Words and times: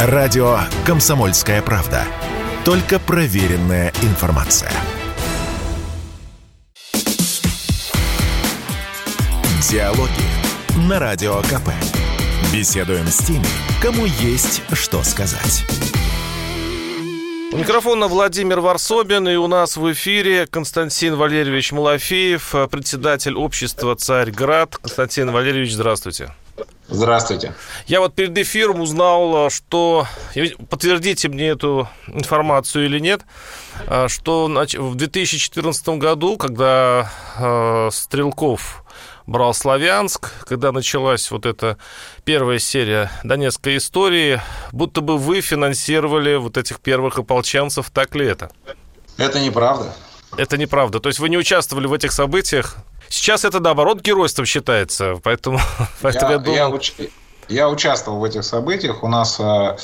Радио 0.00 0.60
«Комсомольская 0.86 1.60
правда». 1.60 2.04
Только 2.64 3.00
проверенная 3.00 3.92
информация. 4.02 4.70
Диалоги 9.68 10.12
на 10.88 11.00
Радио 11.00 11.42
КП. 11.42 11.70
Беседуем 12.52 13.08
с 13.08 13.18
теми, 13.26 13.44
кому 13.82 14.04
есть 14.04 14.62
что 14.72 15.02
сказать. 15.02 15.64
У 17.50 17.56
микрофона 17.56 18.06
Владимир 18.06 18.60
Варсобин, 18.60 19.28
и 19.28 19.34
у 19.34 19.48
нас 19.48 19.76
в 19.76 19.92
эфире 19.92 20.46
Константин 20.46 21.16
Валерьевич 21.16 21.72
Малафеев, 21.72 22.54
председатель 22.70 23.34
общества 23.34 23.96
«Царьград». 23.96 24.76
Константин 24.76 25.32
Валерьевич, 25.32 25.72
здравствуйте. 25.72 26.32
Здравствуйте. 26.88 27.54
Я 27.86 28.00
вот 28.00 28.14
перед 28.14 28.36
эфиром 28.38 28.80
узнал, 28.80 29.50
что... 29.50 30.06
Подтвердите 30.70 31.28
мне 31.28 31.48
эту 31.48 31.88
информацию 32.06 32.86
или 32.86 32.98
нет, 32.98 33.22
что 34.06 34.46
в 34.46 34.94
2014 34.94 35.88
году, 35.90 36.36
когда 36.38 37.10
э, 37.38 37.90
Стрелков 37.92 38.84
брал 39.26 39.52
Славянск, 39.52 40.32
когда 40.46 40.72
началась 40.72 41.30
вот 41.30 41.44
эта 41.44 41.76
первая 42.24 42.58
серия 42.58 43.10
Донецкой 43.22 43.76
истории, 43.76 44.40
будто 44.72 45.02
бы 45.02 45.18
вы 45.18 45.42
финансировали 45.42 46.36
вот 46.36 46.56
этих 46.56 46.80
первых 46.80 47.18
ополченцев, 47.18 47.90
так 47.90 48.14
ли 48.14 48.26
это? 48.26 48.50
Это 49.18 49.40
неправда. 49.40 49.94
Это 50.36 50.56
неправда. 50.56 51.00
То 51.00 51.08
есть 51.08 51.18
вы 51.18 51.28
не 51.28 51.36
участвовали 51.36 51.86
в 51.86 51.92
этих 51.92 52.12
событиях? 52.12 52.76
Сейчас 53.08 53.44
это, 53.44 53.60
наоборот, 53.60 54.00
геройством 54.00 54.46
считается, 54.46 55.20
поэтому, 55.22 55.58
поэтому 56.02 56.30
я, 56.30 56.36
я 56.36 56.38
думаю... 56.38 56.56
Я, 56.56 56.68
уч... 56.68 56.92
я 57.48 57.68
участвовал 57.68 58.20
в 58.20 58.24
этих 58.24 58.44
событиях. 58.44 59.02
У 59.02 59.08
нас 59.08 59.38
э, 59.40 59.76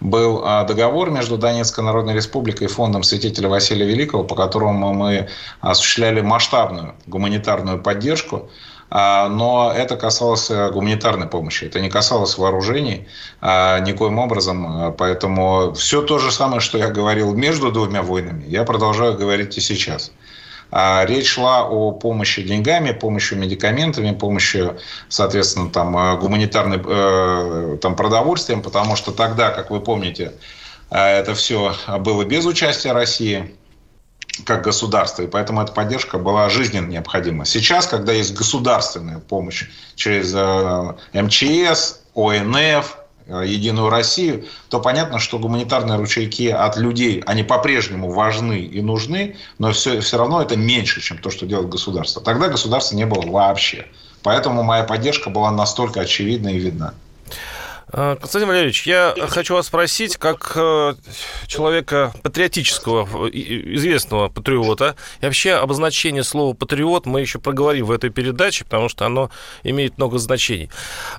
был 0.00 0.44
э, 0.44 0.66
договор 0.66 1.10
между 1.10 1.36
Донецкой 1.36 1.84
Народной 1.84 2.14
Республикой 2.14 2.64
и 2.64 2.70
фондом 2.70 3.02
святителя 3.02 3.48
Василия 3.48 3.86
Великого, 3.86 4.24
по 4.24 4.34
которому 4.34 4.92
мы 4.92 5.28
осуществляли 5.60 6.20
масштабную 6.20 6.94
гуманитарную 7.06 7.82
поддержку 7.82 8.48
а, 8.90 9.28
но 9.28 9.70
это 9.74 9.96
касалось 9.96 10.50
э, 10.50 10.70
гуманитарной 10.70 11.26
помощи, 11.26 11.64
это 11.64 11.78
не 11.80 11.90
касалось 11.90 12.38
вооружений 12.38 13.06
а, 13.40 13.80
никоим 13.80 14.18
образом. 14.18 14.94
Поэтому 14.96 15.74
все 15.74 16.00
то 16.00 16.18
же 16.18 16.32
самое, 16.32 16.60
что 16.60 16.78
я 16.78 16.88
говорил 16.88 17.34
между 17.34 17.70
двумя 17.70 18.02
войнами, 18.02 18.44
я 18.46 18.64
продолжаю 18.64 19.16
говорить 19.16 19.58
и 19.58 19.60
сейчас. 19.60 20.10
Речь 20.70 21.28
шла 21.28 21.66
о 21.66 21.92
помощи 21.92 22.42
деньгами, 22.42 22.92
помощи 22.92 23.34
медикаментами, 23.34 24.12
помощи, 24.14 24.74
соответственно, 25.08 25.70
там, 25.70 26.18
гуманитарной 26.18 26.80
э, 26.84 27.78
там, 27.80 27.96
продовольствием, 27.96 28.60
потому 28.60 28.94
что 28.94 29.12
тогда, 29.12 29.50
как 29.50 29.70
вы 29.70 29.80
помните, 29.80 30.32
это 30.90 31.34
все 31.34 31.74
было 32.00 32.24
без 32.24 32.44
участия 32.44 32.92
России 32.92 33.54
как 34.44 34.62
государство, 34.62 35.22
и 35.22 35.26
поэтому 35.26 35.62
эта 35.62 35.72
поддержка 35.72 36.18
была 36.18 36.48
жизненно 36.48 36.86
необходима. 36.86 37.44
Сейчас, 37.44 37.86
когда 37.86 38.12
есть 38.12 38.34
государственная 38.34 39.18
помощь 39.18 39.66
через 39.94 40.32
э, 40.34 41.20
МЧС, 41.20 42.00
ОНФ, 42.14 42.96
э, 42.96 42.97
Единую 43.28 43.90
Россию, 43.90 44.46
то 44.70 44.80
понятно, 44.80 45.18
что 45.18 45.38
гуманитарные 45.38 45.98
ручейки 45.98 46.48
от 46.48 46.78
людей, 46.78 47.22
они 47.26 47.42
по-прежнему 47.42 48.10
важны 48.10 48.60
и 48.60 48.80
нужны, 48.80 49.36
но 49.58 49.72
все, 49.72 50.00
все 50.00 50.16
равно 50.16 50.40
это 50.40 50.56
меньше, 50.56 51.02
чем 51.02 51.18
то, 51.18 51.30
что 51.30 51.44
делает 51.44 51.68
государство. 51.68 52.22
Тогда 52.22 52.48
государства 52.48 52.96
не 52.96 53.04
было 53.04 53.26
вообще. 53.30 53.86
Поэтому 54.22 54.62
моя 54.62 54.84
поддержка 54.84 55.30
была 55.30 55.50
настолько 55.50 56.00
очевидна 56.00 56.48
и 56.48 56.58
видна. 56.58 56.94
А, 57.90 58.16
Константин 58.16 58.48
Валерьевич, 58.48 58.86
я 58.86 59.14
хочу 59.28 59.54
вас 59.54 59.66
спросить, 59.66 60.16
как 60.16 60.52
э, 60.56 60.94
человека 61.46 62.12
патриотического, 62.22 63.28
известного 63.30 64.28
патриота, 64.28 64.96
и 65.20 65.24
вообще 65.24 65.52
обозначение 65.54 66.22
слова 66.22 66.54
«патриот» 66.54 67.06
мы 67.06 67.20
еще 67.20 67.38
проговорим 67.38 67.86
в 67.86 67.92
этой 67.92 68.10
передаче, 68.10 68.64
потому 68.64 68.88
что 68.88 69.06
оно 69.06 69.30
имеет 69.62 69.96
много 69.96 70.18
значений. 70.18 70.70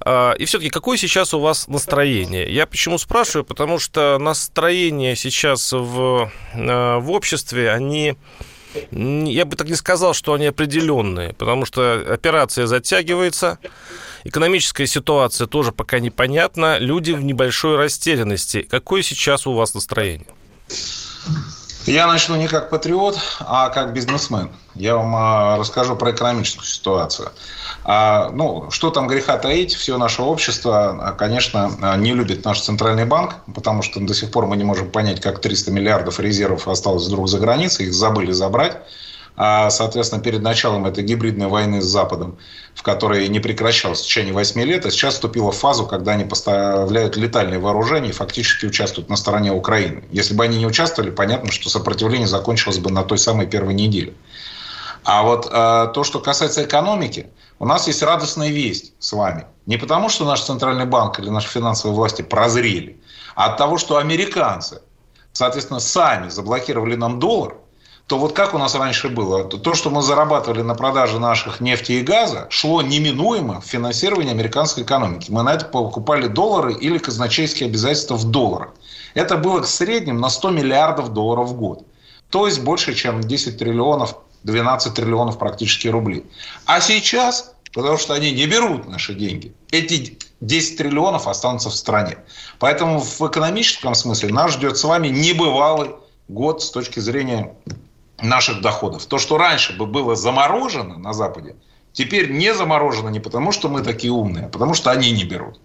А, 0.01 0.33
и 0.33 0.45
все-таки, 0.45 0.69
какое 0.69 0.97
сейчас 0.97 1.33
у 1.33 1.39
вас 1.39 1.67
настроение? 1.67 2.51
Я 2.53 2.67
почему 2.67 2.97
спрашиваю? 2.97 3.45
Потому 3.45 3.79
что 3.79 4.17
настроение 4.19 5.15
сейчас 5.15 5.71
в, 5.73 6.31
э, 6.53 6.97
в 6.97 7.11
обществе, 7.11 7.71
они 7.71 8.15
я 8.91 9.45
бы 9.45 9.55
так 9.55 9.67
не 9.67 9.75
сказал, 9.75 10.13
что 10.13 10.33
они 10.33 10.45
определенные, 10.45 11.33
потому 11.33 11.65
что 11.65 12.05
операция 12.07 12.67
затягивается, 12.67 13.57
экономическая 14.23 14.87
ситуация 14.87 15.47
тоже 15.47 15.71
пока 15.71 15.99
непонятна, 15.99 16.77
люди 16.77 17.11
в 17.11 17.23
небольшой 17.23 17.77
растерянности. 17.77 18.61
Какое 18.61 19.01
сейчас 19.01 19.47
у 19.47 19.53
вас 19.53 19.73
настроение? 19.73 20.27
Я 21.85 22.05
начну 22.07 22.35
не 22.35 22.47
как 22.47 22.69
патриот, 22.69 23.17
а 23.39 23.69
как 23.69 23.93
бизнесмен. 23.93 24.51
Я 24.75 24.95
вам 24.95 25.15
а, 25.15 25.57
расскажу 25.57 25.95
про 25.95 26.11
экономическую 26.11 26.65
ситуацию. 26.65 27.31
А, 27.83 28.29
ну, 28.29 28.69
что 28.69 28.91
там 28.91 29.07
греха 29.07 29.37
таить, 29.37 29.73
все 29.73 29.97
наше 29.97 30.21
общество, 30.21 30.97
а, 31.01 31.11
конечно, 31.13 31.95
не 31.97 32.13
любит 32.13 32.45
наш 32.45 32.61
центральный 32.61 33.05
банк, 33.05 33.37
потому 33.55 33.81
что 33.81 33.99
до 33.99 34.13
сих 34.13 34.29
пор 34.29 34.45
мы 34.45 34.57
не 34.57 34.63
можем 34.63 34.91
понять, 34.91 35.19
как 35.19 35.39
300 35.39 35.71
миллиардов 35.71 36.19
резервов 36.19 36.67
осталось 36.67 37.07
вдруг 37.07 37.27
за 37.27 37.39
границей, 37.39 37.87
их 37.87 37.93
забыли 37.93 38.33
забрать. 38.33 38.77
А, 39.41 39.69
соответственно, 39.69 40.21
перед 40.21 40.41
началом 40.41 40.85
этой 40.85 41.01
гибридной 41.01 41.47
войны 41.47 41.81
с 41.81 41.85
Западом, 41.85 42.37
в 42.75 42.83
которой 42.83 43.25
не 43.29 43.39
прекращалась 43.39 44.01
в 44.01 44.03
течение 44.03 44.33
8 44.33 44.61
лет, 44.63 44.85
а 44.85 44.91
сейчас 44.91 45.13
вступила 45.13 45.53
в 45.53 45.55
фазу, 45.55 45.87
когда 45.87 46.11
они 46.11 46.25
поставляют 46.25 47.15
летальные 47.15 47.57
вооружения 47.57 48.09
и 48.09 48.11
фактически 48.11 48.65
участвуют 48.65 49.09
на 49.09 49.15
стороне 49.15 49.53
Украины. 49.53 50.03
Если 50.11 50.33
бы 50.33 50.43
они 50.43 50.57
не 50.57 50.65
участвовали, 50.65 51.09
понятно, 51.09 51.53
что 51.53 51.69
сопротивление 51.69 52.27
закончилось 52.27 52.79
бы 52.79 52.91
на 52.91 53.03
той 53.03 53.17
самой 53.17 53.47
первой 53.47 53.73
неделе. 53.73 54.13
А 55.05 55.23
вот 55.23 55.47
э, 55.49 55.87
то, 55.93 56.03
что 56.03 56.19
касается 56.19 56.65
экономики, 56.65 57.29
у 57.59 57.65
нас 57.65 57.87
есть 57.87 58.03
радостная 58.03 58.49
весть 58.49 58.91
с 58.99 59.13
вами. 59.13 59.45
Не 59.65 59.77
потому, 59.77 60.09
что 60.09 60.25
наш 60.25 60.41
центральный 60.41 60.85
банк 60.85 61.17
или 61.17 61.29
наши 61.29 61.47
финансовые 61.47 61.95
власти 61.95 62.23
прозрели, 62.23 62.99
а 63.35 63.45
от 63.45 63.57
того, 63.57 63.77
что 63.77 63.99
американцы, 63.99 64.81
соответственно, 65.31 65.79
сами 65.79 66.27
заблокировали 66.27 66.95
нам 66.95 67.19
доллар– 67.19 67.55
то 68.09 68.17
вот 68.17 68.33
как 68.33 68.55
у 68.55 68.57
нас 68.57 68.73
раньше 68.73 69.07
было? 69.07 69.43
То, 69.43 69.75
что 69.75 69.91
мы 69.91 70.01
зарабатывали 70.01 70.63
на 70.63 70.73
продаже 70.73 71.19
наших 71.19 71.61
нефти 71.61 71.91
и 71.91 72.01
газа, 72.01 72.47
шло 72.49 72.81
неминуемо 72.81 73.61
в 73.61 73.65
финансирование 73.65 74.31
американской 74.31 74.81
экономики. 74.81 75.29
Мы 75.29 75.43
на 75.43 75.53
это 75.53 75.65
покупали 75.65 76.25
доллары 76.25 76.73
или 76.73 76.97
казначейские 76.97 77.69
обязательства 77.69 78.15
в 78.15 78.23
долларах. 78.23 78.73
Это 79.13 79.37
было 79.37 79.61
в 79.61 79.69
среднем 79.69 80.19
на 80.19 80.31
100 80.31 80.49
миллиардов 80.49 81.13
долларов 81.13 81.49
в 81.49 81.53
год. 81.55 81.85
То 82.31 82.47
есть 82.47 82.61
больше, 82.61 82.95
чем 82.95 83.21
10 83.21 83.59
триллионов, 83.59 84.15
12 84.41 84.91
триллионов 84.91 85.37
практически 85.37 85.87
рублей. 85.87 86.25
А 86.65 86.81
сейчас, 86.81 87.53
потому 87.73 87.99
что 87.99 88.15
они 88.15 88.31
не 88.31 88.47
берут 88.47 88.87
наши 88.87 89.13
деньги, 89.13 89.53
эти 89.69 90.17
10 90.41 90.77
триллионов 90.79 91.27
останутся 91.27 91.69
в 91.69 91.75
стране. 91.75 92.17
Поэтому 92.57 93.01
в 93.01 93.21
экономическом 93.21 93.93
смысле 93.93 94.33
нас 94.33 94.53
ждет 94.53 94.79
с 94.79 94.83
вами 94.83 95.09
небывалый 95.09 95.91
год 96.27 96.63
с 96.63 96.71
точки 96.71 96.99
зрения 96.99 97.53
наших 98.21 98.61
доходов. 98.61 99.05
То, 99.05 99.17
что 99.17 99.37
раньше 99.37 99.77
бы 99.77 99.85
было 99.85 100.15
заморожено 100.15 100.97
на 100.97 101.13
Западе, 101.13 101.55
теперь 101.93 102.31
не 102.31 102.53
заморожено 102.53 103.09
не 103.09 103.19
потому, 103.19 103.51
что 103.51 103.69
мы 103.69 103.81
такие 103.81 104.11
умные, 104.11 104.45
а 104.45 104.49
потому 104.49 104.73
что 104.73 104.91
они 104.91 105.11
не 105.11 105.23
берут. 105.23 105.59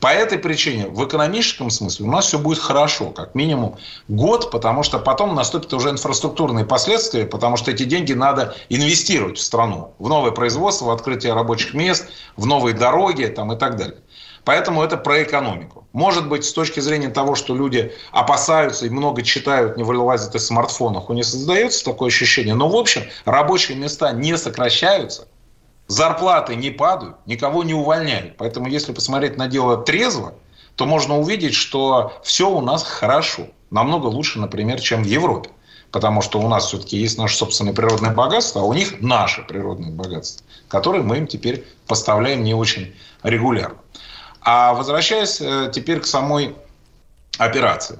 По 0.00 0.08
этой 0.08 0.38
причине 0.38 0.86
в 0.88 1.06
экономическом 1.06 1.68
смысле 1.68 2.06
у 2.06 2.10
нас 2.10 2.26
все 2.26 2.38
будет 2.38 2.58
хорошо, 2.58 3.10
как 3.10 3.34
минимум 3.34 3.76
год, 4.08 4.50
потому 4.50 4.82
что 4.82 4.98
потом 4.98 5.34
наступят 5.34 5.74
уже 5.74 5.90
инфраструктурные 5.90 6.64
последствия, 6.64 7.26
потому 7.26 7.58
что 7.58 7.70
эти 7.70 7.82
деньги 7.82 8.14
надо 8.14 8.54
инвестировать 8.70 9.36
в 9.36 9.42
страну, 9.42 9.92
в 9.98 10.08
новое 10.08 10.30
производство, 10.30 10.86
в 10.86 10.90
открытие 10.90 11.34
рабочих 11.34 11.74
мест, 11.74 12.08
в 12.36 12.46
новые 12.46 12.74
дороги 12.74 13.26
там, 13.26 13.52
и 13.52 13.58
так 13.58 13.76
далее. 13.76 13.98
Поэтому 14.44 14.82
это 14.82 14.96
про 14.96 15.22
экономику. 15.22 15.86
Может 15.92 16.28
быть, 16.28 16.44
с 16.44 16.52
точки 16.52 16.80
зрения 16.80 17.08
того, 17.08 17.34
что 17.34 17.54
люди 17.54 17.92
опасаются 18.12 18.86
и 18.86 18.90
много 18.90 19.22
читают, 19.22 19.76
не 19.76 19.82
вылазят 19.82 20.34
из 20.34 20.46
смартфонов, 20.46 21.10
у 21.10 21.12
них 21.12 21.24
создается 21.24 21.84
такое 21.84 22.08
ощущение. 22.08 22.54
Но, 22.54 22.68
в 22.68 22.76
общем, 22.76 23.02
рабочие 23.24 23.76
места 23.76 24.12
не 24.12 24.36
сокращаются, 24.38 25.28
зарплаты 25.88 26.54
не 26.54 26.70
падают, 26.70 27.16
никого 27.26 27.64
не 27.64 27.74
увольняют. 27.74 28.36
Поэтому, 28.36 28.68
если 28.68 28.92
посмотреть 28.92 29.36
на 29.36 29.48
дело 29.48 29.78
трезво, 29.78 30.34
то 30.76 30.86
можно 30.86 31.18
увидеть, 31.18 31.54
что 31.54 32.12
все 32.22 32.48
у 32.48 32.60
нас 32.60 32.84
хорошо. 32.84 33.48
Намного 33.70 34.06
лучше, 34.06 34.38
например, 34.38 34.80
чем 34.80 35.02
в 35.02 35.06
Европе. 35.06 35.50
Потому 35.90 36.22
что 36.22 36.40
у 36.40 36.48
нас 36.48 36.66
все-таки 36.66 36.96
есть 36.96 37.18
наше 37.18 37.36
собственное 37.36 37.74
природное 37.74 38.12
богатство, 38.12 38.62
а 38.62 38.64
у 38.64 38.72
них 38.72 39.00
наше 39.00 39.42
природное 39.42 39.90
богатство, 39.90 40.46
которое 40.68 41.02
мы 41.02 41.18
им 41.18 41.26
теперь 41.26 41.66
поставляем 41.88 42.44
не 42.44 42.54
очень 42.54 42.94
регулярно. 43.24 43.78
А 44.42 44.72
возвращаясь 44.74 45.40
э, 45.40 45.70
теперь 45.72 46.00
к 46.00 46.06
самой 46.06 46.54
операции. 47.38 47.98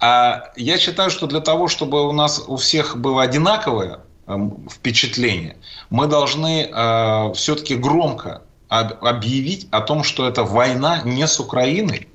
А 0.00 0.52
я 0.56 0.78
считаю, 0.78 1.10
что 1.10 1.26
для 1.26 1.40
того, 1.40 1.68
чтобы 1.68 2.06
у 2.08 2.12
нас 2.12 2.44
у 2.46 2.56
всех 2.56 2.96
было 2.96 3.22
одинаковое 3.22 4.00
эм, 4.26 4.68
впечатление, 4.70 5.56
мы 5.90 6.06
должны 6.06 6.70
э, 6.70 7.32
все-таки 7.34 7.74
громко 7.74 8.42
объявить 8.68 9.66
о 9.70 9.80
том, 9.80 10.04
что 10.04 10.28
это 10.28 10.44
война 10.44 11.00
не 11.04 11.26
с 11.26 11.40
Украиной, 11.40 12.06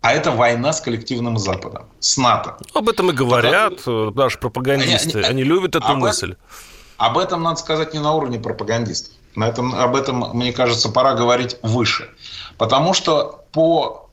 А 0.00 0.12
это 0.12 0.30
война 0.30 0.72
с 0.72 0.80
коллективным 0.80 1.36
Западом, 1.36 1.86
с 2.00 2.16
НАТО. 2.16 2.56
Об 2.74 2.88
этом 2.88 3.10
и 3.10 3.12
говорят 3.12 3.76
Потому... 3.76 4.12
наши 4.12 4.38
пропагандисты. 4.38 5.18
Они, 5.18 5.26
они, 5.26 5.26
они 5.28 5.42
любят 5.42 5.76
эту 5.76 5.86
об 5.86 5.98
мысль. 5.98 6.36
Об 6.96 7.18
этом 7.18 7.42
надо 7.42 7.56
сказать 7.56 7.92
не 7.92 8.00
на 8.00 8.12
уровне 8.14 8.38
пропагандистов. 8.38 9.15
На 9.36 9.48
этом, 9.48 9.74
об 9.74 9.94
этом, 9.94 10.30
мне 10.32 10.52
кажется, 10.52 10.88
пора 10.88 11.14
говорить 11.14 11.56
выше. 11.62 12.10
Потому 12.56 12.94
что 12.94 13.44
по, 13.52 14.08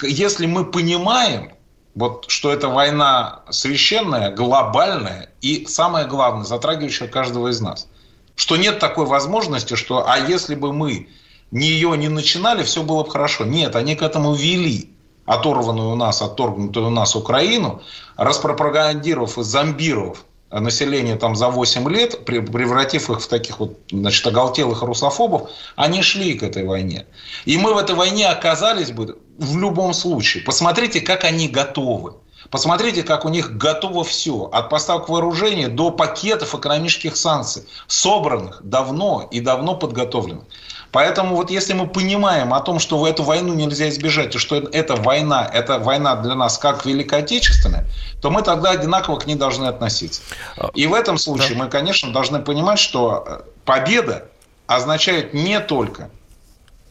если 0.00 0.46
мы 0.46 0.64
понимаем, 0.64 1.52
вот, 1.96 2.26
что 2.28 2.52
это 2.52 2.68
война 2.68 3.42
священная, 3.50 4.34
глобальная 4.34 5.30
и, 5.40 5.66
самое 5.66 6.06
главное, 6.06 6.44
затрагивающая 6.44 7.08
каждого 7.08 7.48
из 7.48 7.60
нас. 7.60 7.88
Что 8.36 8.56
нет 8.56 8.78
такой 8.78 9.04
возможности, 9.04 9.74
что 9.74 10.08
а 10.08 10.16
если 10.16 10.54
бы 10.54 10.72
мы 10.72 11.08
ее 11.50 11.98
не 11.98 12.08
начинали, 12.08 12.62
все 12.62 12.82
было 12.82 13.02
бы 13.02 13.10
хорошо. 13.10 13.44
Нет, 13.44 13.76
они 13.76 13.96
к 13.96 14.02
этому 14.02 14.32
вели 14.32 14.90
оторванную 15.26 15.90
у 15.90 15.96
нас, 15.96 16.22
отторгнутую 16.22 16.86
у 16.86 16.90
нас 16.90 17.16
Украину, 17.16 17.82
распропагандировав 18.16 19.38
и 19.38 19.42
зомбировав 19.42 20.24
население 20.60 21.16
там 21.16 21.36
за 21.36 21.48
8 21.48 21.88
лет, 21.90 22.24
превратив 22.24 23.10
их 23.10 23.20
в 23.20 23.26
таких 23.26 23.60
вот, 23.60 23.78
значит, 23.90 24.26
оголтелых 24.26 24.82
русофобов, 24.82 25.50
они 25.76 26.02
шли 26.02 26.34
к 26.34 26.42
этой 26.42 26.64
войне. 26.64 27.06
И 27.44 27.56
мы 27.58 27.74
в 27.74 27.78
этой 27.78 27.94
войне 27.94 28.28
оказались 28.28 28.90
бы 28.90 29.18
в 29.38 29.58
любом 29.58 29.94
случае. 29.94 30.42
Посмотрите, 30.44 31.00
как 31.00 31.24
они 31.24 31.48
готовы. 31.48 32.14
Посмотрите, 32.50 33.02
как 33.02 33.24
у 33.24 33.28
них 33.28 33.56
готово 33.56 34.04
все. 34.04 34.50
От 34.52 34.68
поставок 34.68 35.08
вооружения 35.08 35.68
до 35.68 35.90
пакетов 35.90 36.54
экономических 36.54 37.16
санкций. 37.16 37.64
Собранных 37.86 38.60
давно 38.62 39.28
и 39.30 39.40
давно 39.40 39.76
подготовленных. 39.76 40.44
Поэтому 40.92 41.36
вот 41.36 41.50
если 41.50 41.72
мы 41.72 41.86
понимаем 41.86 42.52
о 42.52 42.60
том, 42.60 42.78
что 42.78 42.98
в 42.98 43.04
эту 43.06 43.22
войну 43.22 43.54
нельзя 43.54 43.88
избежать, 43.88 44.34
и 44.34 44.38
что 44.38 44.56
эта 44.56 44.94
война, 44.94 45.50
это 45.52 45.78
война 45.78 46.16
для 46.16 46.34
нас 46.34 46.58
как 46.58 46.84
Великая 46.84 47.20
Отечественная, 47.22 47.86
то 48.20 48.30
мы 48.30 48.42
тогда 48.42 48.70
одинаково 48.70 49.18
к 49.18 49.26
ней 49.26 49.34
должны 49.34 49.66
относиться. 49.66 50.20
А, 50.58 50.70
и 50.74 50.86
в 50.86 50.92
этом 50.92 51.16
случае 51.16 51.56
да. 51.56 51.64
мы, 51.64 51.70
конечно, 51.70 52.12
должны 52.12 52.40
понимать, 52.40 52.78
что 52.78 53.24
э, 53.26 53.40
победа 53.64 54.26
означает 54.66 55.32
не 55.32 55.58
только 55.60 56.10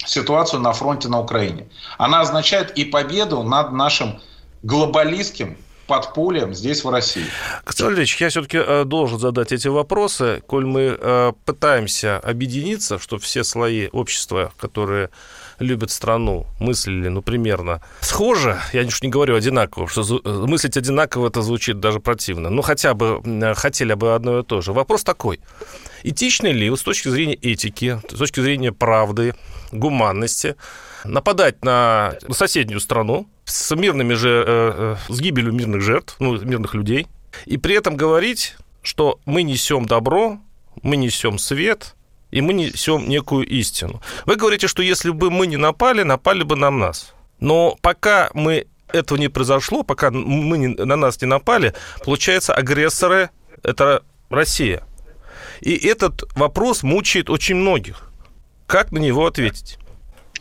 ситуацию 0.03 0.62
на 0.62 0.74
фронте 0.74 1.07
на 1.07 1.19
Украине. 1.19 1.68
Она 2.00 2.21
означает 2.21 2.71
и 2.71 2.86
победу 2.86 3.44
над 3.44 3.71
нашим 3.71 4.19
глобалистским 4.63 5.57
подпольем 5.91 6.53
здесь, 6.53 6.85
в 6.85 6.89
России. 6.89 7.25
Константин 7.65 7.97
Ильич, 7.97 8.15
я 8.21 8.29
все-таки 8.29 8.57
э, 8.57 8.85
должен 8.85 9.19
задать 9.19 9.51
эти 9.51 9.67
вопросы, 9.67 10.41
коль 10.47 10.65
мы 10.65 10.97
э, 10.97 11.33
пытаемся 11.43 12.17
объединиться, 12.17 12.97
чтобы 12.97 13.21
все 13.21 13.43
слои 13.43 13.89
общества, 13.91 14.53
которые 14.57 15.09
любят 15.59 15.91
страну, 15.91 16.47
мыслили, 16.61 17.09
ну, 17.09 17.21
примерно 17.21 17.81
схоже, 17.99 18.61
я 18.71 18.83
уж 18.83 19.01
не 19.01 19.09
говорю 19.09 19.35
одинаково, 19.35 19.89
что 19.89 20.03
мыслить 20.47 20.77
одинаково 20.77 21.27
это 21.27 21.41
звучит 21.41 21.81
даже 21.81 21.99
противно, 21.99 22.49
но 22.49 22.61
хотя 22.61 22.93
бы 22.93 23.21
хотели 23.55 23.93
бы 23.93 24.15
одно 24.15 24.39
и 24.39 24.43
то 24.43 24.61
же. 24.61 24.71
Вопрос 24.71 25.03
такой, 25.03 25.41
этично 26.03 26.47
ли 26.47 26.73
с 26.73 26.83
точки 26.83 27.09
зрения 27.09 27.35
этики, 27.35 27.99
с 28.09 28.17
точки 28.17 28.39
зрения 28.39 28.71
правды, 28.71 29.35
гуманности, 29.73 30.55
нападать 31.06 31.63
на 31.63 32.15
соседнюю 32.31 32.80
страну, 32.80 33.27
с 33.45 33.75
мирными 33.75 34.13
же, 34.13 34.44
э, 34.48 34.95
э, 35.09 35.13
с 35.13 35.19
гибелью 35.19 35.53
мирных 35.53 35.81
жертв, 35.81 36.15
ну, 36.19 36.39
мирных 36.39 36.74
людей, 36.74 37.07
и 37.45 37.57
при 37.57 37.75
этом 37.75 37.95
говорить, 37.95 38.56
что 38.81 39.19
мы 39.25 39.44
несем 39.44 39.86
добро, 39.86 40.39
мы 40.81 40.95
несем 40.95 41.38
свет, 41.38 41.95
и 42.31 42.42
мы 42.42 42.53
несем 42.53 43.07
некую 43.09 43.45
истину. 43.48 44.01
Вы 44.25 44.36
говорите, 44.36 44.68
что 44.68 44.81
если 44.81 45.09
бы 45.09 45.30
мы 45.30 45.48
не 45.48 45.57
напали, 45.57 46.03
напали 46.03 46.44
бы 46.44 46.56
на 46.56 46.71
нас. 46.71 47.13
Но 47.39 47.77
пока 47.81 48.30
мы 48.33 48.68
этого 48.88 49.18
не 49.18 49.27
произошло, 49.27 49.83
пока 49.83 50.12
мы 50.12 50.57
не, 50.57 50.68
на 50.68 50.95
нас 50.95 51.21
не 51.21 51.27
напали, 51.27 51.74
получается, 52.03 52.53
агрессоры– 52.53 53.30
это 53.63 54.03
Россия. 54.30 54.83
И 55.59 55.75
этот 55.75 56.24
вопрос 56.36 56.83
мучает 56.83 57.30
очень 57.30 57.56
многих. 57.56 58.09
Как 58.65 58.92
на 58.92 58.98
него 59.00 59.27
ответить? 59.27 59.77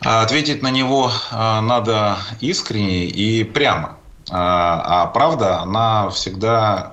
А 0.03 0.23
ответить 0.23 0.63
на 0.63 0.71
него 0.71 1.11
а, 1.29 1.61
надо 1.61 2.17
искренне 2.39 3.05
и 3.05 3.43
прямо. 3.43 3.97
А, 4.31 5.03
а 5.03 5.05
правда, 5.07 5.59
она 5.59 6.09
всегда 6.09 6.91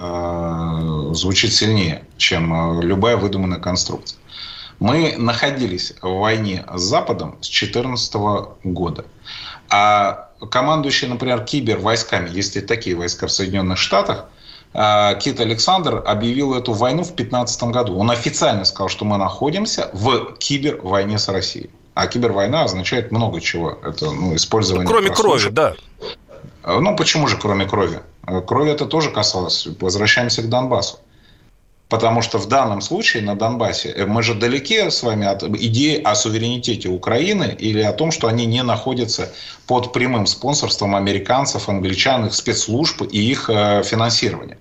звучит 1.12 1.54
сильнее, 1.54 2.04
чем 2.18 2.82
любая 2.82 3.16
выдуманная 3.16 3.60
конструкция. 3.60 4.18
Мы 4.78 5.14
находились 5.16 5.94
в 6.02 6.18
войне 6.18 6.64
с 6.72 6.82
Западом 6.82 7.38
с 7.40 7.48
2014 7.48 8.14
года. 8.64 9.04
А 9.70 10.28
командующий, 10.50 11.08
например, 11.08 11.44
кибервойсками, 11.44 12.28
если 12.30 12.60
такие 12.60 12.94
войска 12.94 13.26
в 13.26 13.32
Соединенных 13.32 13.78
Штатах, 13.78 14.26
Кит 15.20 15.40
Александр 15.40 16.02
объявил 16.06 16.54
эту 16.54 16.74
войну 16.74 17.02
в 17.02 17.14
2015 17.14 17.62
году. 17.64 17.98
Он 17.98 18.10
официально 18.10 18.64
сказал, 18.64 18.88
что 18.88 19.04
мы 19.04 19.16
находимся 19.16 19.90
в 19.92 20.36
кибервойне 20.38 21.18
с 21.18 21.28
Россией. 21.28 21.70
А 21.98 22.06
кибервойна 22.06 22.62
означает 22.62 23.10
много 23.10 23.40
чего. 23.40 23.76
Это 23.82 24.12
ну, 24.12 24.36
использование... 24.36 24.84
Ну, 24.84 24.88
кроме 24.88 25.10
крови, 25.10 25.48
да. 25.50 25.74
А, 26.62 26.78
ну, 26.78 26.94
почему 26.94 27.26
же 27.26 27.36
кроме 27.36 27.66
крови? 27.66 27.98
А, 28.22 28.40
крови 28.40 28.70
это 28.70 28.86
тоже 28.86 29.10
касалось. 29.10 29.66
Возвращаемся 29.80 30.42
к 30.42 30.48
Донбассу. 30.48 31.00
Потому 31.88 32.22
что 32.22 32.38
в 32.38 32.46
данном 32.46 32.82
случае 32.82 33.24
на 33.24 33.34
Донбассе 33.34 33.88
э, 33.88 34.06
мы 34.06 34.22
же 34.22 34.34
далеки 34.34 34.90
с 34.90 35.02
вами 35.02 35.26
от 35.26 35.42
идеи 35.42 36.00
о 36.00 36.14
суверенитете 36.14 36.88
Украины 36.88 37.56
или 37.58 37.80
о 37.80 37.92
том, 37.92 38.12
что 38.12 38.28
они 38.28 38.46
не 38.46 38.62
находятся 38.62 39.32
под 39.66 39.92
прямым 39.92 40.26
спонсорством 40.26 40.94
американцев, 40.94 41.68
англичан, 41.68 42.26
их 42.26 42.34
спецслужб 42.34 43.02
и 43.10 43.18
их 43.18 43.50
э, 43.50 43.82
финансирования. 43.82 44.58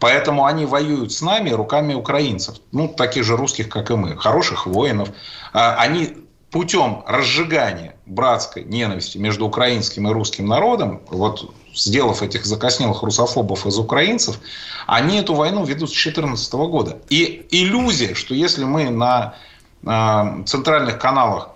Поэтому 0.00 0.46
они 0.46 0.64
воюют 0.64 1.12
с 1.12 1.20
нами 1.20 1.50
руками 1.50 1.92
украинцев, 1.92 2.54
ну, 2.72 2.88
таких 2.88 3.24
же 3.24 3.36
русских, 3.36 3.68
как 3.68 3.90
и 3.90 3.94
мы, 3.94 4.16
хороших 4.16 4.66
воинов. 4.66 5.10
А, 5.52 5.74
они 5.74 6.27
путем 6.50 7.02
разжигания 7.06 7.96
братской 8.06 8.64
ненависти 8.64 9.18
между 9.18 9.46
украинским 9.46 10.08
и 10.08 10.12
русским 10.12 10.46
народом, 10.46 11.02
вот 11.08 11.54
сделав 11.74 12.22
этих 12.22 12.46
закоснелых 12.46 13.02
русофобов 13.02 13.66
из 13.66 13.78
украинцев, 13.78 14.38
они 14.86 15.18
эту 15.18 15.34
войну 15.34 15.64
ведут 15.64 15.90
с 15.90 15.92
2014 15.92 16.52
года. 16.54 16.98
И 17.08 17.46
иллюзия, 17.50 18.14
что 18.14 18.34
если 18.34 18.64
мы 18.64 18.90
на 18.90 19.34
э, 19.82 20.44
центральных 20.46 20.98
каналах 20.98 21.50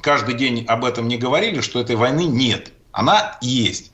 каждый 0.00 0.34
день 0.34 0.64
об 0.68 0.84
этом 0.84 1.08
не 1.08 1.16
говорили, 1.16 1.60
что 1.60 1.80
этой 1.80 1.96
войны 1.96 2.24
нет. 2.24 2.72
Она 2.92 3.38
есть. 3.40 3.90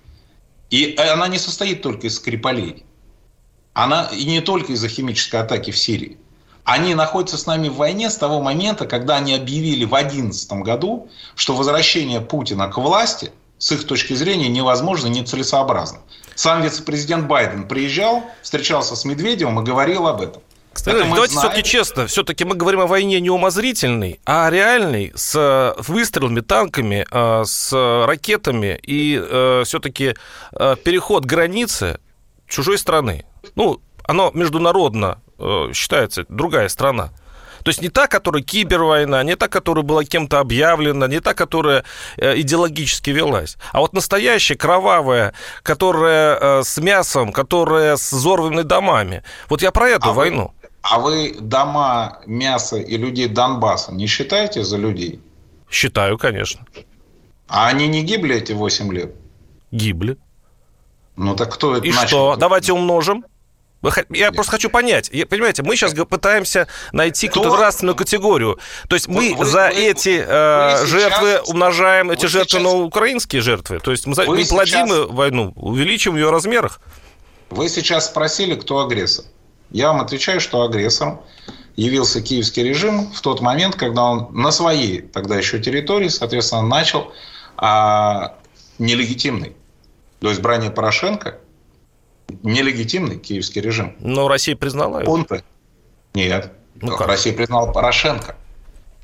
И 0.69 0.95
она 0.97 1.29
не 1.29 1.39
состоит 1.39 1.83
только 1.83 2.09
из 2.09 2.17
Скрипалей. 2.17 2.85
Она 3.73 4.11
и 4.13 4.25
не 4.25 4.41
только 4.41 4.73
из-за 4.73 4.89
химической 4.89 5.41
атаки 5.41 5.71
в 5.71 5.79
Сирии. 5.79 6.19
Они 6.65 6.95
находятся 6.95 7.37
с 7.37 7.47
нами 7.47 7.69
в 7.69 7.77
войне 7.77 8.11
с 8.11 8.17
того 8.17 8.41
момента, 8.41 8.87
когда 8.87 9.17
они 9.17 9.35
объявили 9.35 9.85
в 9.85 9.91
2011 9.91 10.53
году, 10.65 11.09
что 11.35 11.55
возвращение 11.55 12.21
Путина 12.21 12.69
к 12.69 12.79
власти 12.79 13.33
с 13.59 13.73
их 13.73 13.87
точки 13.87 14.15
зрения 14.15 14.49
невозможно, 14.49 15.09
нецелесообразно. 15.09 16.01
Сам 16.35 16.63
вице-президент 16.63 17.27
Байден 17.27 17.69
приезжал, 17.69 18.25
встречался 18.43 18.97
с 18.97 19.05
Медведевым 19.05 19.61
и 19.61 19.65
говорил 19.65 20.07
об 20.07 20.23
этом. 20.23 20.43
Кстати, 20.73 20.97
давайте 20.97 21.35
знаем. 21.35 21.51
все-таки 21.51 21.69
честно, 21.69 22.07
все-таки 22.07 22.45
мы 22.45 22.55
говорим 22.55 22.81
о 22.81 22.87
войне 22.87 23.21
не 23.21 23.29
умозрительной, 23.29 24.21
а 24.25 24.49
реальной, 24.51 25.13
с 25.17 25.35
э, 25.37 25.83
выстрелами, 25.83 26.41
танками, 26.41 27.07
э, 27.11 27.45
с 27.45 27.73
ракетами 28.07 28.79
и 28.83 29.21
э, 29.21 29.63
все-таки 29.67 30.15
переход 30.53 31.25
границы 31.25 31.99
чужой 32.47 32.79
страны. 32.79 33.25
Ну, 33.57 33.81
оно 34.05 34.31
международно 34.33 35.21
считается 35.75 36.25
другая 36.29 36.69
страна. 36.69 37.11
То 37.63 37.69
есть 37.69 37.83
не 37.83 37.89
та, 37.89 38.07
которая 38.07 38.43
кибервойна, 38.43 39.23
не 39.23 39.37
та, 39.37 39.49
которая 39.49 39.85
была 39.85 40.05
кем-то 40.05 40.41
объявлена, 40.41 41.07
не 41.09 41.21
та, 41.21 41.35
которая 41.35 41.85
э, 42.17 42.41
идеологически 42.41 43.11
велась. 43.11 43.57
А 43.73 43.81
вот 43.81 43.93
настоящая, 43.93 44.57
кровавая, 44.57 45.35
которая 45.63 46.39
э, 46.41 46.63
с 46.63 46.79
мясом, 46.79 47.33
которая 47.33 47.97
с 47.97 48.13
взорванными 48.13 48.63
домами. 48.63 49.23
Вот 49.49 49.63
я 49.63 49.71
про 49.73 49.89
эту 49.89 50.11
а 50.11 50.13
войну. 50.13 50.55
Вы, 50.63 50.69
а 50.83 50.99
вы 50.99 51.37
дома, 51.39 52.21
мясо 52.27 52.77
и 52.77 52.97
людей 52.97 53.29
Донбасса 53.29 53.93
не 53.93 54.07
считаете 54.07 54.65
за 54.65 54.79
людей? 54.79 55.21
Считаю, 55.71 56.19
конечно. 56.19 56.65
А 57.47 57.69
они 57.69 57.89
не 57.89 58.03
гибли 58.03 58.37
эти 58.37 58.53
8 58.53 58.93
лет? 58.93 59.15
Гибли. 59.71 60.17
Ну 61.17 61.37
так 61.37 61.53
кто 61.53 61.77
это 61.77 61.87
И 61.87 61.91
начал? 61.91 62.07
что? 62.07 62.37
Давайте 62.37 62.73
умножим. 62.73 63.25
Я 63.83 64.27
Нет. 64.27 64.35
просто 64.35 64.53
хочу 64.53 64.69
понять. 64.69 65.11
Понимаете, 65.29 65.63
мы 65.63 65.75
сейчас 65.75 65.95
пытаемся 65.95 66.69
найти 66.93 67.29
какую-то 67.29 67.57
нравственную 67.57 67.97
категорию. 67.97 68.59
То 68.89 68.97
есть 68.97 69.09
мы 69.09 69.35
вы, 69.35 69.45
за 69.45 69.69
вы, 69.69 69.75
эти 69.75 70.23
э, 70.27 70.87
жертвы 70.87 71.33
сейчас, 71.33 71.49
умножаем 71.49 72.11
эти 72.11 72.27
жертвы 72.27 72.61
сейчас, 72.61 72.63
на 72.63 72.79
украинские 72.79 73.41
жертвы. 73.41 73.81
То 73.81 73.91
есть 73.91 74.07
мы, 74.07 74.15
мы 74.27 74.45
плодим 74.45 74.89
сейчас, 74.89 75.09
войну, 75.09 75.53
увеличим 75.57 76.17
ее 76.17 76.31
размерах. 76.31 76.81
Вы 77.49 77.69
сейчас 77.69 78.07
спросили, 78.07 78.55
кто 78.55 78.81
агрессор. 78.81 79.25
Я 79.71 79.89
вам 79.89 80.01
отвечаю, 80.03 80.41
что 80.41 80.63
агрессором 80.63 81.23
явился 81.77 82.21
киевский 82.21 82.63
режим 82.63 83.11
в 83.13 83.21
тот 83.23 83.41
момент, 83.41 83.77
когда 83.77 84.05
он 84.05 84.29
на 84.33 84.51
своей 84.51 85.01
тогда 85.01 85.37
еще 85.37 85.59
территории, 85.59 86.09
соответственно, 86.09 86.63
начал 86.63 87.13
а, 87.57 88.37
нелегитимный. 88.79 89.57
До 90.21 90.33
избрания 90.33 90.71
Порошенко 90.71 91.40
нелегитимный 92.43 93.19
киевский 93.19 93.61
режим. 93.61 93.95
Но 94.01 94.29
Россия 94.29 94.57
признала 94.57 95.01
его? 95.01 95.13
Он-то? 95.13 95.43
Нет. 96.15 96.53
Ну, 96.81 96.97
как? 96.97 97.09
Россия 97.09 97.33
признала 97.33 97.73
Порошенко. 97.73 98.37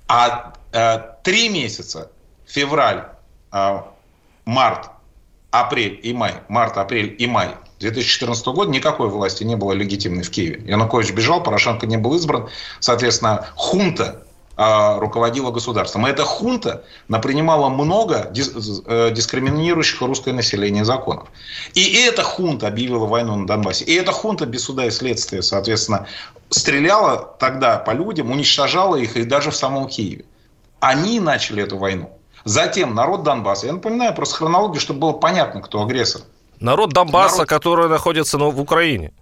А 0.09 0.55
э, 0.73 0.99
три 1.23 1.49
месяца, 1.49 2.11
февраль, 2.47 3.07
э, 3.53 3.79
март, 4.45 4.91
апрель 5.51 6.01
и 6.03 6.13
май, 6.13 6.35
март, 6.49 6.77
апрель 6.77 7.15
и 7.19 7.27
май 7.27 7.55
2014 7.81 8.47
года 8.47 8.71
никакой 8.71 9.09
власти 9.09 9.45
не 9.45 9.57
было 9.57 9.73
легитимной 9.73 10.23
в 10.23 10.31
Киеве. 10.31 10.63
Янукович 10.67 11.13
бежал, 11.13 11.43
Порошенко 11.43 11.87
не 11.87 11.97
был 11.97 12.15
избран. 12.15 12.49
Соответственно, 12.81 13.49
хунта 13.55 14.26
руководила 14.57 15.51
государством. 15.51 16.07
И 16.07 16.11
эта 16.11 16.25
хунта 16.25 16.83
напринимала 17.09 17.69
много 17.69 18.33
э, 18.35 19.11
дискриминирующих 19.11 20.01
русское 20.01 20.33
население 20.33 20.85
законов. 20.85 21.29
И 21.75 21.93
эта 21.93 22.23
хунта 22.23 22.69
объявила 22.69 23.05
войну 23.05 23.37
на 23.37 23.47
Донбассе. 23.47 23.85
И 23.85 23.95
эта 23.95 24.13
хунта 24.13 24.47
без 24.47 24.65
суда 24.65 24.87
и 24.87 24.91
следствия, 24.91 25.43
соответственно, 25.43 26.07
стреляла 26.49 27.37
тогда 27.39 27.79
по 27.79 27.91
людям, 27.91 28.31
уничтожала 28.31 28.97
их 28.97 29.17
и 29.17 29.25
даже 29.25 29.51
в 29.51 29.57
самом 29.57 29.89
Киеве. 29.89 30.25
Они 30.81 31.21
начали 31.21 31.63
эту 31.63 31.77
войну. 31.77 32.11
Затем 32.45 32.95
народ 32.95 33.25
Донбасса, 33.25 33.67
я 33.67 33.73
напоминаю 33.73 34.15
просто 34.15 34.37
хронологию, 34.37 34.81
чтобы 34.81 35.01
было 35.01 35.13
понятно, 35.13 35.61
кто 35.61 35.83
агрессор. 35.83 36.23
Народ 36.61 36.93
Донбасса, 36.95 37.39
народ... 37.39 37.49
который 37.49 37.89
находится 37.89 38.39
ну, 38.39 38.51
в 38.51 38.61
Украине. 38.61 39.13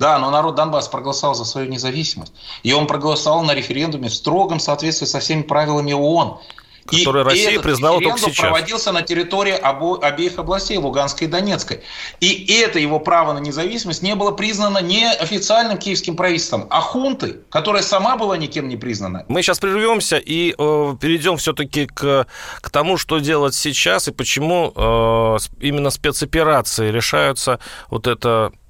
Да, 0.00 0.18
но 0.18 0.30
народ 0.30 0.54
Донбасса 0.54 0.90
проголосовал 0.90 1.34
за 1.34 1.44
свою 1.44 1.68
независимость. 1.68 2.32
И 2.62 2.72
он 2.72 2.86
проголосовал 2.86 3.42
на 3.42 3.54
референдуме 3.54 4.08
в 4.08 4.14
строгом 4.14 4.58
соответствии 4.58 5.06
со 5.06 5.20
всеми 5.20 5.42
правилами 5.42 5.92
ООН. 5.92 6.38
Который 6.86 7.20
и 7.20 7.24
Россия 7.24 7.50
этот 7.50 7.62
признала 7.62 8.00
только 8.00 8.18
сейчас. 8.18 8.38
проводился 8.38 8.92
на 8.92 9.02
территории 9.02 9.52
обо, 9.52 9.98
обеих 9.98 10.38
областей, 10.38 10.78
Луганской 10.78 11.26
и 11.26 11.30
Донецкой. 11.30 11.82
И 12.18 12.46
это 12.62 12.78
его 12.78 12.98
право 12.98 13.34
на 13.34 13.38
независимость 13.38 14.02
не 14.02 14.14
было 14.14 14.30
признано 14.30 14.78
не 14.78 15.06
официальным 15.12 15.76
киевским 15.76 16.16
правительством, 16.16 16.66
а 16.70 16.80
хунтой, 16.80 17.40
которая 17.50 17.82
сама 17.82 18.16
была 18.16 18.38
никем 18.38 18.68
не 18.68 18.78
признана. 18.78 19.26
Мы 19.28 19.42
сейчас 19.42 19.58
прервемся 19.58 20.16
и 20.16 20.54
э, 20.56 20.96
перейдем 20.98 21.36
все-таки 21.36 21.86
к, 21.86 22.26
к 22.62 22.70
тому, 22.70 22.96
что 22.96 23.18
делать 23.18 23.54
сейчас 23.54 24.08
и 24.08 24.12
почему 24.12 24.72
э, 24.74 25.36
именно 25.60 25.90
спецоперации 25.90 26.90
решаются 26.90 27.60
вот 27.90 28.06
это 28.06 28.52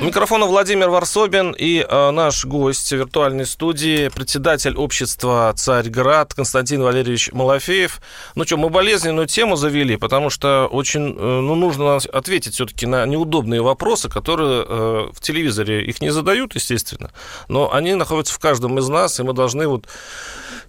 У 0.00 0.04
микрофона 0.04 0.46
Владимир 0.46 0.88
Варсобин 0.88 1.52
и 1.52 1.84
э, 1.86 2.10
наш 2.10 2.46
гость 2.46 2.90
виртуальной 2.90 3.44
студии, 3.44 4.08
председатель 4.08 4.74
общества 4.74 5.52
«Царьград» 5.54 6.32
Константин 6.32 6.82
Валерьевич 6.82 7.30
Малафеев. 7.32 8.00
Ну 8.34 8.44
что, 8.44 8.56
мы 8.56 8.70
болезненную 8.70 9.26
тему 9.26 9.56
завели, 9.56 9.98
потому 9.98 10.30
что 10.30 10.68
очень, 10.72 11.10
э, 11.10 11.40
ну, 11.40 11.54
нужно 11.54 11.96
ответить 11.96 12.54
все-таки 12.54 12.86
на 12.86 13.04
неудобные 13.04 13.60
вопросы, 13.60 14.08
которые 14.08 14.64
э, 14.66 15.08
в 15.12 15.20
телевизоре 15.20 15.84
их 15.84 16.00
не 16.00 16.08
задают, 16.08 16.54
естественно, 16.54 17.10
но 17.48 17.70
они 17.70 17.94
находятся 17.94 18.32
в 18.32 18.38
каждом 18.38 18.78
из 18.78 18.88
нас, 18.88 19.20
и 19.20 19.22
мы 19.22 19.34
должны 19.34 19.68
вот 19.68 19.84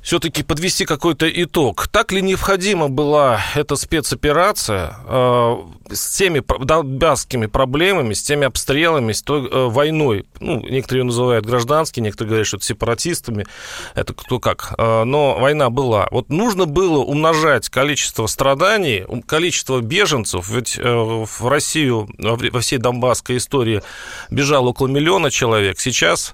все-таки 0.01 0.43
подвести 0.43 0.85
какой-то 0.85 1.29
итог. 1.29 1.88
Так 1.88 2.11
ли 2.11 2.21
необходима 2.21 2.89
была 2.89 3.39
эта 3.55 3.75
спецоперация 3.75 4.95
э, 5.07 5.57
с 5.91 6.17
теми 6.17 6.43
донбасскими 6.63 7.45
проблемами, 7.45 8.13
с 8.13 8.23
теми 8.23 8.45
обстрелами, 8.45 9.13
с 9.22 9.24
той 9.24 9.48
э, 9.48 9.68
войной? 9.68 10.25
Ну, 10.40 10.62
некоторые 10.62 11.01
ее 11.01 11.06
называют 11.06 11.46
гражданскими, 11.46 12.06
некоторые 12.06 12.30
говорят, 12.30 12.48
что 12.48 12.58
это 12.58 12.66
сепаратистами, 12.66 13.46
это 13.94 14.13
кто 14.16 14.40
как. 14.40 14.74
Э, 14.80 15.04
но 15.04 15.38
война 15.38 15.70
была. 15.70 16.08
Вот 16.10 16.30
нужно 16.30 16.66
было 16.66 16.98
умножать 16.98 17.70
количество 17.70 18.25
страданий, 18.25 19.06
количество 19.28 19.80
беженцев, 19.80 20.50
ведь 20.50 20.80
э, 20.80 20.84
в 20.84 21.48
Россию 21.48 22.10
во 22.18 22.60
всей 22.62 22.80
донбасской 22.80 23.38
истории 23.38 23.84
бежало 24.32 24.70
около 24.70 24.88
миллиона 24.88 25.30
человек. 25.30 25.80
Сейчас 25.80 26.34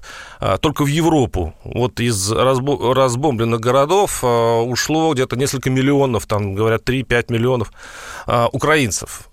только 0.60 0.84
в 0.84 0.86
Европу 0.86 1.54
вот 1.64 2.00
из 2.00 2.30
разбомбленных 2.30 3.60
городов 3.60 4.22
ушло 4.22 5.12
где-то 5.12 5.36
несколько 5.36 5.68
миллионов, 5.68 6.26
там 6.26 6.54
говорят 6.54 6.88
3-5 6.88 7.32
миллионов 7.32 7.72
украинцев. 8.52 9.28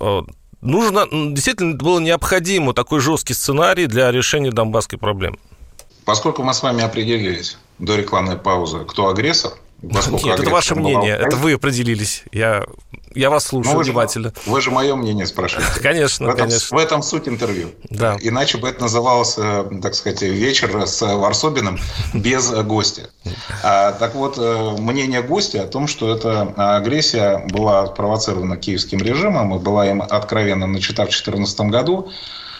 Нужно, 0.65 1.05
действительно 1.12 1.75
было 1.75 2.00
необходимо 2.00 2.74
такой 2.74 3.00
жесткий 3.00 3.34
сценарий 3.34 3.86
для 3.86 4.12
решения 4.12 4.51
донбасской 4.51 4.98
проблемы. 4.98 5.38
Поскольку 6.05 6.43
мы 6.43 6.53
с 6.53 6.63
вами 6.63 6.84
определились 6.84 7.57
до 7.79 7.95
рекламной 7.95 8.38
паузы, 8.38 8.79
кто 8.79 9.07
агрессор, 9.07 9.53
Нет, 9.81 10.39
это 10.39 10.50
ваше 10.50 10.75
мнение, 10.75 11.15
это 11.15 11.36
вы 11.36 11.53
определились. 11.53 12.24
Я 12.31 12.65
я 13.15 13.29
вас 13.29 13.45
слушаю 13.45 13.74
ну, 13.74 13.79
вы 13.79 13.84
внимательно. 13.86 14.29
Же, 14.29 14.51
вы 14.51 14.62
же 14.62 14.72
мое 14.72 14.95
мнение 14.95 15.25
спрашиваете. 15.25 15.79
Конечно, 15.81 16.27
в 16.27 16.29
этом, 16.29 16.48
конечно. 16.48 16.77
В 16.77 16.79
этом 16.79 17.01
суть 17.01 17.27
интервью. 17.27 17.72
Да. 17.89 18.17
Иначе 18.22 18.57
бы 18.57 18.69
это 18.69 18.81
называлось, 18.81 19.36
э, 19.38 19.65
так 19.81 19.95
сказать, 19.95 20.22
вечер 20.22 20.86
с 20.86 21.01
Варсобиным 21.01 21.79
без 22.13 22.51
гостя. 22.51 23.10
А, 23.63 23.93
так 23.93 24.15
вот, 24.15 24.38
э, 24.38 24.75
мнение 24.77 25.22
гостя 25.22 25.63
о 25.63 25.67
том, 25.67 25.88
что 25.88 26.15
эта 26.15 26.53
агрессия 26.77 27.45
была 27.50 27.88
спровоцирована 27.88 28.57
киевским 28.57 29.00
режимом 29.00 29.55
и 29.55 29.60
была 29.60 29.89
им 29.89 30.01
откровенно 30.01 30.67
начата 30.67 31.03
в 31.03 31.10
2014 31.10 31.60
году, 31.62 32.12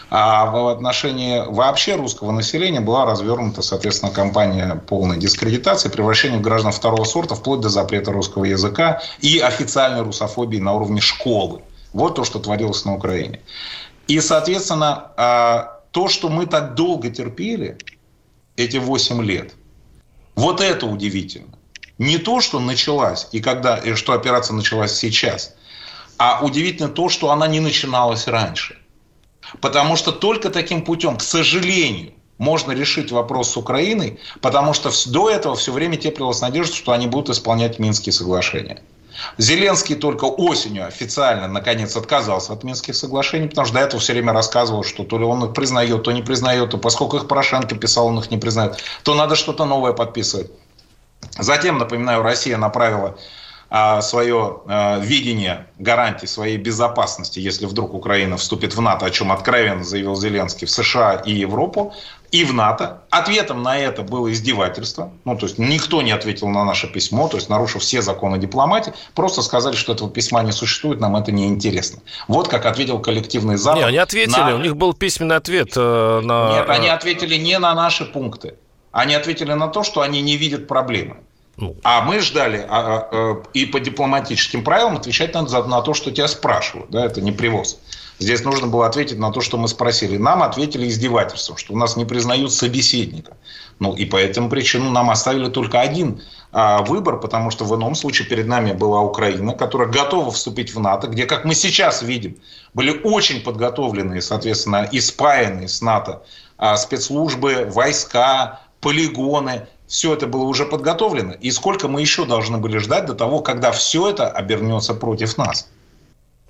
а 0.08 0.46
в 0.46 0.68
отношении 0.68 1.42
вообще 1.46 1.96
русского 1.96 2.30
населения 2.30 2.80
была 2.80 3.04
развернута, 3.04 3.62
соответственно, 3.62 4.12
кампания 4.12 4.80
полной 4.86 5.18
дискредитации, 5.18 5.88
превращения 5.88 6.38
граждан 6.38 6.70
второго 6.70 7.04
сорта 7.04 7.34
вплоть 7.34 7.60
до 7.60 7.68
запрета 7.68 8.12
русского 8.12 8.44
языка 8.44 9.02
и 9.20 9.40
официальной 9.40 10.02
русофобии 10.02 10.58
на 10.58 10.74
уровне 10.74 11.00
школы. 11.00 11.62
Вот 11.92 12.14
то, 12.14 12.24
что 12.24 12.38
творилось 12.38 12.84
на 12.84 12.94
Украине. 12.94 13.40
И, 14.06 14.20
соответственно, 14.20 15.10
а, 15.16 15.80
то, 15.90 16.08
что 16.08 16.28
мы 16.28 16.46
так 16.46 16.74
долго 16.74 17.10
терпели, 17.10 17.76
эти 18.56 18.76
8 18.76 19.22
лет, 19.24 19.54
вот 20.36 20.60
это 20.60 20.86
удивительно. 20.86 21.48
Не 21.98 22.18
то, 22.18 22.40
что 22.40 22.60
началась, 22.60 23.28
и 23.32 23.40
когда, 23.40 23.76
и 23.76 23.94
что 23.94 24.12
операция 24.12 24.54
началась 24.54 24.94
сейчас, 24.94 25.54
а 26.18 26.44
удивительно 26.44 26.88
то, 26.88 27.08
что 27.08 27.30
она 27.30 27.48
не 27.48 27.58
начиналась 27.58 28.28
раньше– 28.28 28.78
Потому 29.60 29.96
что 29.96 30.12
только 30.12 30.50
таким 30.50 30.82
путем, 30.82 31.16
к 31.16 31.22
сожалению, 31.22 32.12
можно 32.38 32.72
решить 32.72 33.12
вопрос 33.12 33.50
с 33.50 33.56
Украиной, 33.56 34.18
потому 34.40 34.74
что 34.74 34.90
до 35.06 35.30
этого 35.30 35.56
все 35.56 35.72
время 35.72 35.96
теплилась 35.96 36.40
надежда, 36.40 36.74
что 36.74 36.92
они 36.92 37.06
будут 37.06 37.30
исполнять 37.30 37.78
Минские 37.78 38.12
соглашения. 38.12 38.82
Зеленский 39.38 39.94
только 39.94 40.26
осенью 40.26 40.86
официально, 40.86 41.48
наконец, 41.48 41.96
отказался 41.96 42.52
от 42.52 42.64
Минских 42.64 42.94
соглашений, 42.94 43.48
потому 43.48 43.64
что 43.64 43.74
до 43.74 43.80
этого 43.80 44.00
все 44.00 44.12
время 44.12 44.34
рассказывал, 44.34 44.84
что 44.84 45.04
то 45.04 45.18
ли 45.18 45.24
он 45.24 45.42
их 45.44 45.54
признает, 45.54 46.02
то 46.02 46.12
не 46.12 46.22
признает, 46.22 46.74
и 46.74 46.78
поскольку 46.78 47.16
их 47.16 47.26
Порошенко 47.26 47.76
писал, 47.76 48.08
он 48.08 48.18
их 48.18 48.30
не 48.30 48.36
признает, 48.36 48.82
то 49.04 49.14
надо 49.14 49.34
что-то 49.34 49.64
новое 49.64 49.94
подписывать. 49.94 50.50
Затем, 51.38 51.78
напоминаю, 51.78 52.22
Россия 52.22 52.58
направила 52.58 53.16
свое 54.00 54.60
а, 54.66 54.98
видение 55.00 55.66
гарантий 55.78 56.26
своей 56.26 56.56
безопасности, 56.56 57.40
если 57.40 57.66
вдруг 57.66 57.94
Украина 57.94 58.36
вступит 58.36 58.74
в 58.76 58.80
НАТО, 58.80 59.06
о 59.06 59.10
чем 59.10 59.32
откровенно 59.32 59.82
заявил 59.82 60.14
Зеленский, 60.14 60.66
в 60.66 60.70
США 60.70 61.14
и 61.14 61.32
Европу, 61.32 61.92
и 62.30 62.44
в 62.44 62.52
НАТО. 62.52 63.02
Ответом 63.10 63.62
на 63.62 63.78
это 63.78 64.02
было 64.02 64.32
издевательство. 64.32 65.10
Ну, 65.24 65.36
то 65.36 65.46
есть 65.46 65.58
никто 65.58 66.02
не 66.02 66.12
ответил 66.12 66.48
на 66.48 66.64
наше 66.64 66.86
письмо, 66.86 67.28
то 67.28 67.36
есть 67.36 67.48
нарушив 67.48 67.82
все 67.82 68.02
законы 68.02 68.38
дипломатии, 68.38 68.92
просто 69.14 69.42
сказали, 69.42 69.74
что 69.74 69.92
этого 69.92 70.10
письма 70.10 70.42
не 70.42 70.52
существует, 70.52 71.00
нам 71.00 71.16
это 71.16 71.32
не 71.32 71.46
интересно. 71.46 72.00
Вот 72.28 72.48
как 72.48 72.66
ответил 72.66 73.00
коллективный 73.00 73.56
Запад. 73.56 73.80
Не, 73.80 73.86
они 73.86 73.98
ответили, 73.98 74.40
на... 74.40 74.54
у 74.54 74.58
них 74.58 74.76
был 74.76 74.92
письменный 74.92 75.36
ответ 75.36 75.72
э, 75.76 76.20
на... 76.22 76.58
Нет, 76.58 76.70
они 76.70 76.88
ответили 76.88 77.36
не 77.36 77.58
на 77.58 77.74
наши 77.74 78.04
пункты. 78.04 78.54
Они 78.92 79.14
ответили 79.14 79.52
на 79.52 79.68
то, 79.68 79.82
что 79.82 80.00
они 80.00 80.22
не 80.22 80.36
видят 80.36 80.66
проблемы. 80.68 81.18
Ну. 81.56 81.76
А 81.84 82.02
мы 82.02 82.20
ждали 82.20 82.64
а, 82.68 82.68
а, 82.68 83.08
э, 83.12 83.42
и 83.54 83.66
по 83.66 83.80
дипломатическим 83.80 84.62
правилам 84.62 84.96
отвечать 84.96 85.32
надо 85.34 85.64
на 85.64 85.80
то, 85.80 85.94
что 85.94 86.10
тебя 86.10 86.28
спрашивают. 86.28 86.90
Да, 86.90 87.04
это 87.04 87.22
не 87.22 87.32
привоз. 87.32 87.78
Здесь 88.18 88.44
нужно 88.44 88.66
было 88.66 88.86
ответить 88.86 89.18
на 89.18 89.30
то, 89.30 89.40
что 89.40 89.58
мы 89.58 89.68
спросили. 89.68 90.16
Нам 90.16 90.42
ответили 90.42 90.88
издевательством, 90.88 91.56
что 91.56 91.74
у 91.74 91.76
нас 91.76 91.96
не 91.96 92.04
признают 92.04 92.52
собеседника. 92.52 93.36
Ну, 93.78 93.94
и 93.94 94.06
по 94.06 94.16
этому 94.16 94.48
причину 94.48 94.90
нам 94.90 95.10
оставили 95.10 95.50
только 95.50 95.80
один 95.80 96.22
а, 96.50 96.82
выбор, 96.82 97.20
потому 97.20 97.50
что 97.50 97.66
в 97.66 97.74
ином 97.76 97.94
случае 97.94 98.26
перед 98.26 98.46
нами 98.46 98.72
была 98.72 99.02
Украина, 99.02 99.52
которая 99.52 99.88
готова 99.88 100.30
вступить 100.30 100.74
в 100.74 100.80
НАТО, 100.80 101.08
где, 101.08 101.26
как 101.26 101.44
мы 101.44 101.54
сейчас 101.54 102.02
видим, 102.02 102.38
были 102.72 102.98
очень 103.04 103.42
подготовленные, 103.42 104.22
соответственно, 104.22 104.88
и 104.90 105.00
спаянные 105.00 105.68
с 105.68 105.82
НАТО 105.82 106.22
а, 106.56 106.78
спецслужбы, 106.78 107.66
войска, 107.70 108.60
полигоны. 108.80 109.68
Все 109.86 110.14
это 110.14 110.26
было 110.26 110.44
уже 110.44 110.64
подготовлено. 110.64 111.32
И 111.32 111.50
сколько 111.50 111.88
мы 111.88 112.00
еще 112.00 112.24
должны 112.24 112.58
были 112.58 112.78
ждать 112.78 113.06
до 113.06 113.14
того, 113.14 113.40
когда 113.40 113.70
все 113.72 114.10
это 114.10 114.28
обернется 114.28 114.94
против 114.94 115.38
нас? 115.38 115.68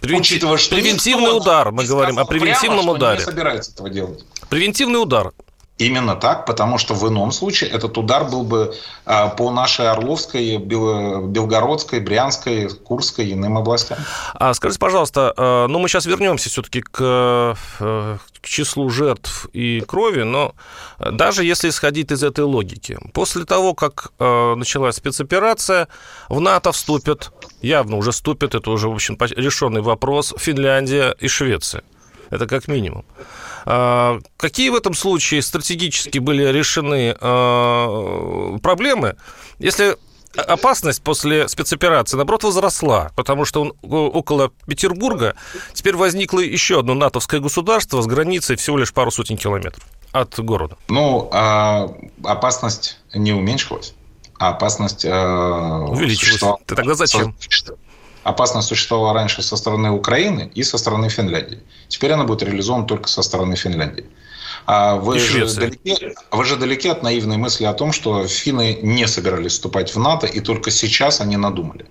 Превенти... 0.01 0.33
Учитывая, 0.35 0.57
что 0.59 0.75
Превентивный 0.75 1.37
удар, 1.37 1.73
мы 1.73 1.85
говорим 1.85 2.19
о 2.19 2.25
превентивном 2.25 2.81
прямо, 2.81 2.93
ударе. 2.93 3.19
не 3.19 3.25
собирается 3.25 3.73
этого 3.73 3.91
делать. 3.91 4.25
Превентивный 4.49 5.03
удар. 5.03 5.33
Именно 5.79 6.17
так, 6.17 6.47
потому 6.47 6.79
что 6.79 6.95
в 6.95 7.07
ином 7.07 7.33
случае 7.33 7.69
этот 7.69 7.99
удар 7.99 8.25
был 8.25 8.45
бы 8.45 8.75
а, 9.05 9.29
по 9.29 9.51
нашей 9.51 9.91
Орловской, 9.91 10.57
Белгородской, 10.57 12.01
Брянской, 12.01 12.71
Курской 12.71 13.31
иным 13.31 13.59
областям. 13.59 13.99
А 14.35 14.55
скажите, 14.55 14.79
пожалуйста, 14.79 15.35
а, 15.37 15.67
ну 15.67 15.79
мы 15.79 15.89
сейчас 15.91 16.07
вернемся 16.07 16.49
все-таки 16.49 16.81
к, 16.81 16.99
э, 17.79 18.17
к 18.41 18.47
числу 18.47 18.89
жертв 18.89 19.49
и 19.53 19.83
крови, 19.87 20.23
но 20.23 20.55
даже 20.99 21.45
если 21.45 21.69
исходить 21.69 22.11
из 22.11 22.23
этой 22.23 22.45
логики, 22.45 22.99
после 23.13 23.45
того, 23.45 23.75
как 23.75 24.13
э, 24.19 24.55
началась 24.55 24.97
спецоперация, 24.97 25.89
в 26.31 26.41
НАТО 26.41 26.73
вступят, 26.73 27.33
явно 27.61 27.97
уже 27.97 28.13
вступят, 28.13 28.55
это 28.55 28.71
уже, 28.71 28.89
в 28.89 28.95
общем, 28.95 29.19
решенный 29.21 29.83
вопрос, 29.83 30.33
Финляндия 30.39 31.15
и 31.19 31.29
Швеция. 31.29 31.83
Это 32.31 32.47
как 32.47 32.67
минимум. 32.67 33.05
А, 33.69 34.21
какие 34.37 34.69
в 34.69 34.77
этом 34.77 34.95
случае 34.95 35.43
стратегически 35.43 36.19
были 36.21 36.45
решены 36.45 37.17
а, 37.21 38.57
проблемы, 38.63 39.17
если 39.59 39.97
опасность 40.37 41.03
после 41.03 41.49
спецоперации, 41.49 42.17
наоборот, 42.17 42.45
возросла, 42.45 43.11
потому 43.17 43.45
что 43.45 43.63
он, 43.63 43.73
около 43.83 44.53
Петербурга 44.67 45.35
теперь 45.73 45.97
возникло 45.97 46.39
еще 46.39 46.79
одно 46.81 46.95
натовское 46.95 47.41
государство 47.41 48.01
с 48.03 48.07
границей 48.07 48.55
всего 48.55 48.79
лишь 48.79 48.93
пару 48.93 49.11
сотен 49.11 49.37
километров 49.37 49.83
от 50.13 50.39
города. 50.39 50.77
Ну, 50.89 51.29
а 51.33 51.91
опасность 52.23 53.01
не 53.15 53.33
уменьшилась, 53.33 53.95
а 54.39 54.51
опасность... 54.51 55.05
Увеличилась. 55.05 56.59
Ты 56.67 56.77
тогда 56.77 56.95
зачем? 56.95 57.35
Опасность 58.27 58.69
существовала 58.69 59.15
раньше 59.15 59.43
со 59.43 59.57
стороны 59.57 59.91
Украины 59.91 60.51
и 60.55 60.65
со 60.65 60.79
стороны 60.79 61.09
Финляндии. 61.09 61.61
Теперь 61.89 62.13
она 62.13 62.25
будет 62.25 62.43
реализована 62.43 62.87
только 62.87 63.09
со 63.09 63.23
стороны 63.23 63.57
Финляндии. 63.57 64.05
А 64.67 64.97
вы, 64.97 65.19
же 65.19 65.47
далеки, 65.55 66.15
вы 66.33 66.45
же 66.45 66.57
далеки 66.57 66.89
от 66.89 67.03
наивной 67.03 67.37
мысли 67.37 67.65
о 67.65 67.73
том, 67.73 67.93
что 67.93 68.27
финны 68.27 68.79
не 68.83 69.07
собирались 69.07 69.53
вступать 69.53 69.95
в 69.95 69.99
НАТО, 69.99 70.27
и 70.27 70.41
только 70.41 70.71
сейчас 70.73 71.21
они 71.21 71.37
надумали. 71.37 71.87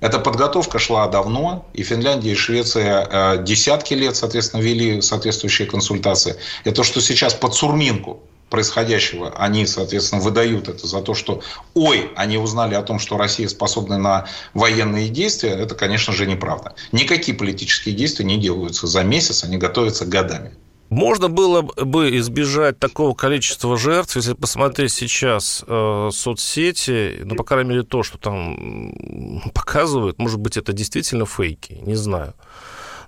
Эта 0.00 0.18
подготовка 0.18 0.78
шла 0.78 1.06
давно, 1.08 1.66
и 1.74 1.82
Финляндия 1.82 2.32
и 2.32 2.34
Швеция 2.34 3.06
э, 3.10 3.44
десятки 3.44 3.94
лет, 3.94 4.16
соответственно, 4.16 4.62
вели 4.62 5.02
соответствующие 5.02 5.68
консультации. 5.68 6.36
Это 6.64 6.76
то, 6.76 6.84
что 6.84 7.00
сейчас 7.00 7.34
под 7.34 7.54
сурминку 7.54 8.22
происходящего, 8.50 9.34
они, 9.36 9.66
соответственно, 9.66 10.22
выдают 10.22 10.68
это 10.68 10.86
за 10.86 11.00
то, 11.00 11.14
что, 11.14 11.42
ой, 11.74 12.10
они 12.16 12.38
узнали 12.38 12.74
о 12.74 12.82
том, 12.82 12.98
что 12.98 13.16
Россия 13.16 13.48
способна 13.48 13.98
на 13.98 14.26
военные 14.54 15.08
действия, 15.08 15.50
это, 15.50 15.74
конечно 15.74 16.12
же, 16.12 16.26
неправда. 16.26 16.74
Никакие 16.92 17.36
политические 17.36 17.94
действия 17.94 18.24
не 18.24 18.38
делаются 18.38 18.86
за 18.86 19.02
месяц, 19.02 19.44
они 19.44 19.56
готовятся 19.58 20.06
годами. 20.06 20.52
Можно 20.90 21.28
было 21.28 21.60
бы 21.60 22.16
избежать 22.16 22.78
такого 22.78 23.14
количества 23.14 23.76
жертв, 23.76 24.16
если 24.16 24.32
посмотреть 24.32 24.92
сейчас 24.92 25.62
э, 25.66 26.08
соцсети, 26.10 27.20
ну, 27.24 27.34
по 27.34 27.44
крайней 27.44 27.70
мере, 27.70 27.82
то, 27.82 28.02
что 28.02 28.16
там 28.16 29.50
показывают, 29.54 30.18
может 30.18 30.40
быть, 30.40 30.56
это 30.56 30.72
действительно 30.72 31.26
фейки, 31.26 31.78
не 31.82 31.94
знаю. 31.94 32.32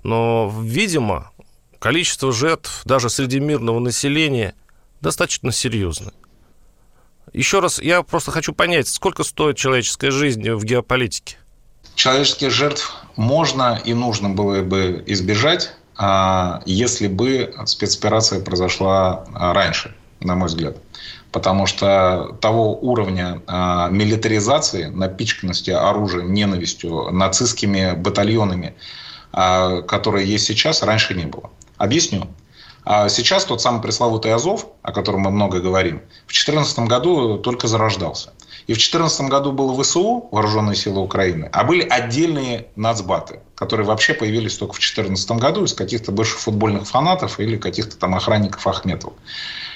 Но, 0.03 0.53
видимо, 0.61 1.31
количество 1.79 2.31
жертв 2.31 2.81
даже 2.85 3.09
среди 3.09 3.39
мирного 3.39 3.79
населения 3.79 4.53
достаточно 5.01 5.51
серьезны. 5.51 6.11
Еще 7.33 7.59
раз, 7.59 7.79
я 7.79 8.01
просто 8.03 8.31
хочу 8.31 8.53
понять, 8.53 8.87
сколько 8.87 9.23
стоит 9.23 9.57
человеческая 9.57 10.11
жизнь 10.11 10.49
в 10.51 10.63
геополитике? 10.63 11.37
Человеческих 11.95 12.51
жертв 12.51 12.93
можно 13.15 13.79
и 13.83 13.93
нужно 13.93 14.29
было 14.29 14.61
бы 14.61 15.03
избежать, 15.07 15.71
а, 15.97 16.61
если 16.65 17.07
бы 17.07 17.53
спецоперация 17.65 18.41
произошла 18.41 19.25
а, 19.33 19.53
раньше, 19.53 19.95
на 20.19 20.35
мой 20.35 20.47
взгляд. 20.47 20.77
Потому 21.31 21.67
что 21.67 22.37
того 22.41 22.77
уровня 22.77 23.41
а, 23.47 23.89
милитаризации, 23.89 24.85
напичканности 24.85 25.71
оружием, 25.71 26.33
ненавистью, 26.33 27.11
нацистскими 27.11 27.93
батальонами, 27.95 28.75
которые 29.31 30.27
есть 30.27 30.43
сейчас, 30.43 30.83
раньше 30.83 31.13
не 31.13 31.23
было. 31.25 31.51
Объясню. 31.77 32.27
А 32.83 33.09
сейчас 33.09 33.45
тот 33.45 33.61
самый 33.61 33.81
пресловутый 33.81 34.33
Азов, 34.33 34.67
о 34.81 34.91
котором 34.91 35.21
мы 35.21 35.31
много 35.31 35.59
говорим, 35.59 35.99
в 36.25 36.31
2014 36.31 36.79
году 36.79 37.37
только 37.37 37.67
зарождался. 37.67 38.33
И 38.67 38.73
в 38.73 38.77
2014 38.77 39.21
году 39.29 39.51
было 39.51 39.81
ВСУ, 39.81 40.27
Вооруженные 40.31 40.75
силы 40.75 41.01
Украины, 41.01 41.49
а 41.51 41.63
были 41.63 41.87
отдельные 41.87 42.67
нацбаты, 42.75 43.39
которые 43.55 43.85
вообще 43.85 44.13
появились 44.13 44.57
только 44.57 44.73
в 44.73 44.79
2014 44.79 45.31
году 45.31 45.63
из 45.63 45.73
каких-то 45.73 46.11
бывших 46.11 46.39
футбольных 46.39 46.87
фанатов 46.87 47.39
или 47.39 47.57
каких-то 47.57 47.97
там 47.97 48.15
охранников 48.15 48.65
Ахметова. 48.65 49.13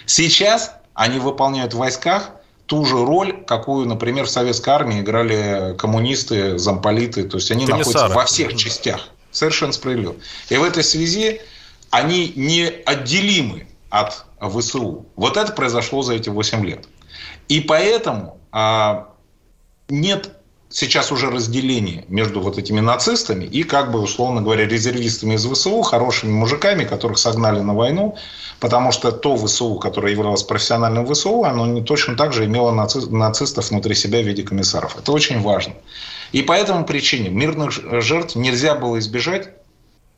Сейчас 0.06 0.72
они 0.94 1.20
выполняют 1.20 1.74
в 1.74 1.78
войсках 1.78 2.32
ту 2.66 2.86
же 2.86 2.98
роль, 2.98 3.44
какую, 3.46 3.88
например, 3.88 4.26
в 4.26 4.30
советской 4.30 4.70
армии 4.70 5.02
играли 5.02 5.76
коммунисты, 5.78 6.58
замполиты. 6.58 7.24
То 7.24 7.38
есть 7.38 7.52
они 7.52 7.66
Комиссары. 7.66 7.94
находятся 7.96 8.16
во 8.16 8.26
всех 8.26 8.56
частях. 8.56 9.10
Совершенно 9.32 9.74
справедливо. 9.74 10.16
И 10.50 10.58
в 10.58 10.64
этой 10.64 10.84
связи 10.84 11.42
они 11.96 12.34
неотделимы 12.36 13.68
от 13.90 14.26
ВСУ. 14.42 15.06
Вот 15.16 15.38
это 15.38 15.54
произошло 15.54 16.02
за 16.02 16.16
эти 16.16 16.28
8 16.28 16.66
лет. 16.66 16.90
И 17.48 17.62
поэтому 17.62 18.38
а, 18.52 19.14
нет 19.88 20.32
сейчас 20.70 21.14
уже 21.14 21.30
разделения 21.30 22.04
между 22.10 22.42
вот 22.42 22.58
этими 22.58 22.82
нацистами 22.82 23.46
и, 23.46 23.64
как 23.64 23.92
бы, 23.92 24.02
условно 24.02 24.42
говоря, 24.42 24.68
резервистами 24.68 25.36
из 25.36 25.46
ВСУ, 25.46 25.84
хорошими 25.84 26.32
мужиками, 26.32 26.84
которых 26.84 27.18
согнали 27.18 27.62
на 27.62 27.74
войну, 27.74 28.18
потому 28.60 28.92
что 28.92 29.14
то 29.14 29.38
ВСУ, 29.38 29.76
которое 29.76 30.12
являлось 30.12 30.44
профессиональным 30.44 31.08
ВСУ, 31.08 31.46
оно 31.46 31.66
не 31.66 31.82
точно 31.82 32.18
так 32.18 32.34
же 32.34 32.44
имело 32.44 32.72
наци... 32.72 33.10
нацистов 33.10 33.70
внутри 33.70 33.96
себя 33.96 34.22
в 34.22 34.26
виде 34.26 34.44
комиссаров. 34.44 34.98
Это 34.98 35.14
очень 35.14 35.42
важно. 35.42 35.76
И 36.34 36.42
по 36.42 36.52
этому 36.52 36.84
причине 36.84 37.30
мирных 37.30 37.72
жертв 38.02 38.36
нельзя 38.36 38.76
было 38.76 39.00
избежать 39.00 39.52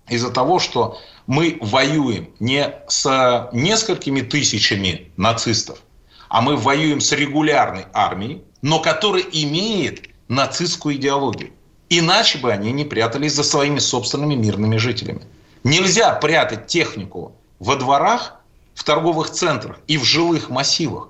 из-за 0.10 0.32
того, 0.32 0.60
что 0.60 1.00
мы 1.26 1.58
воюем 1.62 2.30
не 2.39 2.74
с 2.88 3.50
несколькими 3.52 4.22
тысячами 4.22 5.12
нацистов, 5.17 5.80
а 6.30 6.41
мы 6.41 6.56
воюем 6.56 7.02
с 7.02 7.12
регулярной 7.12 7.86
армией, 7.93 8.43
но 8.62 8.80
которая 8.80 9.24
имеет 9.24 10.10
нацистскую 10.28 10.96
идеологию. 10.96 11.52
Иначе 11.89 12.38
бы 12.38 12.52
они 12.52 12.72
не 12.72 12.84
прятались 12.84 13.34
за 13.34 13.43
своими 13.43 13.80
собственными 13.80 14.36
мирными 14.36 14.78
жителями. 14.78 15.22
Нельзя 15.63 16.12
прятать 16.13 16.67
технику 16.67 17.34
во 17.60 17.76
дворах, 17.76 18.36
в 18.74 18.84
торговых 18.84 19.32
центрах 19.32 19.80
и 19.88 19.98
в 19.98 20.04
жилых 20.04 20.50
массивах. 20.50 21.10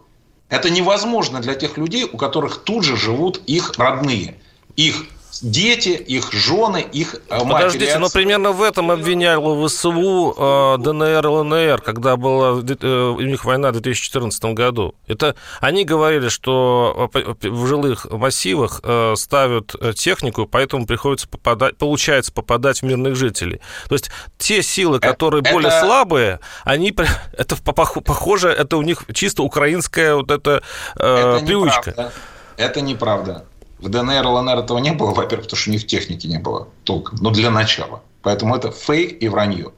Это 0.49 0.69
невозможно 0.69 1.41
для 1.41 1.53
тех 1.53 1.77
людей, 1.77 2.05
у 2.05 2.15
которых 2.15 2.63
тут 2.63 2.85
же 2.85 2.95
живут 2.95 3.41
их 3.45 3.73
родные, 3.77 4.39
их 4.77 5.07
дети, 5.41 5.89
их 5.89 6.31
жены, 6.31 6.85
их 6.91 7.15
э, 7.15 7.43
матери. 7.43 7.51
Подождите, 7.51 7.97
но 7.99 8.09
примерно 8.09 8.51
в 8.51 8.61
этом 8.61 8.91
обвинял 8.91 9.67
ВСУ 9.67 10.35
э, 10.37 10.77
ДНР, 10.79 11.27
ЛНР, 11.27 11.81
когда 11.81 12.15
была 12.15 12.61
э, 12.61 13.15
у 13.17 13.21
них 13.21 13.45
война 13.45 13.69
в 13.69 13.73
2014 13.73 14.43
году. 14.45 14.95
Это 15.07 15.35
они 15.59 15.83
говорили, 15.83 16.29
что 16.29 17.09
в 17.13 17.67
жилых 17.67 18.05
массивах 18.11 18.81
ставят 19.15 19.75
технику, 19.95 20.47
поэтому 20.47 20.85
приходится 20.85 21.27
попадать, 21.27 21.77
получается 21.77 22.31
попадать 22.31 22.81
в 22.81 22.83
мирных 22.83 23.15
жителей. 23.15 23.61
То 23.89 23.95
есть 23.95 24.09
те 24.37 24.61
силы, 24.61 24.99
которые 24.99 25.41
это... 25.41 25.53
более 25.53 25.71
слабые, 25.71 26.39
они 26.63 26.95
это 27.37 27.55
похоже, 27.57 28.49
это 28.49 28.77
у 28.77 28.81
них 28.81 29.05
чисто 29.13 29.43
украинская 29.43 30.15
вот 30.15 30.31
эта 30.31 30.63
это 30.95 31.41
привычка. 31.45 31.91
Неправда. 31.91 32.13
Это 32.57 32.81
неправда. 32.81 33.45
В 33.79 33.89
ДНР, 33.89 34.25
ЛНР 34.25 34.59
этого 34.59 34.79
не 34.79 34.91
было, 34.91 35.11
во-первых, 35.11 35.45
потому 35.45 35.59
что 35.59 35.69
у 35.69 35.73
них 35.73 35.85
техники 35.85 36.27
не 36.27 36.39
было 36.39 36.67
толком, 36.83 37.17
но 37.21 37.29
для 37.29 37.51
начала. 37.51 38.01
Поэтому 38.23 38.55
это 38.55 38.71
фейк 38.71 39.21
и 39.21 39.27
вранье. 39.27 39.71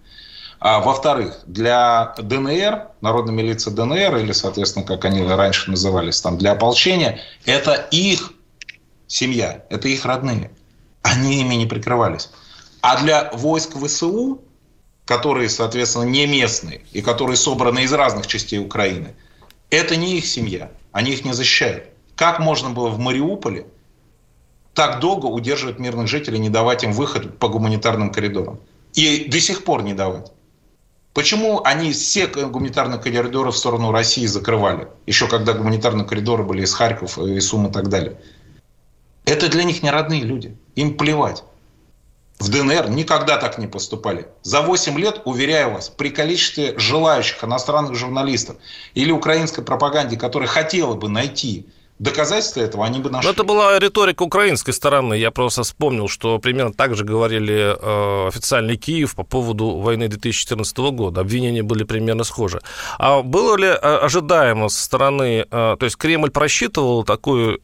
А 0.60 0.80
во-вторых, 0.80 1.40
для 1.46 2.14
ДНР, 2.18 2.88
народной 3.02 3.34
милиции 3.34 3.72
ДНР, 3.72 4.18
или, 4.18 4.32
соответственно, 4.32 4.86
как 4.86 5.06
они 5.06 5.22
раньше 5.24 5.70
назывались, 5.70 6.22
там, 6.22 6.38
для 6.38 6.52
ополчения, 6.52 7.20
это 7.46 7.74
их 7.92 8.34
семья, 9.08 9.64
это 9.70 9.88
их 9.88 10.06
родные. 10.06 10.52
Они 11.02 11.42
ими 11.42 11.56
не 11.56 11.66
прикрывались. 11.66 12.30
А 12.82 13.02
для 13.02 13.30
войск 13.34 13.76
ВСУ 13.78 14.42
которые, 15.10 15.50
соответственно, 15.50 16.04
не 16.04 16.28
местные 16.28 16.82
и 16.92 17.02
которые 17.02 17.36
собраны 17.36 17.80
из 17.80 17.92
разных 17.92 18.28
частей 18.28 18.60
Украины, 18.60 19.16
это 19.72 19.96
не 19.96 20.20
их 20.20 20.28
семья, 20.28 20.72
они 20.92 21.14
их 21.14 21.26
не 21.26 21.34
защищают. 21.34 21.86
Как 22.16 22.38
можно 22.38 22.70
было 22.70 22.90
в 22.90 23.00
Мариуполе 23.00 23.66
так 24.80 25.02
долго 25.02 25.26
удерживать 25.26 25.78
мирных 25.78 26.08
жителей, 26.08 26.40
не 26.40 26.48
давать 26.48 26.86
им 26.86 26.94
выход 26.94 27.38
по 27.38 27.50
гуманитарным 27.50 28.14
коридорам? 28.14 28.62
И 28.94 29.26
до 29.30 29.38
сих 29.42 29.66
пор 29.66 29.84
не 29.84 29.94
давать. 29.94 30.32
Почему 31.14 31.62
они 31.66 31.92
все 31.92 32.28
гуманитарные 32.28 32.98
коридоры 32.98 33.52
в 33.52 33.58
сторону 33.58 33.92
России 33.92 34.26
закрывали? 34.26 34.88
Еще 35.06 35.28
когда 35.28 35.52
гуманитарные 35.52 36.08
коридоры 36.08 36.46
были 36.46 36.64
из 36.64 36.74
Харьков, 36.74 37.18
из 37.18 37.46
Сум 37.46 37.68
и 37.68 37.74
так 37.74 37.90
далее. 37.90 38.22
Это 39.26 39.50
для 39.50 39.66
них 39.66 39.84
не 39.84 39.92
родные 39.92 40.22
люди. 40.22 40.56
Им 40.76 40.96
плевать. 40.96 41.44
В 42.40 42.50
ДНР 42.50 42.90
никогда 42.90 43.36
так 43.36 43.58
не 43.58 43.68
поступали. 43.68 44.28
За 44.44 44.62
8 44.62 44.98
лет, 44.98 45.24
уверяю 45.26 45.74
вас, 45.74 45.90
при 45.90 46.10
количестве 46.10 46.80
желающих 46.80 47.44
иностранных 47.44 47.96
журналистов 47.96 48.56
или 48.94 49.12
украинской 49.12 49.62
пропаганде, 49.62 50.16
которая 50.16 50.48
хотела 50.48 50.96
бы 50.96 51.10
найти 51.10 51.68
Доказательства 52.00 52.62
этого 52.62 52.86
они 52.86 53.00
бы 53.00 53.10
нашли. 53.10 53.28
Но 53.28 53.34
это 53.34 53.44
была 53.44 53.78
риторика 53.78 54.24
украинской 54.24 54.72
стороны. 54.72 55.16
Я 55.16 55.32
просто 55.32 55.64
вспомнил, 55.64 56.08
что 56.08 56.40
примерно 56.40 56.72
так 56.72 56.96
же 56.96 57.04
говорили 57.04 57.76
э, 57.78 58.28
официальный 58.30 58.78
Киев 58.78 59.16
по 59.16 59.24
поводу 59.24 59.72
войны 59.72 60.08
2014 60.08 60.78
года. 60.78 61.20
Обвинения 61.20 61.62
были 61.62 61.84
примерно 61.84 62.24
схожи. 62.24 62.62
А 62.98 63.22
было 63.22 63.58
ли 63.58 63.68
э, 63.68 63.72
ожидаемо 63.76 64.70
со 64.70 64.82
стороны... 64.82 65.46
Э, 65.52 65.76
то 65.78 65.84
есть 65.84 65.98
Кремль 65.98 66.32
просчитывал 66.32 67.04
такую 67.04 67.60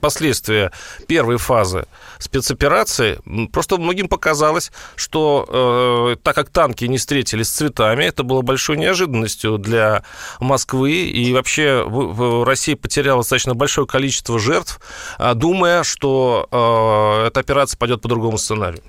последствия 0.00 0.72
первой 1.06 1.36
фазы 1.38 1.86
спецоперации, 2.18 3.18
просто 3.52 3.76
многим 3.78 4.08
показалось, 4.08 4.72
что 4.94 6.14
э, 6.14 6.16
так 6.22 6.34
как 6.34 6.50
танки 6.50 6.84
не 6.84 6.98
встретились 6.98 7.48
с 7.48 7.52
цветами, 7.52 8.04
это 8.04 8.22
было 8.22 8.42
большой 8.42 8.76
неожиданностью 8.76 9.58
для 9.58 10.02
Москвы, 10.40 10.92
и 10.92 11.32
вообще 11.32 11.84
в, 11.86 12.40
в 12.40 12.44
России 12.44 12.74
потеряла 12.74 13.20
достаточно 13.20 13.54
большое 13.54 13.86
количество 13.86 14.38
жертв, 14.38 14.80
э, 15.18 15.34
думая, 15.34 15.82
что 15.82 16.48
э, 16.50 17.26
эта 17.28 17.40
операция 17.40 17.78
пойдет 17.78 18.02
по 18.02 18.08
другому 18.08 18.38
сценарию. 18.38 18.82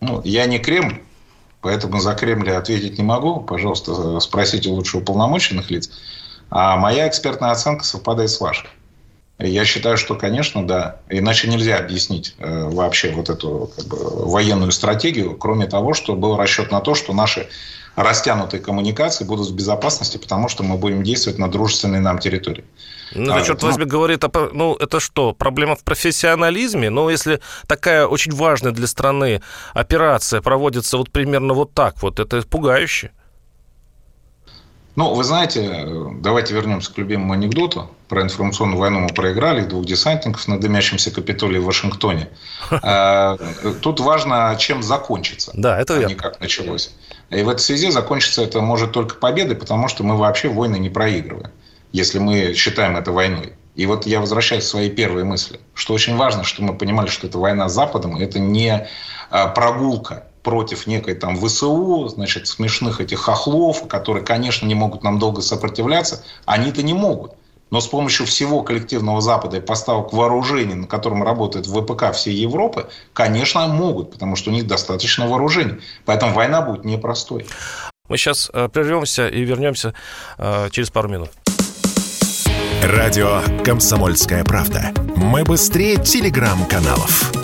Ну, 0.00 0.20
я 0.24 0.46
не 0.46 0.58
Кремль, 0.58 1.02
поэтому 1.60 2.00
за 2.00 2.14
Кремль 2.14 2.50
ответить 2.50 2.98
не 2.98 3.04
могу. 3.04 3.40
Пожалуйста, 3.40 4.20
спросите 4.20 4.68
лучше 4.68 4.98
уполномоченных 4.98 5.70
лиц. 5.70 5.90
А 6.50 6.76
моя 6.76 7.08
экспертная 7.08 7.50
оценка 7.50 7.84
совпадает 7.84 8.30
с 8.30 8.40
вашей. 8.40 8.68
Я 9.38 9.64
считаю, 9.64 9.96
что, 9.96 10.14
конечно, 10.14 10.66
да. 10.66 11.00
Иначе 11.08 11.48
нельзя 11.48 11.78
объяснить 11.78 12.34
э, 12.38 12.68
вообще 12.68 13.10
вот 13.10 13.30
эту 13.30 13.72
как 13.76 13.86
бы, 13.86 13.96
военную 14.26 14.70
стратегию, 14.70 15.36
кроме 15.36 15.66
того, 15.66 15.92
что 15.92 16.14
был 16.14 16.36
расчет 16.36 16.70
на 16.70 16.80
то, 16.80 16.94
что 16.94 17.12
наши 17.12 17.48
растянутые 17.96 18.60
коммуникации 18.60 19.24
будут 19.24 19.48
в 19.48 19.54
безопасности, 19.54 20.18
потому 20.18 20.48
что 20.48 20.62
мы 20.62 20.76
будем 20.76 21.02
действовать 21.02 21.38
на 21.38 21.50
дружественной 21.50 22.00
нам 22.00 22.18
территории. 22.18 22.64
Ну, 23.14 23.32
это, 23.32 23.34
а, 23.34 23.44
черт 23.44 23.62
ну, 23.62 23.68
возьми, 23.68 23.84
говорит, 23.84 24.24
о, 24.24 24.50
ну, 24.52 24.74
это 24.74 25.00
что, 25.00 25.32
проблема 25.32 25.76
в 25.76 25.84
профессионализме? 25.84 26.90
Ну, 26.90 27.08
если 27.08 27.40
такая 27.66 28.06
очень 28.06 28.32
важная 28.32 28.72
для 28.72 28.86
страны 28.86 29.42
операция 29.72 30.40
проводится 30.40 30.96
вот 30.96 31.10
примерно 31.10 31.54
вот 31.54 31.72
так 31.72 32.02
вот, 32.02 32.18
это 32.18 32.42
пугающе. 32.42 33.12
Ну, 34.96 35.12
вы 35.12 35.24
знаете, 35.24 35.86
давайте 36.20 36.54
вернемся 36.54 36.92
к 36.92 36.98
любимому 36.98 37.32
анекдоту. 37.32 37.90
Про 38.08 38.22
информационную 38.22 38.78
войну 38.78 39.00
мы 39.00 39.08
проиграли, 39.08 39.64
двух 39.64 39.86
десантников 39.86 40.46
на 40.46 40.60
дымящемся 40.60 41.10
Капитолии 41.10 41.58
в 41.58 41.64
Вашингтоне. 41.64 42.28
А, 42.82 43.36
тут 43.82 44.00
важно, 44.00 44.56
чем 44.58 44.82
закончится, 44.82 45.50
да, 45.54 45.80
это 45.80 45.94
а 45.96 46.04
не 46.04 46.14
как 46.14 46.40
началось. 46.40 46.92
И 47.30 47.42
в 47.42 47.48
этой 47.48 47.60
связи 47.60 47.90
закончится 47.90 48.42
это 48.42 48.60
может 48.60 48.92
только 48.92 49.16
победой, 49.16 49.56
потому 49.56 49.88
что 49.88 50.04
мы 50.04 50.16
вообще 50.16 50.48
войны 50.48 50.76
не 50.76 50.90
проигрываем, 50.90 51.50
если 51.92 52.18
мы 52.18 52.54
считаем 52.54 52.96
это 52.96 53.10
войной. 53.10 53.54
И 53.74 53.86
вот 53.86 54.06
я 54.06 54.20
возвращаюсь 54.20 54.64
к 54.64 54.68
своей 54.68 54.90
первой 54.90 55.24
мысли, 55.24 55.58
что 55.74 55.94
очень 55.94 56.16
важно, 56.16 56.44
что 56.44 56.62
мы 56.62 56.76
понимали, 56.76 57.08
что 57.08 57.26
это 57.26 57.38
война 57.38 57.68
с 57.68 57.74
Западом, 57.74 58.16
это 58.16 58.38
не 58.38 58.86
а, 59.30 59.48
прогулка 59.48 60.26
против 60.44 60.86
некой 60.86 61.14
там 61.14 61.36
ВСУ, 61.36 62.06
значит, 62.08 62.46
смешных 62.46 63.00
этих 63.00 63.18
хохлов, 63.18 63.88
которые, 63.88 64.24
конечно, 64.24 64.66
не 64.66 64.74
могут 64.74 65.02
нам 65.02 65.18
долго 65.18 65.42
сопротивляться, 65.42 66.22
они-то 66.44 66.82
не 66.82 66.92
могут. 66.92 67.32
Но 67.70 67.80
с 67.80 67.88
помощью 67.88 68.26
всего 68.26 68.62
коллективного 68.62 69.20
Запада 69.20 69.56
и 69.56 69.60
поставок 69.60 70.12
вооружений, 70.12 70.74
на 70.74 70.86
котором 70.86 71.24
работает 71.24 71.66
ВПК 71.66 72.12
всей 72.12 72.34
Европы, 72.34 72.88
конечно, 73.12 73.66
могут, 73.66 74.12
потому 74.12 74.36
что 74.36 74.50
у 74.50 74.52
них 74.52 74.68
достаточно 74.68 75.26
вооружений. 75.26 75.80
Поэтому 76.04 76.34
война 76.34 76.62
будет 76.62 76.84
непростой. 76.84 77.46
Мы 78.08 78.18
сейчас 78.18 78.50
э, 78.52 78.68
прервемся 78.68 79.28
и 79.28 79.40
вернемся 79.40 79.94
э, 80.36 80.68
через 80.70 80.90
пару 80.90 81.08
минут. 81.08 81.30
Радио 82.82 83.40
«Комсомольская 83.64 84.44
правда». 84.44 84.92
Мы 85.16 85.42
быстрее 85.42 85.96
телеграм-каналов. 85.96 87.43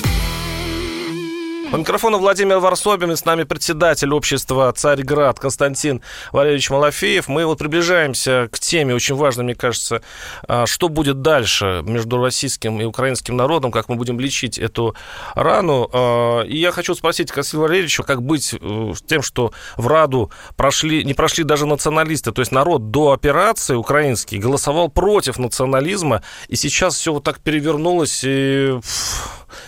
У 1.73 1.77
микрофона 1.77 2.17
Владимир 2.17 2.59
Варсобин, 2.59 3.13
и 3.13 3.15
с 3.15 3.23
нами 3.23 3.43
председатель 3.43 4.13
общества 4.13 4.73
«Царьград» 4.75 5.39
Константин 5.39 6.01
Валерьевич 6.33 6.69
Малафеев. 6.69 7.29
Мы 7.29 7.45
вот 7.45 7.59
приближаемся 7.59 8.49
к 8.51 8.59
теме, 8.59 8.93
очень 8.93 9.15
важной, 9.15 9.45
мне 9.45 9.55
кажется, 9.55 10.01
а, 10.45 10.65
что 10.65 10.89
будет 10.89 11.21
дальше 11.21 11.81
между 11.85 12.21
российским 12.21 12.81
и 12.81 12.83
украинским 12.83 13.37
народом, 13.37 13.71
как 13.71 13.87
мы 13.87 13.95
будем 13.95 14.19
лечить 14.19 14.59
эту 14.59 14.97
рану. 15.33 15.89
А, 15.93 16.41
и 16.41 16.57
я 16.57 16.73
хочу 16.73 16.93
спросить 16.93 17.31
Константина 17.31 17.61
Валерьевича, 17.63 18.03
как 18.03 18.21
быть 18.21 18.53
э, 18.53 18.93
с 18.93 19.01
тем, 19.03 19.21
что 19.21 19.53
в 19.77 19.87
Раду 19.87 20.29
прошли, 20.57 21.05
не 21.05 21.13
прошли 21.13 21.45
даже 21.45 21.65
националисты, 21.65 22.33
то 22.33 22.41
есть 22.41 22.51
народ 22.51 22.91
до 22.91 23.13
операции 23.13 23.75
украинский 23.75 24.39
голосовал 24.39 24.89
против 24.89 25.37
национализма, 25.39 26.21
и 26.49 26.57
сейчас 26.57 26.95
все 26.95 27.13
вот 27.13 27.23
так 27.23 27.39
перевернулось, 27.39 28.23
и 28.25 28.77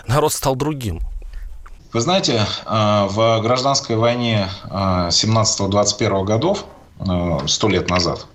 народ 0.06 0.34
стал 0.34 0.58
другим. 0.58 1.00
Вы 1.94 2.02
знаете, 2.02 2.42
э, 2.66 3.08
в 3.08 3.42
гражданской 3.42 3.96
войне 3.96 4.50
17-21 4.72 6.22
э, 6.22 6.26
годов, 6.26 6.66
э, 7.00 7.48
сто 7.48 7.70
лет 7.70 7.88
назад, 7.88 8.26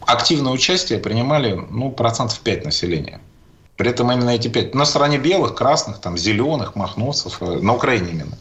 активное 0.00 0.52
участие 0.52 0.98
принимали 0.98 1.52
ну, 1.70 1.92
процентов 1.92 2.40
5 2.40 2.64
населения. 2.64 3.20
При 3.76 3.90
этом 3.90 4.10
именно 4.10 4.30
эти 4.30 4.48
5 4.48 4.74
на 4.74 4.84
стороне 4.84 5.18
белых, 5.18 5.54
красных, 5.54 6.00
там, 6.00 6.18
зеленых, 6.18 6.74
махновцев, 6.74 7.40
на 7.40 7.74
Украине 7.74 8.10
именно. 8.10 8.38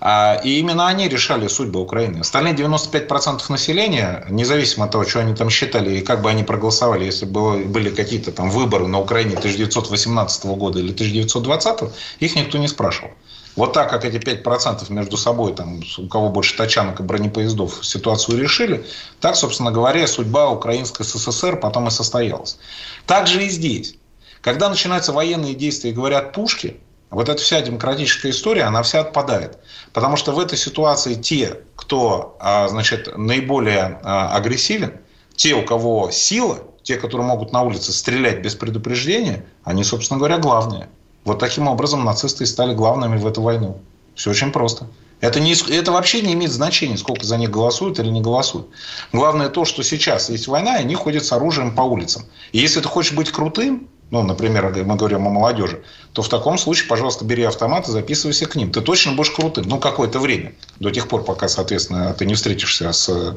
А, 0.00 0.40
и 0.42 0.58
именно 0.58 0.88
они 0.88 1.08
решали 1.08 1.46
судьбы 1.48 1.80
Украины. 1.80 2.20
Остальные 2.20 2.54
95% 2.54 3.42
населения, 3.50 4.24
независимо 4.30 4.86
от 4.86 4.92
того, 4.92 5.04
что 5.04 5.20
они 5.20 5.34
там 5.34 5.50
считали 5.50 5.98
и 5.98 6.00
как 6.00 6.22
бы 6.22 6.30
они 6.30 6.42
проголосовали, 6.42 7.04
если 7.04 7.26
было, 7.26 7.58
были 7.58 7.90
какие-то 7.90 8.32
там 8.32 8.50
выборы 8.50 8.86
на 8.86 8.98
Украине 8.98 9.36
1918 9.36 10.46
года 10.46 10.78
или 10.78 10.92
1920, 10.92 11.90
их 12.20 12.34
никто 12.34 12.56
не 12.56 12.68
спрашивал. 12.68 13.10
Вот 13.56 13.72
так, 13.72 13.90
как 13.90 14.04
эти 14.04 14.16
5% 14.16 14.90
между 14.90 15.16
собой, 15.16 15.52
там, 15.54 15.82
у 15.98 16.06
кого 16.06 16.30
больше 16.30 16.56
тачанок 16.56 17.00
и 17.00 17.02
бронепоездов, 17.02 17.84
ситуацию 17.84 18.38
решили, 18.38 18.86
так, 19.20 19.36
собственно 19.36 19.70
говоря, 19.70 20.06
судьба 20.06 20.50
Украинской 20.50 21.02
СССР 21.02 21.56
потом 21.56 21.88
и 21.88 21.90
состоялась. 21.90 22.58
Так 23.06 23.26
же 23.26 23.44
и 23.44 23.50
здесь. 23.50 23.96
Когда 24.40 24.70
начинаются 24.70 25.12
военные 25.12 25.54
действия 25.54 25.90
и 25.90 25.92
говорят 25.92 26.32
пушки, 26.32 26.78
вот 27.10 27.28
эта 27.28 27.42
вся 27.42 27.60
демократическая 27.60 28.30
история, 28.30 28.62
она 28.62 28.82
вся 28.82 29.00
отпадает. 29.00 29.58
Потому 29.92 30.16
что 30.16 30.32
в 30.32 30.38
этой 30.38 30.56
ситуации 30.56 31.14
те, 31.14 31.60
кто 31.74 32.36
а, 32.38 32.68
значит, 32.68 33.16
наиболее 33.16 33.98
а, 34.02 34.34
агрессивен, 34.36 34.94
те, 35.34 35.54
у 35.54 35.64
кого 35.64 36.10
сила, 36.12 36.58
те, 36.82 36.96
которые 36.96 37.26
могут 37.26 37.52
на 37.52 37.62
улице 37.62 37.92
стрелять 37.92 38.42
без 38.42 38.54
предупреждения, 38.54 39.44
они, 39.64 39.82
собственно 39.82 40.18
говоря, 40.18 40.38
главные. 40.38 40.88
Вот 41.24 41.38
таким 41.38 41.66
образом 41.66 42.04
нацисты 42.04 42.46
стали 42.46 42.74
главными 42.74 43.16
в 43.16 43.26
эту 43.26 43.42
войну. 43.42 43.80
Все 44.14 44.30
очень 44.30 44.52
просто. 44.52 44.86
Это, 45.20 45.38
не, 45.38 45.52
это 45.52 45.92
вообще 45.92 46.22
не 46.22 46.32
имеет 46.32 46.52
значения, 46.52 46.96
сколько 46.96 47.26
за 47.26 47.36
них 47.36 47.50
голосуют 47.50 47.98
или 47.98 48.08
не 48.08 48.22
голосуют. 48.22 48.68
Главное 49.12 49.50
то, 49.50 49.64
что 49.64 49.82
сейчас 49.82 50.30
есть 50.30 50.48
война, 50.48 50.78
и 50.78 50.80
они 50.80 50.94
ходят 50.94 51.24
с 51.24 51.32
оружием 51.32 51.74
по 51.74 51.82
улицам. 51.82 52.24
И 52.52 52.58
если 52.58 52.80
ты 52.80 52.88
хочешь 52.88 53.12
быть 53.12 53.30
крутым, 53.30 53.88
ну, 54.10 54.22
например, 54.22 54.72
мы 54.84 54.96
говорим 54.96 55.26
о 55.26 55.30
молодежи, 55.30 55.82
то 56.12 56.22
в 56.22 56.28
таком 56.28 56.58
случае, 56.58 56.88
пожалуйста, 56.88 57.24
бери 57.24 57.44
автомат 57.44 57.88
и 57.88 57.92
записывайся 57.92 58.46
к 58.46 58.56
ним. 58.56 58.72
Ты 58.72 58.80
точно 58.80 59.12
будешь 59.12 59.30
крутым, 59.30 59.68
ну, 59.68 59.78
какое-то 59.78 60.18
время, 60.18 60.52
до 60.80 60.90
тех 60.90 61.08
пор, 61.08 61.24
пока, 61.24 61.48
соответственно, 61.48 62.12
ты 62.14 62.26
не 62.26 62.34
встретишься 62.34 62.92
с 62.92 63.08
э, 63.08 63.34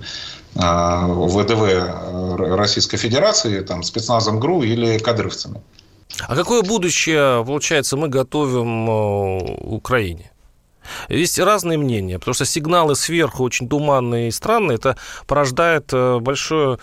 ВДВ 0.55 2.57
Российской 2.57 2.97
Федерации, 2.97 3.61
там, 3.61 3.83
спецназом 3.83 4.39
ГРУ 4.39 4.63
или 4.63 4.97
кадровцами. 4.97 5.61
А 6.27 6.35
какое 6.35 6.61
будущее, 6.61 7.43
получается, 7.45 7.97
мы 7.97 8.07
готовим 8.07 8.89
э, 8.89 9.57
Украине? 9.61 10.31
Есть 11.09 11.39
разные 11.39 11.77
мнения, 11.77 12.19
потому 12.19 12.33
что 12.33 12.45
сигналы 12.45 12.95
сверху 12.95 13.43
очень 13.43 13.67
туманные 13.67 14.29
и 14.29 14.31
странные. 14.31 14.75
Это 14.75 14.97
порождает 15.27 15.89
э, 15.93 16.19
большую 16.19 16.79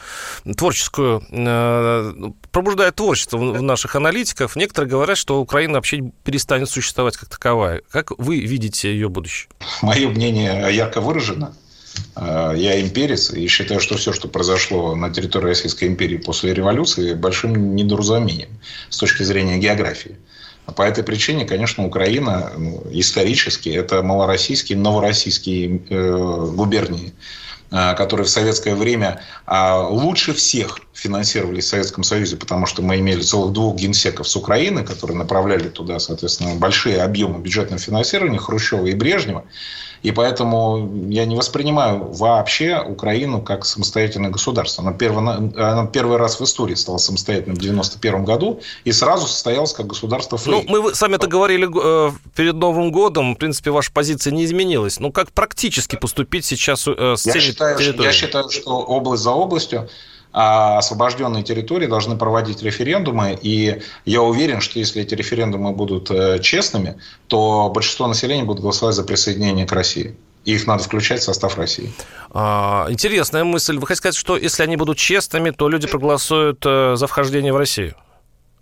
творческую... 0.56 1.22
Э, 1.30 2.12
пробуждает 2.50 2.96
творчество 2.96 3.38
в 3.38 3.62
наших 3.62 3.96
аналитиков. 3.96 4.56
Некоторые 4.56 4.90
говорят, 4.90 5.18
что 5.18 5.40
Украина 5.40 5.74
вообще 5.74 6.02
перестанет 6.24 6.68
существовать 6.68 7.16
как 7.16 7.28
таковая. 7.28 7.82
Как 7.90 8.10
вы 8.18 8.40
видите 8.40 8.92
ее 8.92 9.08
будущее? 9.08 9.48
Мое 9.82 10.08
мнение 10.08 10.68
ярко 10.72 11.00
выражено. 11.00 11.54
Э, 12.16 12.52
я 12.56 12.80
имперец 12.80 13.30
и 13.30 13.46
считаю, 13.46 13.80
что 13.80 13.96
все, 13.96 14.12
что 14.12 14.28
произошло 14.28 14.94
на 14.94 15.10
территории 15.10 15.46
Российской 15.46 15.84
империи 15.84 16.16
после 16.16 16.54
революции, 16.54 17.14
большим 17.14 17.74
недоразумением 17.74 18.50
с 18.88 18.98
точки 18.98 19.22
зрения 19.22 19.58
географии. 19.58 20.16
По 20.76 20.82
этой 20.82 21.04
причине, 21.04 21.44
конечно, 21.44 21.84
Украина 21.84 22.52
ну, 22.56 22.82
исторически 22.90 23.68
это 23.68 24.02
малороссийские, 24.02 24.78
новороссийские 24.78 25.80
э, 25.88 26.46
губернии, 26.54 27.12
э, 27.70 27.94
которые 27.94 28.26
в 28.26 28.30
советское 28.30 28.74
время 28.74 29.20
э, 29.46 29.86
лучше 29.88 30.32
всех 30.32 30.78
финансировались 30.92 31.64
в 31.64 31.68
Советском 31.68 32.04
Союзе, 32.04 32.36
потому 32.36 32.66
что 32.66 32.82
мы 32.82 32.98
имели 32.98 33.22
целых 33.22 33.52
двух 33.52 33.76
генсеков 33.76 34.28
с 34.28 34.36
Украины, 34.36 34.84
которые 34.84 35.16
направляли 35.16 35.68
туда, 35.68 35.98
соответственно, 35.98 36.54
большие 36.54 37.02
объемы 37.02 37.40
бюджетного 37.40 37.80
финансирования 37.80 38.38
Хрущева 38.38 38.86
и 38.86 38.94
Брежнева. 38.94 39.44
И 40.02 40.12
поэтому 40.12 41.06
я 41.08 41.26
не 41.26 41.36
воспринимаю 41.36 42.10
вообще 42.12 42.80
Украину 42.80 43.42
как 43.42 43.66
самостоятельное 43.66 44.30
государство. 44.30 44.82
Она 44.82 44.92
первый, 44.92 45.18
она 45.20 45.86
первый 45.86 46.16
раз 46.16 46.40
в 46.40 46.44
истории 46.44 46.74
стала 46.74 46.96
самостоятельным 46.96 47.56
в 47.56 47.60
91 47.60 48.24
году 48.24 48.60
и 48.84 48.92
сразу 48.92 49.26
состоялась 49.26 49.74
как 49.74 49.86
государство 49.86 50.38
фрей. 50.38 50.64
Ну, 50.66 50.82
мы 50.82 50.94
сами 50.94 51.16
это 51.16 51.26
говорили 51.26 51.68
э, 51.68 52.12
перед 52.34 52.54
Новым 52.54 52.92
годом. 52.92 53.34
В 53.34 53.38
принципе, 53.38 53.70
ваша 53.70 53.92
позиция 53.92 54.32
не 54.32 54.44
изменилась. 54.44 55.00
Ну, 55.00 55.12
как 55.12 55.32
практически 55.32 55.96
поступить 55.96 56.46
сейчас 56.46 56.88
э, 56.88 57.16
с 57.16 57.26
я 57.26 57.40
считаю, 57.40 57.78
Я 58.02 58.12
считаю, 58.12 58.48
что 58.48 58.78
область 58.78 59.22
за 59.22 59.30
областью 59.30 59.88
освобожденные 60.32 61.42
территории 61.42 61.86
должны 61.86 62.16
проводить 62.16 62.62
референдумы. 62.62 63.38
И 63.40 63.82
я 64.04 64.22
уверен, 64.22 64.60
что 64.60 64.78
если 64.78 65.02
эти 65.02 65.14
референдумы 65.14 65.72
будут 65.72 66.10
э, 66.10 66.38
честными, 66.40 66.96
то 67.26 67.70
большинство 67.74 68.06
населения 68.06 68.44
будет 68.44 68.60
голосовать 68.60 68.94
за 68.94 69.02
присоединение 69.02 69.66
к 69.66 69.72
России. 69.72 70.16
И 70.44 70.54
их 70.54 70.66
надо 70.66 70.82
включать 70.82 71.20
в 71.20 71.24
состав 71.24 71.58
России. 71.58 71.92
А, 72.30 72.86
интересная 72.88 73.44
мысль. 73.44 73.78
Вы 73.78 73.86
хотите 73.86 73.98
сказать, 73.98 74.16
что 74.16 74.36
если 74.36 74.62
они 74.62 74.76
будут 74.76 74.96
честными, 74.96 75.50
то 75.50 75.68
люди 75.68 75.86
проголосуют 75.86 76.64
э, 76.64 76.94
за 76.96 77.06
вхождение 77.06 77.52
в 77.52 77.56
Россию? 77.56 77.94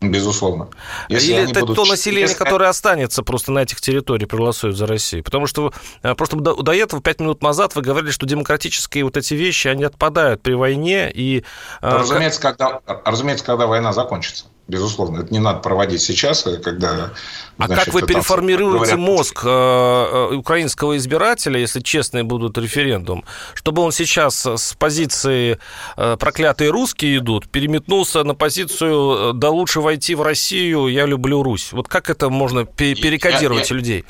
Безусловно. 0.01 0.69
Если 1.09 1.33
Или 1.33 1.51
это 1.51 1.61
будут... 1.61 1.77
то 1.77 1.85
население, 1.85 2.23
Если... 2.23 2.39
которое 2.39 2.71
останется 2.71 3.25
просто 3.25 3.51
на 3.51 3.61
этих 3.61 3.81
территориях, 3.81 4.29
проголосует 4.29 4.77
за 4.77 4.87
Россию? 4.87 5.25
Потому 5.25 5.47
что 5.47 5.73
э, 6.03 6.15
просто 6.15 6.37
до, 6.37 6.55
до 6.55 6.73
этого, 6.73 7.03
пять 7.03 7.19
минут 7.19 7.43
назад, 7.43 7.75
вы 7.75 7.83
говорили, 7.83 8.13
что 8.13 8.25
демократические 8.25 9.05
вот 9.05 9.17
эти 9.17 9.35
вещи, 9.35 9.67
они 9.67 9.83
отпадают 9.83 10.41
при 10.41 10.53
войне. 10.53 11.11
И, 11.13 11.39
э, 11.39 11.43
разумеется, 11.81 12.41
когда, 12.41 12.81
разумеется, 13.05 13.45
когда 13.45 13.67
война 13.67 13.93
закончится. 13.93 14.45
Безусловно, 14.69 15.21
это 15.21 15.33
не 15.33 15.39
надо 15.39 15.61
проводить 15.61 16.03
сейчас, 16.03 16.47
э, 16.47 16.59
когда... 16.59 17.13
А 17.57 17.69
как 17.69 17.89
вы 17.89 18.03
переформируете 18.03 18.97
говорят, 18.97 18.99
мозг 18.99 19.41
э, 19.43 19.49
э, 19.49 20.35
украинского 20.37 20.99
избирателя, 20.99 21.59
если 21.59 21.81
честные 21.81 22.23
будут 22.23 22.59
референдум, 22.59 23.25
чтобы 23.55 23.81
он 23.81 23.93
сейчас 23.93 24.45
с 24.45 24.75
позиции 24.75 25.59
«проклятые 25.97 26.71
русские 26.71 27.17
идут» 27.17 27.49
переметнулся 27.49 28.23
на 28.25 28.35
позицию 28.35 29.33
«да 29.33 29.49
лучше 29.49 29.81
войти 29.81 30.15
в 30.15 30.21
Россию, 30.21 30.89
я 30.89 31.07
люблю 31.07 31.43
Русь». 31.43 31.73
Вот 31.73 31.89
как 31.89 32.11
это 32.11 32.29
можно 32.29 32.67
перекодировать 32.67 33.71
я, 33.71 33.75
я, 33.75 33.81
людей? 33.81 34.05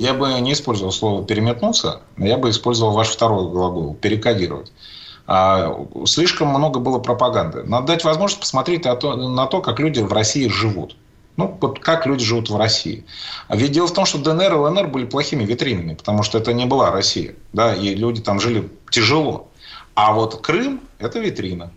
Я 0.00 0.14
бы 0.14 0.28
не 0.40 0.54
использовал 0.54 0.90
слово 0.90 1.24
«переметнуться», 1.24 2.00
я 2.16 2.36
бы 2.36 2.50
использовал 2.50 2.94
ваш 2.94 3.08
второй 3.10 3.48
глагол 3.48 3.94
«перекодировать». 3.94 4.72
А, 5.32 5.86
слишком 6.06 6.48
много 6.48 6.80
было 6.80 6.98
пропаганды. 6.98 7.62
Надо 7.62 7.86
дать 7.86 8.02
возможность 8.02 8.40
посмотреть 8.40 8.84
на 8.84 8.96
то, 8.96 9.14
на 9.14 9.46
то 9.46 9.60
как 9.60 9.78
люди 9.78 10.00
в 10.00 10.12
России 10.12 10.48
живут. 10.48 10.96
Ну, 11.36 11.56
вот 11.60 11.78
как 11.78 12.04
люди 12.04 12.24
живут 12.24 12.50
в 12.50 12.56
России. 12.56 13.04
А 13.46 13.54
ведь 13.54 13.70
дело 13.70 13.86
в 13.86 13.92
том, 13.92 14.06
что 14.06 14.18
ДНР 14.18 14.52
и 14.52 14.56
ЛНР 14.56 14.88
были 14.88 15.06
плохими 15.06 15.44
витринами, 15.44 15.94
потому 15.94 16.24
что 16.24 16.38
это 16.38 16.52
не 16.52 16.66
была 16.66 16.90
Россия. 16.90 17.36
Да, 17.52 17.72
и 17.72 17.94
люди 17.94 18.20
там 18.20 18.40
жили 18.40 18.68
тяжело. 18.90 19.48
А 19.94 20.12
вот 20.12 20.44
Крым– 20.44 20.80
это 20.98 21.20
витрина. 21.20 21.70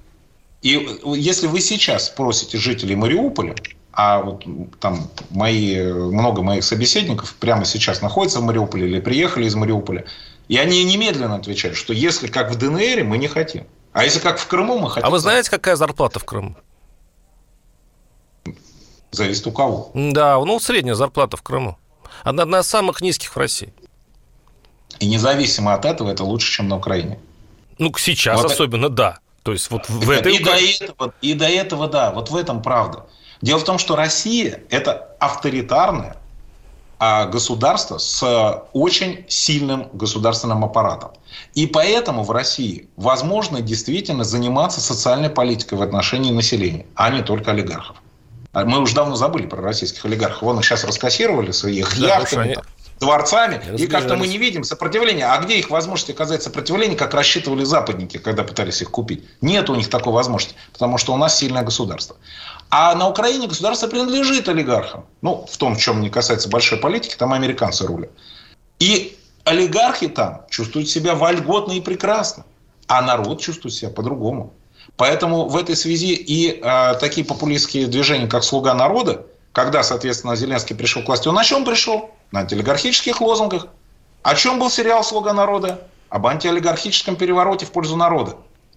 И 0.64 0.90
если 1.06 1.46
вы 1.46 1.62
сейчас 1.62 2.08
спросите 2.08 2.58
жителей 2.58 2.96
Мариуполя, 2.96 3.54
а 3.92 4.20
вот 4.20 4.46
там 4.80 5.12
мои, 5.30 5.80
много 5.80 6.42
моих 6.42 6.64
собеседников 6.64 7.36
прямо 7.36 7.66
сейчас 7.66 8.02
находятся 8.02 8.40
в 8.40 8.44
Мариуполе 8.46 8.88
или 8.88 9.00
приехали 9.00 9.46
из 9.46 9.54
Мариуполя, 9.54 10.06
и 10.48 10.58
они 10.58 10.84
немедленно 10.84 11.36
отвечают, 11.36 11.78
что 11.78 11.94
если 11.94 12.28
как 12.28 12.52
в 12.52 12.58
ДНР, 12.58 13.04
мы 13.04 13.18
не 13.18 13.28
хотим. 13.28 13.66
А 13.92 14.04
если 14.04 14.20
как 14.20 14.40
в 14.40 14.48
Крыму, 14.48 14.80
мы 14.80 14.90
хотим. 14.90 15.08
А 15.08 15.10
вы 15.10 15.20
знаете, 15.20 15.50
какая 15.50 15.76
зарплата 15.76 16.20
в 16.20 16.26
Крыму? 16.26 16.56
Зависит 19.12 19.46
у 19.46 19.52
кого. 19.52 19.92
Да, 19.94 20.40
ну 20.40 20.60
средняя 20.60 20.96
зарплата 20.96 21.38
в 21.38 21.44
Крыму. 21.44 21.78
Одна, 22.24 22.44
одна 22.44 22.60
из 22.60 22.68
самых 22.68 23.02
низких 23.02 23.36
в 23.36 23.38
России. 23.38 23.74
И 25.00 25.08
независимо 25.08 25.74
от 25.74 25.86
этого, 25.86 26.10
это 26.10 26.24
лучше, 26.24 26.52
чем 26.52 26.68
на 26.68 26.78
Украине. 26.78 27.20
Ну, 27.78 27.92
сейчас 27.98 28.42
вот 28.42 28.52
особенно, 28.52 28.86
это... 28.86 28.96
да. 28.96 29.20
То 29.44 29.52
есть 29.52 29.70
вот 29.72 29.90
в 29.90 30.10
этой... 30.10 30.36
И 30.36 30.44
до, 30.44 30.52
этого, 30.52 31.14
и 31.22 31.34
до 31.34 31.46
этого, 31.46 31.88
да, 31.88 32.12
вот 32.12 32.30
в 32.30 32.36
этом 32.36 32.62
правда. 32.62 33.06
Дело 33.42 33.60
в 33.60 33.66
том, 33.66 33.78
что 33.78 33.96
Россия– 33.96 34.64
это 34.70 35.16
авторитарная, 35.20 36.18
государство 37.32 37.98
с 37.98 38.64
очень 38.74 39.26
сильным 39.28 39.90
государственным 39.94 40.64
аппаратом. 40.64 41.12
И 41.54 41.68
поэтому 41.68 42.24
в 42.24 42.32
России 42.32 42.88
возможно 42.96 43.62
действительно 43.62 44.24
заниматься 44.24 44.82
социальной 44.82 45.30
политикой 45.30 45.76
в 45.76 45.82
отношении 45.82 46.32
населения, 46.32 46.86
а 46.96 47.10
не 47.10 47.22
только 47.22 47.52
олигархов. 47.52 47.98
А 48.52 48.66
мы 48.66 48.80
уже 48.80 48.94
давно 48.94 49.16
забыли 49.16 49.48
про 49.48 49.62
российских 49.62 50.06
олигархов. 50.06 50.44
Вон 50.44 50.60
их 50.60 50.66
сейчас 50.66 50.84
раскассировали 50.84 51.52
с 51.52 51.66
их 51.66 52.00
да, 52.00 52.20
яхтами, 52.20 52.58
дворцами, 53.00 53.62
и 53.78 53.88
как-то 53.88 54.16
мы 54.16 54.28
не 54.28 54.38
видим 54.38 54.64
сопротивления. 54.64 55.26
А 55.26 55.38
где 55.40 55.58
их 55.58 55.70
возможность 55.70 56.12
оказать 56.12 56.44
сопротивление, 56.44 56.96
как 56.98 57.14
рассчитывали 57.14 57.64
западники, 57.64 58.18
когда 58.18 58.44
пытались 58.44 58.82
их 58.82 58.92
купить? 58.92 59.24
Нет 59.42 59.70
у 59.70 59.76
них 59.76 59.90
такой 59.90 60.14
возможности, 60.14 60.56
потому 60.72 60.98
что 60.98 61.14
у 61.14 61.18
нас 61.18 61.38
сильное 61.38 61.64
государство. 61.64 62.16
А 62.76 62.96
на 62.96 63.08
Украине 63.08 63.46
государство 63.46 63.88
принадлежит 63.88 64.50
олигархам. 64.50 65.06
Ну, 65.22 65.46
в 65.48 65.58
том, 65.58 65.76
в 65.76 65.78
чем 65.80 66.02
не 66.02 66.10
касается 66.10 66.50
большой 66.50 66.80
политики, 66.80 67.14
там 67.16 67.32
американцы 67.32 67.86
рулят. 67.86 68.10
И 68.80 69.16
олигархи 69.44 70.08
там 70.08 70.42
чувствуют 70.50 70.90
себя 70.90 71.14
вольготно 71.14 71.74
и 71.74 71.82
прекрасно. 71.82 72.46
А 72.88 73.04
народ 73.04 73.40
чувствует 73.42 73.76
себя 73.76 73.92
по-другому. 73.92 74.54
Поэтому 74.98 75.48
в 75.50 75.56
этой 75.56 75.76
связи 75.76 76.16
и 76.16 76.60
э, 76.64 76.96
такие 77.00 77.24
популистские 77.24 77.86
движения, 77.86 78.26
как 78.26 78.44
«Слуга 78.44 78.74
народа», 78.74 79.24
когда, 79.52 79.84
соответственно, 79.84 80.36
Зеленский 80.36 80.76
пришел 80.76 81.04
к 81.04 81.08
власти, 81.10 81.28
он 81.28 81.36
на 81.36 81.44
чем 81.44 81.66
пришел? 81.66 82.10
На 82.32 82.40
антиолигархических 82.40 83.22
лозунгах. 83.22 83.68
О 84.24 84.34
чем 84.34 84.58
был 84.58 84.72
сериал 84.72 85.04
«Слуга 85.04 85.32
народа»? 85.34 85.88
Об 86.10 86.26
антиолигархическом 86.26 87.18
перевороте 87.18 87.68
в 87.68 87.72
пользу 87.72 87.96
народа. 87.96 88.36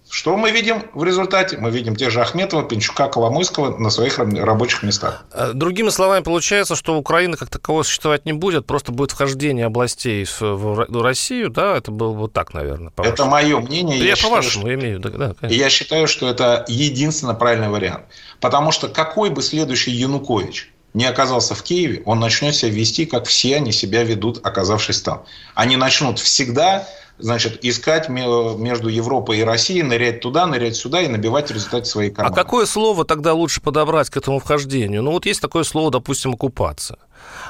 Что 0.09 0.37
мы 0.37 0.51
видим 0.51 0.83
в 0.93 1.03
результате? 1.03 1.57
Мы 1.57 1.69
видим 1.69 1.95
тех 1.95 2.11
же 2.11 2.21
Ахметова, 2.21 2.63
Пинчука, 2.63 3.07
Коломойского 3.07 3.77
на 3.77 3.89
своих 3.89 4.19
рабочих 4.19 4.83
местах. 4.83 5.25
Э, 5.33 5.51
другими 5.53 5.89
словами, 5.89 6.23
получается, 6.23 6.75
что 6.75 6.97
Украина 6.97 7.35
как 7.37 7.49
такового 7.49 7.83
существовать 7.83 8.25
не 8.25 8.33
будет, 8.33 8.65
просто 8.65 8.91
будет 8.91 9.11
вхождение 9.11 9.65
областей 9.65 10.25
в 10.39 11.01
Россию, 11.01 11.49
да? 11.49 11.75
Это 11.75 11.91
было 11.91 12.11
вот 12.11 12.33
так, 12.33 12.53
наверное. 12.53 12.91
Это 12.97 13.25
мое 13.25 13.59
мнение. 13.59 13.99
Я, 13.99 14.09
я 14.09 14.15
по-вашему 14.15 14.73
имею, 14.73 14.99
да, 14.99 15.09
да 15.09 15.47
я 15.47 15.69
считаю, 15.69 16.07
что 16.07 16.29
это 16.29 16.65
единственно 16.67 17.33
правильный 17.33 17.69
вариант. 17.69 18.05
Потому 18.39 18.71
что 18.71 18.87
какой 18.87 19.29
бы 19.29 19.41
следующий 19.41 19.91
Янукович 19.91 20.71
не 20.93 21.05
оказался 21.05 21.53
в 21.53 21.63
Киеве, 21.63 22.01
он 22.05 22.19
начнет 22.19 22.55
себя 22.55 22.71
вести, 22.71 23.05
как 23.05 23.25
все 23.25 23.57
они 23.57 23.71
себя 23.71 24.03
ведут, 24.03 24.45
оказавшись 24.45 25.01
там. 25.01 25.23
Они 25.53 25.75
начнут 25.77 26.19
всегда 26.19 26.87
значит, 27.19 27.59
искать 27.63 28.09
между 28.09 28.89
Европой 28.89 29.39
и 29.39 29.43
Россией, 29.43 29.83
нырять 29.83 30.21
туда, 30.21 30.45
нырять 30.45 30.75
сюда 30.75 31.01
и 31.01 31.07
набивать 31.07 31.49
в 31.49 31.53
результате 31.53 31.85
свои 31.85 32.09
карманы. 32.09 32.33
А 32.33 32.35
какое 32.35 32.65
слово 32.65 33.05
тогда 33.05 33.33
лучше 33.33 33.61
подобрать 33.61 34.09
к 34.09 34.17
этому 34.17 34.39
вхождению? 34.39 35.03
Ну, 35.03 35.11
вот 35.11 35.25
есть 35.25 35.41
такое 35.41 35.63
слово, 35.63 35.91
допустим, 35.91 36.33
оккупация. 36.33 36.99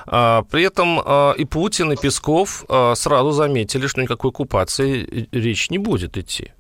А, 0.10 0.44
при 0.44 0.64
этом 0.64 1.02
а, 1.04 1.34
и 1.34 1.44
Путин, 1.44 1.92
и 1.92 1.98
Песков 1.98 2.64
а, 2.70 2.96
сразу 2.96 3.32
заметили, 3.32 3.88
что 3.88 4.02
никакой 4.02 4.32
оккупации 4.32 5.28
речь 5.32 5.70
не 5.70 5.78
будет 5.78 6.18
идти. 6.18 6.54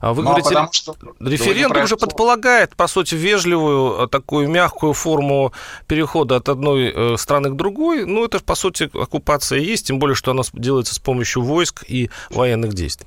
Вы 0.00 0.22
ну, 0.22 0.28
говорите, 0.28 0.48
потому 0.50 0.72
что 0.72 0.94
референдум 1.20 1.82
уже 1.82 1.96
предполагает, 1.96 2.76
по 2.76 2.86
сути, 2.86 3.14
вежливую, 3.14 4.08
такую 4.08 4.48
мягкую 4.48 4.92
форму 4.92 5.52
перехода 5.86 6.36
от 6.36 6.48
одной 6.48 6.92
э, 6.94 7.16
страны 7.16 7.50
к 7.50 7.56
другой. 7.56 8.06
Ну, 8.06 8.24
это, 8.24 8.40
по 8.40 8.54
сути, 8.54 8.90
оккупация 8.92 9.58
есть, 9.58 9.86
тем 9.86 9.98
более, 9.98 10.14
что 10.14 10.30
она 10.30 10.42
делается 10.52 10.94
с 10.94 10.98
помощью 10.98 11.42
войск 11.42 11.84
и 11.88 12.10
военных 12.30 12.74
действий. 12.74 13.06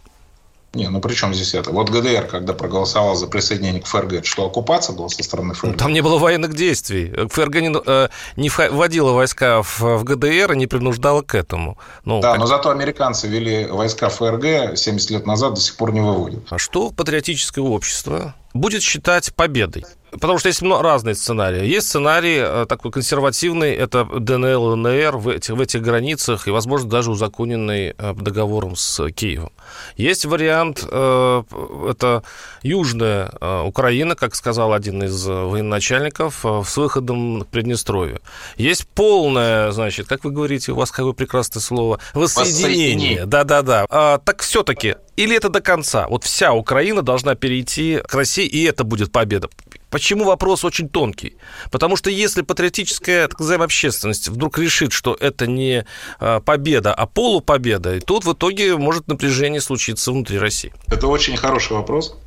Не, 0.75 0.89
ну 0.89 0.99
при 0.99 1.13
чем 1.13 1.33
здесь 1.33 1.55
это? 1.55 1.71
Вот 1.71 1.89
ГДР, 1.89 2.27
когда 2.27 2.53
проголосовал 2.53 3.15
за 3.15 3.27
присоединение 3.27 3.81
к 3.81 3.85
ФРГ, 3.85 4.25
что 4.25 4.45
оккупация 4.45 4.95
была 4.95 5.07
со 5.09 5.23
стороны 5.23 5.53
ФРГ? 5.53 5.77
Там 5.77 5.93
не 5.93 6.01
было 6.01 6.19
военных 6.19 6.53
действий. 6.53 7.13
ФРГ 7.29 7.55
не, 7.55 7.75
э, 7.85 8.09
не 8.35 8.49
вводила 8.49 9.11
войска 9.11 9.63
в, 9.63 9.79
в 9.79 10.03
ГДР 10.03 10.51
и 10.51 10.57
не 10.57 10.67
принуждала 10.67 11.21
к 11.21 11.33
этому. 11.33 11.77
Ну, 12.03 12.19
да, 12.21 12.31
как... 12.31 12.39
но 12.39 12.45
зато 12.45 12.69
американцы 12.69 13.27
вели 13.27 13.65
войска 13.65 14.09
ФРГ 14.09 14.77
70 14.77 15.09
лет 15.11 15.25
назад, 15.25 15.53
до 15.53 15.61
сих 15.61 15.77
пор 15.77 15.93
не 15.93 16.01
выводят. 16.01 16.43
А 16.49 16.57
что 16.57 16.91
патриотическое 16.91 17.63
общество 17.63 18.35
будет 18.53 18.83
считать 18.83 19.33
победой? 19.33 19.85
Потому 20.19 20.39
что 20.39 20.49
есть 20.49 20.61
разные 20.61 21.15
сценарии. 21.15 21.65
Есть 21.65 21.87
сценарий 21.87 22.37
э, 22.39 22.65
такой 22.67 22.91
консервативный, 22.91 23.73
это 23.73 24.05
ДНЛ, 24.05 24.73
ЛНР 24.73 25.17
в 25.17 25.29
этих, 25.29 25.53
в 25.55 25.61
этих 25.61 25.81
границах 25.81 26.47
и, 26.47 26.51
возможно, 26.51 26.89
даже 26.89 27.11
узаконенный 27.11 27.93
э, 27.97 28.13
договором 28.13 28.75
с 28.75 29.09
Киевом. 29.11 29.51
Есть 29.97 30.25
вариант, 30.25 30.85
э, 30.89 31.43
это 31.89 32.23
Южная 32.61 33.31
Украина, 33.63 34.15
как 34.15 34.35
сказал 34.35 34.73
один 34.73 35.03
из 35.03 35.25
военачальников, 35.25 36.43
с 36.43 36.77
выходом 36.77 37.41
к 37.41 37.47
Приднестровью. 37.47 38.21
Есть 38.57 38.87
полное, 38.87 39.71
значит, 39.71 40.07
как 40.07 40.23
вы 40.23 40.31
говорите, 40.31 40.71
у 40.71 40.75
вас 40.75 40.91
какое 40.91 41.13
прекрасное 41.13 41.61
слово, 41.61 41.99
воссоединение. 42.13 43.25
Да-да-да. 43.25 43.85
А, 43.89 44.17
так 44.19 44.41
все-таки, 44.41 44.95
или 45.15 45.35
это 45.35 45.49
до 45.49 45.61
конца? 45.61 46.07
Вот 46.07 46.23
вся 46.23 46.53
Украина 46.53 47.01
должна 47.01 47.35
перейти 47.35 48.01
к 48.05 48.13
России, 48.13 48.45
и 48.45 48.63
это 48.63 48.83
будет 48.83 49.11
победа. 49.11 49.49
Почему 49.89 50.25
вопрос 50.25 50.65
очень 50.65 50.89
тонкий? 50.89 51.37
Потому 51.71 51.95
что 51.95 52.09
если 52.09 52.41
патриотическая, 52.41 53.27
так 53.29 53.39
называемая, 53.39 53.65
общественность 53.65 54.27
вдруг 54.27 54.57
решит, 54.57 54.91
что 54.91 55.15
это 55.17 55.47
не 55.47 55.85
а, 56.19 56.41
победа, 56.41 56.93
а 56.93 57.05
полупобеда, 57.05 57.95
и 57.95 57.99
тут 58.01 58.25
в 58.25 58.33
итоге 58.33 58.75
может 58.75 59.07
напряжение 59.07 59.61
случиться 59.61 60.11
внутри 60.11 60.37
России. 60.37 60.73
Это 60.87 61.07
очень 61.07 61.37
хороший 61.37 61.73
вопрос. 61.77 62.17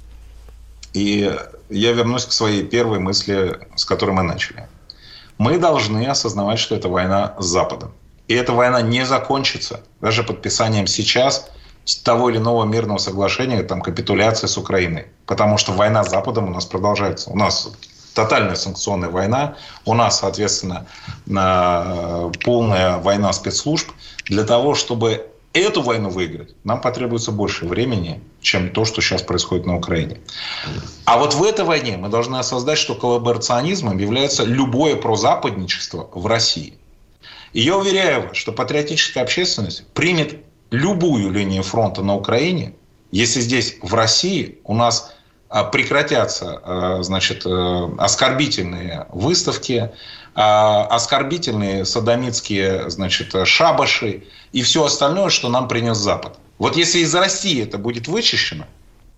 И 0.94 1.30
я 1.68 1.92
вернусь 1.92 2.24
к 2.24 2.32
своей 2.32 2.64
первой 2.64 2.98
мысли, 3.00 3.58
с 3.76 3.84
которой 3.84 4.12
мы 4.12 4.22
начали. 4.22 4.66
Мы 5.36 5.58
должны 5.58 6.06
осознавать, 6.06 6.58
что 6.58 6.74
это 6.74 6.88
война 6.88 7.34
с 7.38 7.44
Западом. 7.44 7.92
И 8.28 8.34
эта 8.34 8.52
война 8.52 8.80
не 8.80 9.04
закончится 9.04 9.82
даже 10.00 10.22
подписанием 10.22 10.86
сейчас 10.86 11.50
того 11.96 12.30
или 12.30 12.38
иного 12.38 12.64
мирного 12.64 12.98
соглашения, 12.98 13.62
там, 13.62 13.80
капитуляции 13.80 14.46
с 14.46 14.58
Украиной. 14.58 15.06
Потому 15.26 15.58
что 15.58 15.72
война 15.72 16.04
с 16.04 16.10
Западом 16.10 16.48
у 16.48 16.50
нас 16.50 16.66
продолжается. 16.66 17.30
У 17.30 17.36
нас 17.36 17.70
тотальная 18.14 18.56
санкционная 18.56 19.10
война, 19.10 19.56
у 19.84 19.94
нас, 19.94 20.20
соответственно, 20.20 20.86
полная 22.44 22.98
война 22.98 23.32
спецслужб. 23.32 23.90
Для 24.24 24.44
того, 24.44 24.74
чтобы 24.74 25.30
эту 25.52 25.82
войну 25.82 26.10
выиграть, 26.10 26.54
нам 26.64 26.80
потребуется 26.80 27.32
больше 27.32 27.64
времени, 27.64 28.20
чем 28.40 28.70
то, 28.70 28.84
что 28.84 29.00
сейчас 29.00 29.22
происходит 29.22 29.66
на 29.66 29.76
Украине. 29.76 30.18
А 31.04 31.16
вот 31.16 31.34
в 31.34 31.42
этой 31.42 31.64
войне 31.64 31.96
мы 31.96 32.08
должны 32.08 32.36
осознать, 32.36 32.78
что 32.78 32.94
коллаборационизмом 32.94 33.98
является 33.98 34.44
любое 34.44 34.96
прозападничество 34.96 36.10
в 36.12 36.26
России. 36.26 36.74
И 37.52 37.60
я 37.60 37.76
уверяю 37.76 38.28
вас, 38.28 38.36
что 38.36 38.52
патриотическая 38.52 39.22
общественность 39.22 39.86
примет 39.94 40.44
любую 40.70 41.30
линию 41.30 41.62
фронта 41.62 42.02
на 42.02 42.14
Украине, 42.14 42.74
если 43.10 43.40
здесь 43.40 43.76
в 43.82 43.94
России 43.94 44.58
у 44.64 44.74
нас 44.74 45.14
а, 45.48 45.64
прекратятся 45.64 46.60
а, 46.62 47.02
значит, 47.02 47.46
э, 47.46 47.88
оскорбительные 47.96 49.06
выставки, 49.10 49.90
а, 50.34 50.84
оскорбительные 50.86 51.86
садомитские 51.86 52.90
значит, 52.90 53.34
шабаши 53.46 54.24
и 54.52 54.62
все 54.62 54.84
остальное, 54.84 55.30
что 55.30 55.48
нам 55.48 55.66
принес 55.68 55.96
Запад. 55.96 56.38
Вот 56.58 56.76
если 56.76 56.98
из 56.98 57.14
России 57.14 57.62
это 57.62 57.78
будет 57.78 58.08
вычищено, 58.08 58.66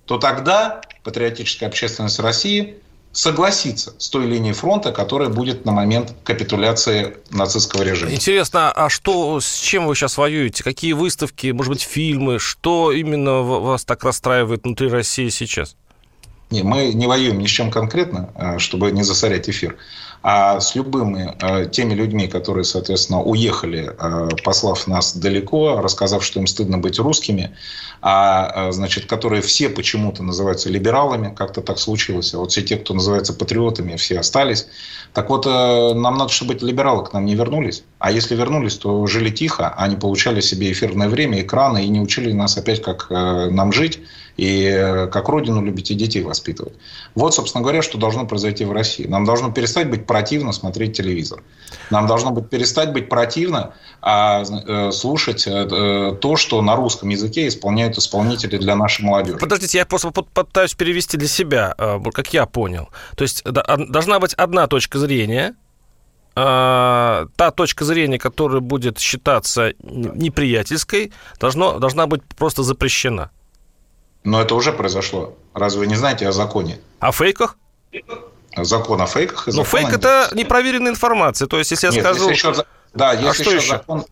то 0.05 0.19
тогда 0.19 0.83
патриотическая 1.03 1.69
общественность 1.69 2.21
России 2.21 2.77
согласиться 3.13 3.95
с 3.99 4.09
той 4.09 4.27
линией 4.27 4.53
фронта, 4.53 4.93
которая 4.93 5.29
будет 5.29 5.65
на 5.65 5.73
момент 5.73 6.15
капитуляции 6.23 7.17
нацистского 7.31 7.83
режима. 7.83 8.13
Интересно, 8.13 8.71
а 8.71 8.89
что, 8.89 9.41
с 9.41 9.59
чем 9.61 9.87
вы 9.87 9.97
сейчас 9.97 10.17
воюете? 10.17 10.63
Какие 10.63 10.93
выставки, 10.93 11.49
может 11.49 11.73
быть, 11.73 11.83
фильмы? 11.83 12.39
Что 12.39 12.93
именно 12.93 13.41
вас 13.43 13.85
так 13.85 14.05
расстраивает 14.05 14.63
внутри 14.65 14.89
России 14.89 15.29
сейчас? 15.29 15.77
Не, 16.51 16.63
мы 16.63 16.93
не 16.93 17.07
воюем 17.07 17.39
ни 17.39 17.47
с 17.47 17.51
чем 17.51 17.71
конкретно, 17.71 18.31
э, 18.35 18.59
чтобы 18.59 18.91
не 18.91 19.03
засорять 19.03 19.49
эфир 19.49 19.77
а 20.23 20.61
с 20.61 20.75
любыми 20.75 21.35
э, 21.41 21.67
теми 21.71 21.95
людьми, 21.95 22.29
которые, 22.29 22.65
соответственно, 22.65 23.23
уехали, 23.23 23.91
э, 23.99 24.29
послав 24.45 24.87
нас 24.87 25.17
далеко, 25.17 25.81
рассказав, 25.81 26.23
что 26.23 26.41
им 26.41 26.47
стыдно 26.47 26.77
быть 26.77 26.99
русскими, 26.99 27.57
а, 28.03 28.69
э, 28.69 28.73
значит, 28.73 29.07
которые 29.07 29.41
все 29.41 29.71
почему-то 29.71 30.23
называются 30.23 30.69
либералами, 30.69 31.35
как-то 31.35 31.63
так 31.63 31.79
случилось, 31.79 32.35
а 32.35 32.39
вот 32.39 32.53
все 32.53 32.61
те, 32.63 32.77
кто 32.77 32.93
называется 32.93 33.33
патриотами, 33.33 33.97
все 33.97 34.19
остались. 34.19 34.67
Так 35.15 35.29
вот, 35.31 35.45
нам 35.47 36.19
надо, 36.19 36.29
чтобы 36.29 36.55
эти 36.55 36.63
либералы 36.63 37.05
к 37.05 37.13
нам 37.13 37.25
не 37.25 37.35
вернулись, 37.35 37.83
а 37.99 38.13
если 38.13 38.37
вернулись, 38.37 38.77
то 38.77 39.07
жили 39.07 39.31
тихо, 39.31 39.75
они 39.77 39.97
получали 39.97 40.41
себе 40.41 40.71
эфирное 40.71 41.09
время, 41.09 41.41
экраны 41.41 41.85
и 41.85 41.89
не 41.89 42.01
учили 42.01 42.31
нас 42.33 42.57
опять, 42.57 42.81
как 42.81 43.11
нам 43.11 43.73
жить, 43.73 43.99
и 44.41 44.65
э, 44.65 45.07
как 45.09 45.29
родину 45.29 45.63
любить 45.63 45.91
и 45.91 45.95
детей 45.95 46.23
воспитывать. 46.23 46.73
Вот, 47.15 47.35
собственно 47.35 47.63
говоря, 47.63 47.83
что 47.83 47.99
должно 47.99 48.27
произойти 48.27 48.65
в 48.65 48.73
России. 48.73 49.07
Нам 49.07 49.27
должно 49.27 49.53
перестать 49.53 49.91
быть 49.91 50.07
противно 50.11 50.51
смотреть 50.51 50.97
телевизор. 50.97 51.41
Нам 51.91 52.09
должно 52.09 52.33
быть 52.33 52.51
перестать 52.51 52.93
быть 52.93 53.09
противно 53.09 53.75
а, 54.03 54.43
э, 54.43 54.91
слушать 54.91 55.47
э, 55.47 56.17
то, 56.21 56.35
что 56.35 56.63
на 56.63 56.75
русском 56.75 57.11
языке 57.11 57.47
исполняют 57.47 57.97
исполнители 57.97 58.57
для 58.57 58.75
нашей 58.75 59.05
молодежи. 59.05 59.39
Подождите, 59.39 59.79
я 59.79 59.87
просто 59.87 60.11
пытаюсь 60.11 60.75
перевести 60.75 61.17
для 61.17 61.29
себя, 61.29 61.77
как 62.13 62.35
я 62.35 62.47
понял. 62.47 62.89
То 63.17 63.23
есть 63.23 63.45
должна 63.45 64.19
быть 64.19 64.35
одна 64.35 64.67
точка 64.67 64.99
зрения, 64.99 65.55
та 66.35 67.53
точка 67.55 67.85
зрения, 67.85 68.19
которая 68.19 68.61
будет 68.61 68.99
считаться 68.99 69.75
неприятельской, 69.79 71.13
должно, 71.39 71.79
должна 71.79 72.09
быть 72.09 72.23
просто 72.37 72.65
запрещена. 72.65 73.31
Но 74.25 74.43
это 74.43 74.57
уже 74.57 74.73
произошло. 74.73 75.37
Разве 75.55 75.81
вы 75.81 75.87
не 75.87 75.95
знаете 75.95 76.27
о 76.27 76.33
законе? 76.33 76.81
О 76.99 77.13
фейках? 77.13 77.57
Закон 78.57 79.01
о 79.01 79.07
фейках. 79.07 79.47
Но 79.47 79.65
фейк– 79.65 79.89
это 79.93 80.29
непроверенная 80.33 80.93
информация. 80.93 81.47
То 81.47 81.59
есть, 81.59 81.71
если 81.71 81.87
я 81.87 81.93
Нет, 81.93 82.05
скажу... 82.05 82.31
Если 82.31 82.49
еще, 82.49 82.65
да, 82.95 83.13
есть, 83.13 83.41
а 83.41 83.43
еще 83.43 83.57
еще? 83.57 83.69
Закон, 83.69 84.05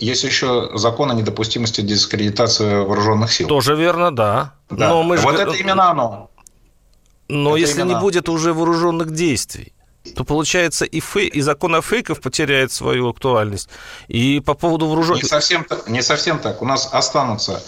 есть 0.00 0.24
еще 0.24 0.70
закон 0.74 1.10
о 1.10 1.14
недопустимости 1.14 1.80
дискредитации 1.80 2.84
вооруженных 2.84 3.32
сил. 3.32 3.48
Тоже 3.48 3.74
верно, 3.74 4.14
да. 4.14 4.54
да. 4.70 4.88
Но 4.90 5.02
мы 5.02 5.16
вот 5.16 5.36
же... 5.36 5.42
это 5.42 5.52
именно 5.52 5.90
оно. 5.90 6.30
Но 7.28 7.50
это 7.50 7.60
если 7.60 7.80
именно... 7.80 7.94
не 7.94 8.00
будет 8.00 8.28
уже 8.28 8.52
вооруженных 8.52 9.12
действий, 9.12 9.72
то 10.14 10.24
получается 10.24 10.84
и, 10.84 11.00
фей, 11.00 11.28
и 11.28 11.40
закон 11.40 11.74
о 11.74 11.82
фейках 11.82 12.20
потеряет 12.20 12.72
свою 12.72 13.08
актуальность. 13.08 13.68
И 14.08 14.40
по 14.40 14.54
поводу 14.54 14.86
вооруженных... 14.86 15.22
Не 15.22 15.28
совсем, 15.28 15.66
не 15.86 16.02
совсем 16.02 16.38
так. 16.38 16.60
У 16.62 16.66
нас 16.66 16.90
останутся 16.92 17.62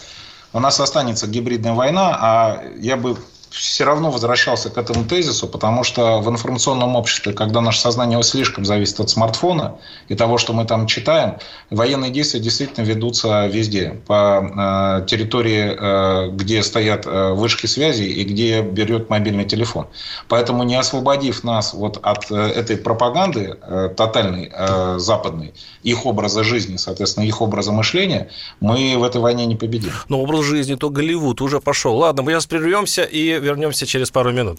у 0.52 0.60
нас 0.60 0.80
останется 0.80 1.26
гибридная 1.26 1.74
война, 1.74 2.16
а 2.20 2.62
я 2.78 2.96
бы 2.96 3.16
все 3.50 3.84
равно 3.84 4.10
возвращался 4.10 4.70
к 4.70 4.78
этому 4.78 5.04
тезису, 5.04 5.48
потому 5.48 5.84
что 5.84 6.20
в 6.20 6.28
информационном 6.28 6.96
обществе, 6.96 7.32
когда 7.32 7.60
наше 7.60 7.80
сознание 7.80 8.22
слишком 8.22 8.64
зависит 8.64 9.00
от 9.00 9.10
смартфона 9.10 9.76
и 10.08 10.14
того, 10.14 10.38
что 10.38 10.52
мы 10.52 10.64
там 10.64 10.86
читаем, 10.86 11.38
военные 11.70 12.10
действия 12.10 12.40
действительно 12.40 12.84
ведутся 12.84 13.46
везде. 13.46 14.00
По 14.06 15.00
э, 15.02 15.06
территории, 15.06 15.76
э, 15.78 16.30
где 16.30 16.62
стоят 16.62 17.06
э, 17.06 17.32
вышки 17.32 17.66
связи 17.66 18.04
и 18.04 18.24
где 18.24 18.62
берет 18.62 19.10
мобильный 19.10 19.44
телефон. 19.44 19.86
Поэтому 20.28 20.62
не 20.62 20.76
освободив 20.76 21.44
нас 21.44 21.74
вот 21.74 21.98
от 22.02 22.30
этой 22.30 22.76
пропаганды 22.76 23.56
тотальной, 23.96 24.52
западной, 24.98 25.54
их 25.82 26.06
образа 26.06 26.42
жизни, 26.42 26.76
соответственно, 26.76 27.24
их 27.24 27.40
образа 27.40 27.72
мышления, 27.72 28.28
мы 28.60 28.96
в 28.96 29.04
этой 29.04 29.20
войне 29.20 29.46
не 29.46 29.56
победим. 29.56 29.92
Но 30.08 30.20
образ 30.20 30.44
жизни 30.44 30.74
то 30.74 30.90
Голливуд 30.90 31.40
уже 31.40 31.60
пошел. 31.60 31.96
Ладно, 31.96 32.22
мы 32.22 32.32
сейчас 32.32 32.46
прервемся 32.46 33.02
и 33.02 33.37
вернемся 33.38 33.86
через 33.86 34.10
пару 34.10 34.32
минут. 34.32 34.58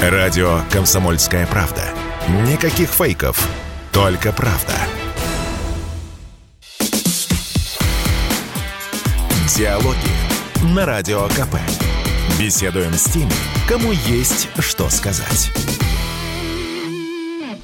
Радио 0.00 0.60
«Комсомольская 0.70 1.46
правда». 1.46 1.84
Никаких 2.46 2.90
фейков, 2.90 3.48
только 3.92 4.32
правда. 4.32 4.74
Диалоги 9.56 9.96
на 10.74 10.86
Радио 10.86 11.28
КП. 11.28 11.56
Беседуем 12.38 12.94
с 12.94 13.04
теми, 13.04 13.32
кому 13.68 13.92
есть 13.92 14.48
что 14.58 14.88
сказать. 14.88 15.50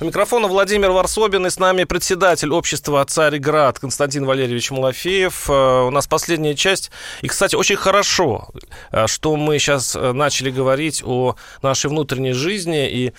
У 0.01 0.05
микрофона 0.05 0.47
Владимир 0.47 0.93
Варсобин 0.93 1.45
и 1.47 1.51
с 1.51 1.59
нами 1.59 1.83
председатель 1.83 2.53
общества 2.53 3.05
«Царьград» 3.05 3.81
Константин 3.81 4.27
Валерьевич 4.27 4.71
Малафеев. 4.71 5.51
Э, 5.51 5.87
у 5.89 5.91
нас 5.91 6.07
последняя 6.07 6.55
часть. 6.55 6.93
И, 7.23 7.27
кстати, 7.27 7.57
очень 7.57 7.75
хорошо, 7.75 8.49
э, 8.93 9.09
что 9.09 9.35
мы 9.35 9.59
сейчас 9.59 9.97
э, 9.97 10.13
начали 10.13 10.53
говорить 10.53 11.03
о 11.05 11.35
нашей 11.63 11.91
внутренней 11.91 12.33
жизни. 12.33 12.89
И 12.89 13.13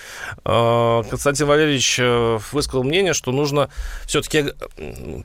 Константин 0.46 1.48
Валерьевич 1.48 2.00
высказал 2.54 2.84
мнение, 2.84 3.14
что 3.14 3.34
нужно 3.34 3.70
все-таки 4.06 4.54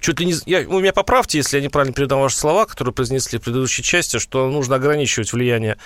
чуть 0.01 0.19
ли 0.19 0.27
не... 0.27 0.35
Я, 0.47 0.69
вы 0.69 0.81
меня 0.81 0.93
поправьте, 0.93 1.39
если 1.39 1.59
я 1.59 1.63
неправильно 1.63 1.95
передам 1.95 2.21
ваши 2.21 2.37
слова, 2.37 2.67
которые 2.67 2.93
произнесли 2.93 3.39
в 3.39 3.43
предыдущей 3.43 3.85
части, 3.85 4.19
что 4.19 4.51
нужно 4.51 4.75
ограничивать 4.75 5.33
влияние 5.33 5.79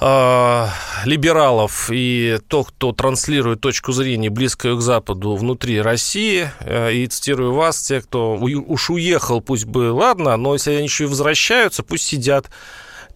э, 0.00 0.66
либералов 1.04 1.90
и 1.92 2.38
то, 2.48 2.64
кто 2.64 2.92
транслирует 2.92 3.60
точку 3.60 3.92
зрения 3.92 4.30
близкую 4.30 4.76
к 4.76 4.80
Западу 4.80 5.36
внутри 5.36 5.80
России. 5.80 6.50
Э, 6.60 6.92
и 6.92 7.06
цитирую 7.06 7.54
вас, 7.54 7.82
те, 7.82 8.00
кто 8.00 8.34
уж 8.34 8.90
уехал, 8.90 9.40
пусть 9.40 9.66
бы 9.66 9.92
ладно, 9.92 10.36
но 10.36 10.54
если 10.54 10.72
они 10.72 10.84
еще 10.84 11.04
и 11.04 11.08
возвращаются, 11.08 11.82
пусть 11.82 12.04
сидят 12.04 12.50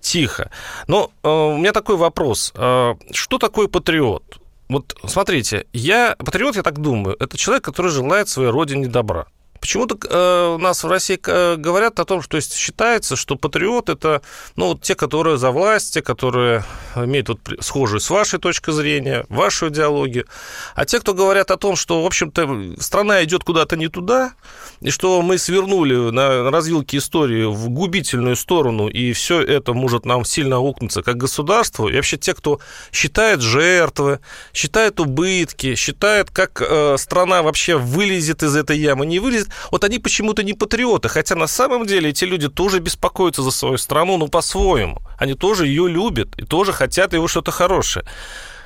тихо. 0.00 0.50
Но 0.86 1.10
э, 1.22 1.28
у 1.28 1.56
меня 1.56 1.72
такой 1.72 1.96
вопрос. 1.96 2.52
Э, 2.54 2.94
что 3.12 3.38
такое 3.38 3.68
патриот? 3.68 4.38
Вот 4.68 4.96
смотрите, 5.06 5.66
я 5.72 6.16
патриот, 6.18 6.56
я 6.56 6.62
так 6.62 6.78
думаю, 6.78 7.16
это 7.20 7.36
человек, 7.36 7.64
который 7.64 7.90
желает 7.90 8.28
своей 8.28 8.50
родине 8.50 8.88
добра. 8.88 9.26
Почему-то 9.64 9.96
э, 10.10 10.54
у 10.56 10.58
нас 10.58 10.84
в 10.84 10.88
России 10.88 11.18
э, 11.26 11.56
говорят 11.56 11.98
о 11.98 12.04
том, 12.04 12.20
что 12.20 12.36
есть, 12.36 12.52
считается, 12.52 13.16
что 13.16 13.34
патриот 13.34 13.88
это 13.88 14.20
ну, 14.56 14.66
вот 14.66 14.82
те, 14.82 14.94
которые 14.94 15.38
за 15.38 15.52
власть, 15.52 15.94
те, 15.94 16.02
которые 16.02 16.64
имеют 16.94 17.30
вот 17.30 17.38
схожую 17.60 18.00
с 18.00 18.10
вашей 18.10 18.38
точки 18.38 18.70
зрения, 18.72 19.24
вашу 19.30 19.70
идеологию. 19.70 20.26
А 20.74 20.84
те, 20.84 21.00
кто 21.00 21.14
говорят 21.14 21.50
о 21.50 21.56
том, 21.56 21.76
что, 21.76 22.02
в 22.02 22.06
общем-то, 22.06 22.74
страна 22.78 23.24
идет 23.24 23.42
куда-то 23.42 23.78
не 23.78 23.88
туда, 23.88 24.34
и 24.82 24.90
что 24.90 25.22
мы 25.22 25.38
свернули 25.38 26.10
на 26.10 26.50
развилке 26.50 26.98
истории 26.98 27.44
в 27.46 27.70
губительную 27.70 28.36
сторону, 28.36 28.88
и 28.88 29.14
все 29.14 29.40
это 29.40 29.72
может 29.72 30.04
нам 30.04 30.26
сильно 30.26 30.56
аукнуться 30.56 31.02
как 31.02 31.16
государство, 31.16 31.88
и 31.88 31.94
вообще 31.94 32.18
те, 32.18 32.34
кто 32.34 32.60
считает 32.92 33.40
жертвы, 33.40 34.20
считает 34.52 35.00
убытки, 35.00 35.74
считает, 35.74 36.30
как 36.30 36.60
э, 36.60 36.96
страна 36.98 37.42
вообще 37.42 37.78
вылезет 37.78 38.42
из 38.42 38.54
этой 38.56 38.76
ямы, 38.76 39.06
не 39.06 39.20
вылезет, 39.20 39.53
вот 39.70 39.84
они 39.84 39.98
почему-то 39.98 40.42
не 40.42 40.54
патриоты, 40.54 41.08
хотя 41.08 41.34
на 41.34 41.46
самом 41.46 41.86
деле 41.86 42.10
эти 42.10 42.24
люди 42.24 42.48
тоже 42.48 42.80
беспокоятся 42.80 43.42
за 43.42 43.50
свою 43.50 43.78
страну, 43.78 44.16
но 44.16 44.28
по-своему. 44.28 45.00
Они 45.18 45.34
тоже 45.34 45.66
ее 45.66 45.88
любят 45.88 46.28
и 46.38 46.44
тоже 46.44 46.72
хотят 46.72 47.12
его 47.12 47.28
что-то 47.28 47.50
хорошее. 47.50 48.04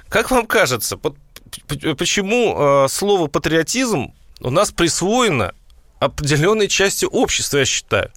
Как 0.09 0.31
вам 0.31 0.47
кажется, 0.47 0.97
почему 0.97 2.57
э, 2.57 2.89
слово 2.89 3.27
патриотизм 3.27 4.13
у 4.41 4.51
нас 4.51 4.71
присвоено 4.71 5.53
определенной 6.01 6.69
части 6.69 7.05
общества, 7.05 7.59
я 7.59 7.65
считаю? 7.65 8.11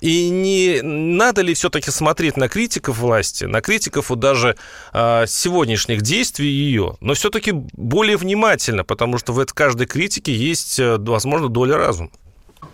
И 0.00 0.30
не 0.30 0.80
надо 0.82 1.42
ли 1.42 1.54
все-таки 1.54 1.90
смотреть 1.90 2.36
на 2.36 2.48
критиков 2.48 2.98
власти, 2.98 3.44
на 3.44 3.60
критиков 3.60 4.10
вот 4.10 4.20
даже 4.20 4.56
э, 4.92 5.24
сегодняшних 5.26 6.02
действий 6.02 6.48
ее, 6.48 6.96
но 7.00 7.14
все-таки 7.14 7.52
более 7.52 8.16
внимательно, 8.16 8.84
потому 8.84 9.18
что 9.18 9.32
в 9.32 9.44
каждой 9.46 9.86
критике 9.86 10.32
есть, 10.34 10.78
э, 10.78 10.98
возможно, 10.98 11.48
доля 11.48 11.76
разума? 11.76 12.10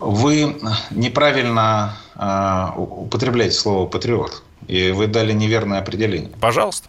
Вы 0.00 0.56
неправильно 0.90 1.96
э, 2.14 2.78
употребляете 2.78 3.56
слово 3.56 3.86
патриот, 3.86 4.42
и 4.68 4.90
вы 4.90 5.06
дали 5.06 5.32
неверное 5.32 5.78
определение. 5.78 6.30
Пожалуйста. 6.40 6.88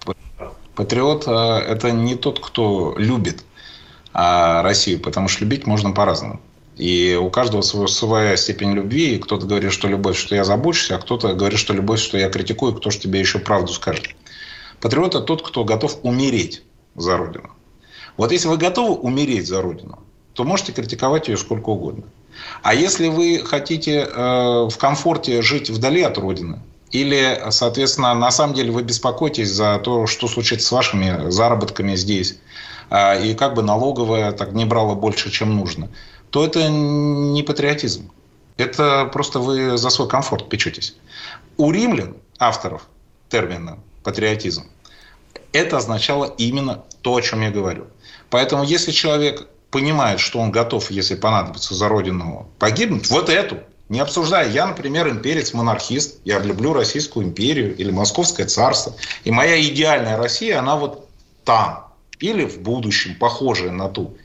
Патриот 0.76 1.28
э, 1.28 1.32
это 1.32 1.92
не 1.92 2.16
тот, 2.16 2.46
кто 2.46 2.96
любит 2.98 3.46
э, 4.14 4.62
Россию, 4.62 5.00
потому 5.00 5.30
что 5.30 5.46
любить 5.46 5.66
можно 5.66 5.92
по-разному. 5.92 6.42
И 6.78 7.18
у 7.20 7.30
каждого 7.30 7.62
своя 7.62 8.36
степень 8.36 8.74
любви. 8.74 9.16
И 9.16 9.20
кто-то 9.20 9.46
говорит, 9.46 9.72
что 9.72 9.88
любовь, 9.88 10.18
что 10.18 10.36
я 10.36 10.44
забочусь, 10.44 10.92
а 10.92 10.98
кто-то 10.98 11.34
говорит, 11.34 11.60
что 11.60 11.74
любовь, 11.74 12.00
что 12.00 12.18
я 12.18 12.30
критикую, 12.30 12.76
кто 12.76 12.90
же 12.90 13.00
тебе 13.00 13.20
еще 13.20 13.40
правду 13.40 13.72
скажет. 13.72 14.10
Патриот– 14.82 15.16
это 15.16 15.22
тот, 15.22 15.48
кто 15.48 15.64
готов 15.64 15.98
умереть 16.04 16.64
за 16.96 17.18
Родину. 17.18 17.50
Вот 18.18 18.32
если 18.32 18.48
вы 18.48 18.58
готовы 18.58 18.96
умереть 18.96 19.48
за 19.48 19.62
Родину, 19.62 20.00
то 20.34 20.44
можете 20.44 20.74
критиковать 20.74 21.30
ее 21.30 21.38
сколько 21.38 21.70
угодно. 21.70 22.04
А 22.62 22.74
если 22.74 23.08
вы 23.08 23.42
хотите 23.44 24.02
э, 24.02 24.68
в 24.70 24.78
комфорте 24.78 25.42
жить 25.42 25.70
вдали 25.70 26.02
от 26.02 26.18
Родины, 26.18 26.62
или, 26.92 27.42
соответственно, 27.50 28.14
на 28.14 28.32
самом 28.32 28.54
деле 28.54 28.72
вы 28.72 28.84
беспокоитесь 28.84 29.50
за 29.50 29.80
то, 29.80 30.08
что 30.08 30.28
случится 30.28 30.68
с 30.68 30.72
вашими 30.72 31.30
заработками 31.30 31.96
здесь, 31.96 32.38
э, 32.90 33.28
и 33.28 33.34
как 33.34 33.54
бы 33.54 33.64
налоговая 33.64 34.34
так 34.34 34.52
не 34.52 34.66
брала 34.66 34.94
больше, 34.94 35.32
чем 35.32 35.56
нужно– 35.56 35.90
то 36.36 36.44
это 36.44 36.68
не 36.68 37.44
патриотизм. 37.44 38.12
Это 38.58 39.06
просто 39.06 39.40
вы 39.40 39.78
за 39.78 39.90
свой 39.90 40.10
комфорт 40.10 40.50
печетесь. 40.50 40.98
У 41.56 41.72
римлян, 41.72 42.18
авторов 42.38 42.90
термина 43.30 43.80
патриотизм, 44.04 44.66
это 45.54 45.78
означало 45.78 46.26
именно 46.38 46.84
то, 47.02 47.16
о 47.16 47.22
чем 47.22 47.40
я 47.40 47.52
говорю. 47.52 47.88
Поэтому 48.30 48.66
если 48.66 48.92
человек 48.92 49.48
понимает, 49.72 50.20
что 50.20 50.40
он 50.40 50.52
готов, 50.52 50.92
если 50.92 51.16
понадобится 51.16 51.74
за 51.74 51.88
родину, 51.88 52.50
погибнуть, 52.60 53.10
вот 53.10 53.30
эту, 53.30 53.60
не 53.88 54.02
обсуждая. 54.02 54.50
Я, 54.50 54.66
например, 54.66 55.08
имперец-монархист, 55.08 56.20
я 56.26 56.40
люблю 56.40 56.74
Российскую 56.74 57.28
империю 57.28 57.74
или 57.78 57.92
Московское 57.92 58.46
царство. 58.46 58.94
И 59.24 59.32
моя 59.32 59.58
идеальная 59.62 60.18
Россия, 60.18 60.60
она 60.60 60.76
вот 60.76 61.08
там. 61.46 61.94
Или 62.20 62.44
в 62.44 62.60
будущем, 62.60 63.16
похожая 63.16 63.72
на 63.72 63.88
ту. 63.88 64.18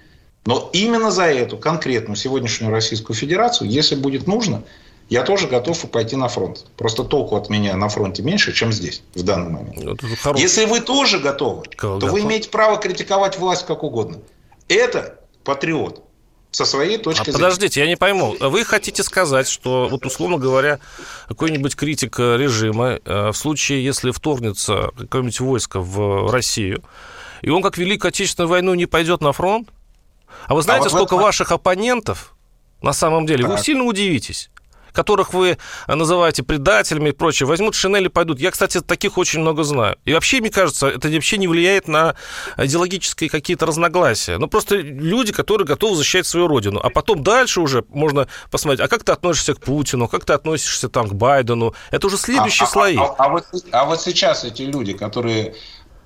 Но 0.47 0.71
именно 0.73 1.11
за 1.11 1.25
эту 1.25 1.59
конкретную 1.59 2.17
сегодняшнюю 2.17 2.73
Российскую 2.73 3.17
Федерацию, 3.17 3.69
если 3.69 3.95
будет 3.95 4.27
нужно, 4.27 4.63
я 5.11 5.23
тоже 5.23 5.49
готов 5.49 5.91
пойти 5.91 6.17
на 6.17 6.29
фронт. 6.29 6.67
Просто 6.77 7.05
толку 7.05 7.37
от 7.37 7.51
меня 7.51 7.77
на 7.77 7.89
фронте 7.89 8.23
меньше, 8.23 8.53
чем 8.53 8.73
здесь, 8.73 9.03
в 9.15 9.23
данный 9.23 9.51
момент. 9.51 9.77
Ну, 9.77 10.37
если 10.37 10.65
вы 10.65 10.81
тоже 10.81 11.19
готовы, 11.19 11.65
Кого 11.77 11.99
то 11.99 12.07
готов? 12.07 12.13
вы 12.13 12.21
имеете 12.27 12.49
право 12.49 12.79
критиковать 12.79 13.37
власть 13.37 13.67
как 13.67 13.83
угодно. 13.83 14.19
Это 14.69 15.19
патриот 15.45 16.05
со 16.53 16.65
своей 16.65 16.97
точки 16.97 17.23
а 17.23 17.25
зрения. 17.25 17.39
Подождите, 17.39 17.81
я 17.81 17.87
не 17.89 17.97
пойму. 17.97 18.37
Вы 18.39 18.65
хотите 18.65 19.03
сказать, 19.03 19.49
что, 19.49 19.89
вот 19.91 20.07
условно 20.07 20.39
говоря, 20.39 20.79
какой-нибудь 21.27 21.75
критик 21.75 22.19
режима 22.19 23.01
э, 23.05 23.31
в 23.31 23.37
случае, 23.37 23.85
если 23.85 24.13
вторгнется 24.13 24.91
какое-нибудь 24.97 25.41
войско 25.41 25.81
в 25.81 26.31
Россию, 26.31 26.85
и 27.43 27.51
он 27.51 27.63
как 27.63 27.79
Великую 27.79 28.11
Отечественную 28.11 28.49
войну 28.49 28.75
не 28.75 28.87
пойдет 28.87 29.21
на 29.21 29.33
фронт, 29.33 29.69
а 30.47 30.55
вы 30.55 30.63
знаете, 30.63 30.87
а 30.87 30.91
вот 30.91 30.93
сколько 30.93 31.15
этом... 31.15 31.25
ваших 31.25 31.53
оппонентов, 31.53 32.35
на 32.83 32.93
самом 32.93 33.27
деле, 33.27 33.45
так. 33.45 33.53
вы 33.53 33.59
сильно 33.59 33.85
удивитесь 33.85 34.51
которых 34.93 35.33
вы 35.33 35.59
называете 35.87 36.43
предателями 36.43 37.11
и 37.11 37.13
прочее, 37.13 37.47
возьмут 37.47 37.75
шинели 37.75 38.07
и 38.07 38.09
пойдут. 38.09 38.41
Я, 38.41 38.51
кстати, 38.51 38.81
таких 38.81 39.19
очень 39.19 39.41
много 39.41 39.63
знаю. 39.63 39.97
И 40.05 40.13
вообще, 40.13 40.41
мне 40.41 40.51
кажется, 40.51 40.89
это 40.89 41.09
вообще 41.09 41.39
не 41.39 41.49
влияет 41.49 41.89
на 41.89 42.15
идеологические 42.57 43.31
какие-то 43.31 43.67
разногласия. 43.67 44.39
Ну, 44.39 44.47
просто 44.47 44.77
люди, 44.77 45.33
которые 45.33 45.67
готовы 45.67 45.97
защищать 45.97 46.27
свою 46.27 46.49
родину. 46.49 46.81
А 46.83 46.91
потом 46.91 47.23
дальше 47.23 47.61
уже 47.61 47.85
можно 47.89 48.29
посмотреть, 48.51 48.81
а 48.81 48.89
как 48.89 49.05
ты 49.05 49.13
относишься 49.13 49.55
к 49.55 49.61
Путину, 49.61 50.09
как 50.09 50.25
ты 50.25 50.33
относишься 50.33 50.89
там 50.89 51.09
к 51.09 51.15
Байдену. 51.15 51.75
Это 51.91 52.07
уже 52.07 52.17
следующие 52.17 52.67
а, 52.67 52.71
слои. 52.71 52.97
А, 52.97 53.03
а, 53.03 53.15
а, 53.19 53.29
вот, 53.29 53.45
а 53.73 53.85
вот 53.85 54.01
сейчас 54.01 54.45
эти 54.45 54.63
люди, 54.63 54.93
которые 54.93 55.55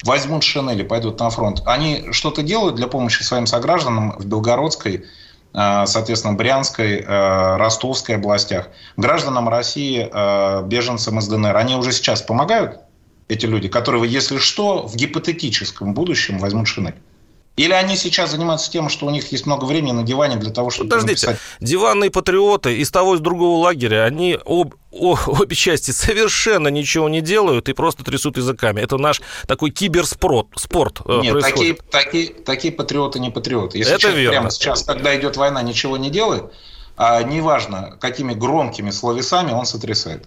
возьмут 0.04 0.42
шинели, 0.42 0.82
пойдут 0.82 1.18
на 1.18 1.30
фронт. 1.30 1.62
Они 1.66 2.04
что-то 2.12 2.42
делают 2.42 2.76
для 2.76 2.86
помощи 2.86 3.22
своим 3.22 3.46
согражданам 3.46 4.12
в 4.18 4.26
Белгородской, 4.26 5.04
э, 5.54 5.86
соответственно, 5.86 6.34
Брянской, 6.34 7.00
э, 7.00 7.56
Ростовской 7.56 8.16
областях. 8.16 8.68
Гражданам 8.96 9.48
России, 9.48 10.08
э, 10.10 10.62
беженцам 10.66 11.18
из 11.18 11.28
ДНР. 11.28 11.56
Они 11.56 11.74
уже 11.74 11.92
сейчас 11.92 12.22
помогают, 12.22 12.80
эти 13.28 13.46
люди, 13.46 13.68
которые, 13.68 14.06
если 14.06 14.36
что, 14.36 14.86
в 14.86 14.94
гипотетическом 14.96 15.94
будущем 15.94 16.38
возьмут 16.38 16.68
шинель. 16.68 16.94
Или 17.56 17.72
они 17.72 17.96
сейчас 17.96 18.32
занимаются 18.32 18.68
тем, 18.70 18.88
что 18.88 19.06
у 19.06 19.10
них 19.10 19.30
есть 19.30 19.46
много 19.46 19.64
времени 19.64 19.92
на 19.92 20.02
диване 20.02 20.36
для 20.36 20.50
того, 20.50 20.70
чтобы... 20.70 20.90
Подождите, 20.90 21.28
написать... 21.28 21.42
диванные 21.60 22.10
патриоты 22.10 22.76
из 22.76 22.90
того 22.90 23.14
и 23.14 23.18
с 23.18 23.20
другого 23.20 23.58
лагеря, 23.62 24.04
они 24.04 24.36
об, 24.44 24.74
о, 24.90 25.16
обе 25.26 25.54
части 25.54 25.92
совершенно 25.92 26.66
ничего 26.66 27.08
не 27.08 27.20
делают 27.20 27.68
и 27.68 27.72
просто 27.72 28.02
трясут 28.02 28.38
языками. 28.38 28.80
Это 28.80 28.98
наш 28.98 29.22
такой 29.46 29.70
киберспорт 29.70 30.48
спорт 30.56 31.00
э, 31.06 31.20
Нет, 31.22 31.40
такие, 31.40 31.74
такие, 31.74 32.34
такие 32.34 32.72
патриоты 32.72 33.20
не 33.20 33.30
патриоты. 33.30 33.78
Если 33.78 33.94
Это 33.94 34.10
верно. 34.10 34.30
прямо 34.30 34.50
сейчас, 34.50 34.82
когда 34.82 35.16
идет 35.16 35.36
война, 35.36 35.62
ничего 35.62 35.96
не 35.96 36.10
делает, 36.10 36.52
а 36.96 37.22
неважно, 37.22 37.96
какими 38.00 38.34
громкими 38.34 38.90
словесами 38.90 39.52
он 39.52 39.64
сотрясает. 39.64 40.26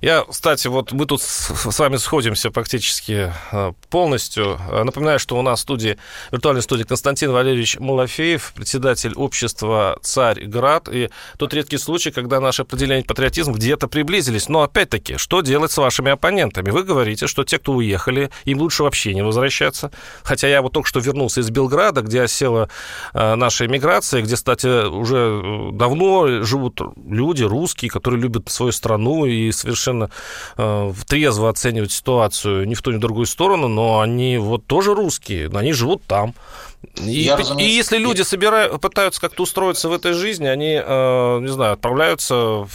Я, 0.00 0.24
кстати, 0.28 0.68
вот 0.68 0.92
мы 0.92 1.06
тут 1.06 1.22
с 1.22 1.78
вами 1.78 1.96
сходимся 1.96 2.50
практически 2.50 3.32
э, 3.52 3.72
полностью. 3.90 4.58
Э, 4.70 4.84
напоминаю, 4.84 5.18
что 5.18 5.38
у 5.38 5.42
нас 5.42 5.60
в 5.60 5.62
студии, 5.62 5.98
в 6.28 6.32
виртуальной 6.32 6.62
студии 6.62 6.84
Константин 6.84 7.32
Валерьевич 7.32 7.78
Малафеев, 7.78 8.52
председатель 8.54 9.14
общества 9.14 9.98
«Царь 10.02 10.44
Град». 10.44 10.88
И 10.90 11.10
тот 11.36 11.54
редкий 11.54 11.78
случай, 11.78 12.10
когда 12.10 12.40
наши 12.40 12.62
определения 12.62 13.04
патриотизм 13.04 13.52
где-то 13.52 13.88
приблизились. 13.88 14.48
Но 14.48 14.62
опять-таки, 14.62 15.16
что 15.16 15.40
делать 15.40 15.72
с 15.72 15.76
вашими 15.78 16.10
оппонентами? 16.10 16.70
Вы 16.70 16.84
говорите, 16.84 17.26
что 17.26 17.44
те, 17.44 17.58
кто 17.58 17.72
уехали, 17.72 18.30
им 18.44 18.58
лучше 18.58 18.82
вообще 18.82 19.14
не 19.14 19.22
возвращаться. 19.22 19.90
Хотя 20.22 20.48
я 20.48 20.62
вот 20.62 20.72
только 20.72 20.88
что 20.88 21.00
вернулся 21.00 21.40
из 21.40 21.50
Белграда, 21.50 22.02
где 22.02 22.22
осела 22.22 22.68
э, 23.14 23.34
наша 23.34 23.66
эмиграция, 23.66 24.22
где, 24.22 24.36
кстати, 24.36 24.86
уже 24.86 25.72
давно 25.72 26.42
живут 26.42 26.80
люди 27.06 27.42
русские, 27.42 27.90
которые 27.90 28.20
любят 28.20 28.48
свою 28.48 28.72
страну 28.72 29.26
и 29.26 29.50
совершенно 29.74 30.10
э, 30.56 30.92
трезво 31.06 31.48
оценивать 31.48 31.92
ситуацию 31.92 32.66
ни 32.66 32.74
в 32.74 32.82
ту, 32.82 32.90
ни 32.90 32.96
в 32.96 33.00
другую 33.00 33.26
сторону, 33.26 33.68
но 33.68 34.00
они 34.00 34.38
вот 34.38 34.66
тоже 34.66 34.94
русские, 34.94 35.50
они 35.54 35.72
живут 35.72 36.02
там. 36.06 36.34
И, 36.94 37.22
Я, 37.22 37.36
и 37.58 37.64
если 37.64 37.98
люди 37.98 38.22
собирают, 38.22 38.80
пытаются 38.80 39.20
как-то 39.20 39.42
устроиться 39.42 39.88
в 39.88 39.92
этой 39.92 40.12
жизни, 40.12 40.46
они, 40.46 40.80
э, 40.84 41.38
не 41.40 41.48
знаю, 41.48 41.72
отправляются... 41.72 42.34
В... 42.34 42.68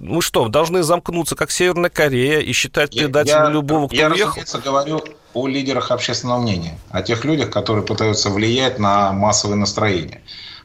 Мы 0.00 0.20
что, 0.20 0.48
должны 0.48 0.82
замкнуться, 0.82 1.34
как 1.34 1.50
Северная 1.50 1.90
Корея, 1.90 2.40
и 2.40 2.52
считать 2.52 2.90
предателем 2.90 3.44
я, 3.44 3.50
любого, 3.50 3.88
кто 3.88 3.96
я, 3.96 4.10
уехал? 4.10 4.42
Я, 4.42 4.60
говорю 4.60 5.02
о 5.32 5.46
лидерах 5.46 5.90
общественного 5.90 6.40
мнения, 6.40 6.78
о 6.90 7.02
тех 7.02 7.24
людях, 7.24 7.50
которые 7.50 7.84
пытаются 7.84 8.30
влиять 8.30 8.78
на 8.78 9.12
массовое 9.12 9.56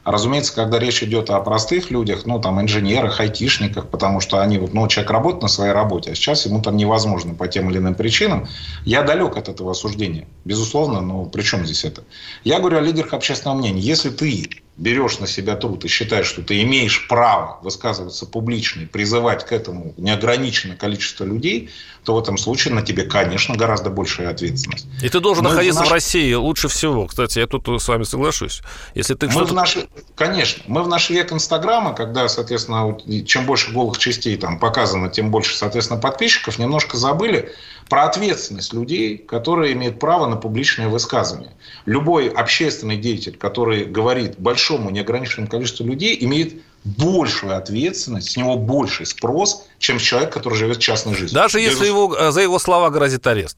Разумеется, 0.04 0.54
когда 0.54 0.78
речь 0.78 1.02
идет 1.02 1.30
о 1.30 1.40
простых 1.40 1.90
людях, 1.90 2.26
ну, 2.26 2.38
там, 2.40 2.60
инженерах, 2.60 3.20
айтишниках, 3.20 3.88
потому 3.88 4.20
что 4.20 4.40
они, 4.40 4.58
вот, 4.58 4.74
ну, 4.74 4.86
человек 4.86 5.10
работает 5.10 5.42
на 5.42 5.48
своей 5.48 5.72
работе, 5.72 6.12
а 6.12 6.14
сейчас 6.14 6.44
ему 6.44 6.60
там 6.60 6.76
невозможно 6.76 7.34
по 7.34 7.48
тем 7.48 7.70
или 7.70 7.78
иным 7.78 7.94
причинам, 7.94 8.46
я 8.84 9.02
далек 9.02 9.36
от 9.36 9.48
этого 9.48 9.70
осуждения. 9.70 10.28
Безусловно, 10.44 11.00
но 11.00 11.24
при 11.24 11.42
чем 11.42 11.64
здесь 11.64 11.84
это? 11.84 12.04
Я 12.44 12.60
говорю 12.60 12.78
о 12.78 12.80
лидерах 12.82 13.14
общественного 13.14 13.56
мнения. 13.56 13.80
Если 13.80 14.10
ты 14.10 14.50
берешь 14.76 15.20
на 15.20 15.26
себя 15.26 15.54
труд 15.54 15.84
и 15.84 15.88
считаешь, 15.88 16.26
что 16.26 16.42
ты 16.42 16.62
имеешь 16.62 17.06
право 17.08 17.60
высказываться 17.62 18.26
публично 18.26 18.82
и 18.82 18.86
призывать 18.86 19.46
к 19.46 19.52
этому 19.52 19.94
неограниченное 19.96 20.76
количество 20.76 21.24
людей, 21.24 21.70
то 22.04 22.14
в 22.14 22.18
этом 22.18 22.36
случае 22.36 22.74
на 22.74 22.82
тебе, 22.82 23.04
конечно, 23.04 23.56
гораздо 23.56 23.90
большая 23.90 24.30
ответственность. 24.30 24.86
И 25.00 25.08
ты 25.08 25.20
должен 25.20 25.44
Мы 25.44 25.50
находиться 25.50 25.80
в, 25.80 25.82
наш... 25.82 25.90
в 25.90 25.92
России 25.92 26.34
лучше 26.34 26.68
всего. 26.68 27.06
Кстати, 27.06 27.38
я 27.38 27.46
тут 27.46 27.68
с 27.80 27.88
вами 27.88 28.02
соглашусь. 28.02 28.62
Если 28.94 29.14
ты 29.14 29.28
мы 29.28 29.44
в 29.44 29.52
наш... 29.52 29.78
Конечно. 30.16 30.64
Мы 30.66 30.82
в 30.82 30.88
наш 30.88 31.08
век 31.08 31.32
Инстаграма, 31.32 31.94
когда, 31.94 32.28
соответственно, 32.28 32.98
чем 33.24 33.46
больше 33.46 33.72
голых 33.72 33.98
частей 33.98 34.36
там 34.36 34.58
показано, 34.58 35.08
тем 35.08 35.30
больше, 35.30 35.56
соответственно, 35.56 36.00
подписчиков, 36.00 36.58
немножко 36.58 36.96
забыли 36.96 37.52
про 37.88 38.04
ответственность 38.04 38.72
людей, 38.72 39.18
которые 39.18 39.72
имеют 39.74 39.98
право 39.98 40.26
на 40.26 40.36
публичное 40.36 40.88
высказывание. 40.88 41.52
Любой 41.84 42.28
общественный 42.28 42.96
деятель, 42.96 43.36
который 43.36 43.84
говорит 43.84 44.38
большому 44.38 44.90
неограниченному 44.90 45.50
количеству 45.50 45.84
людей, 45.86 46.16
имеет 46.20 46.62
большую 46.84 47.56
ответственность, 47.56 48.30
с 48.30 48.36
него 48.36 48.56
больший 48.56 49.06
спрос, 49.06 49.66
чем 49.78 49.98
человек, 49.98 50.32
который 50.32 50.54
живет 50.54 50.78
частной 50.78 51.14
жизнью. 51.14 51.34
Даже 51.34 51.58
Без... 51.58 51.72
если 51.72 51.86
его, 51.86 52.14
э, 52.16 52.30
за 52.30 52.40
его 52.42 52.58
слова 52.58 52.90
грозит 52.90 53.26
арест? 53.26 53.56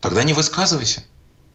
Тогда 0.00 0.22
не 0.22 0.32
высказывайся. 0.32 1.02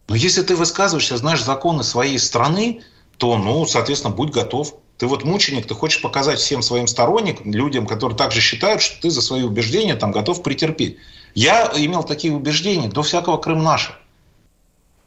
Но 0.08 0.14
если 0.14 0.42
ты 0.42 0.54
высказываешься, 0.54 1.16
знаешь 1.16 1.42
законы 1.42 1.82
своей 1.82 2.18
страны, 2.18 2.82
то, 3.16 3.38
ну, 3.38 3.64
соответственно, 3.66 4.14
будь 4.14 4.32
готов. 4.32 4.74
Ты 4.98 5.06
вот 5.06 5.24
мученик, 5.24 5.66
ты 5.66 5.74
хочешь 5.74 6.00
показать 6.00 6.38
всем 6.38 6.62
своим 6.62 6.86
сторонникам, 6.86 7.52
людям, 7.52 7.86
которые 7.86 8.16
также 8.16 8.40
считают, 8.40 8.80
что 8.80 9.00
ты 9.00 9.10
за 9.10 9.22
свои 9.22 9.42
убеждения 9.42 9.96
там 9.96 10.12
готов 10.12 10.42
претерпеть. 10.42 10.98
Я 11.34 11.72
имел 11.76 12.04
такие 12.04 12.32
убеждения 12.32 12.88
до 12.88 13.02
всякого 13.02 13.36
Крым 13.38 13.62
наша. 13.62 13.98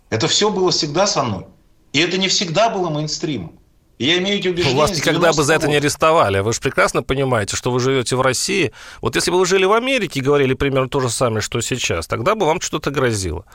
Это 0.10 0.28
все 0.28 0.50
было 0.50 0.72
всегда 0.72 1.08
со 1.08 1.24
мной. 1.24 1.46
И 1.94 2.00
это 2.00 2.18
не 2.18 2.28
всегда 2.28 2.70
было 2.70 2.90
мейнстримом. 2.90 3.54
Я 4.00 4.20
имею 4.20 4.38
эти 4.38 4.48
убеждения. 4.48 4.78
Вас 4.78 4.96
никогда 4.96 5.34
бы 5.34 5.44
за 5.44 5.56
это 5.56 5.68
не 5.68 5.78
арестовали. 5.78 6.40
Вы 6.40 6.54
же 6.54 6.60
прекрасно 6.60 7.02
понимаете, 7.02 7.56
что 7.56 7.72
вы 7.72 7.80
живете 7.80 8.16
в 8.16 8.22
России. 8.22 8.72
Вот 9.02 9.16
если 9.16 9.32
бы 9.32 9.40
вы 9.40 9.46
жили 9.46 9.66
в 9.66 9.74
Америке 9.74 10.20
и 10.20 10.24
говорили 10.24 10.54
примерно 10.54 10.88
то 10.88 11.00
же 11.00 11.10
самое, 11.10 11.42
что 11.42 11.62
сейчас, 11.62 12.06
тогда 12.06 12.36
бы 12.36 12.46
вам 12.46 12.62
что-то 12.62 12.92
грозило. 12.92 13.46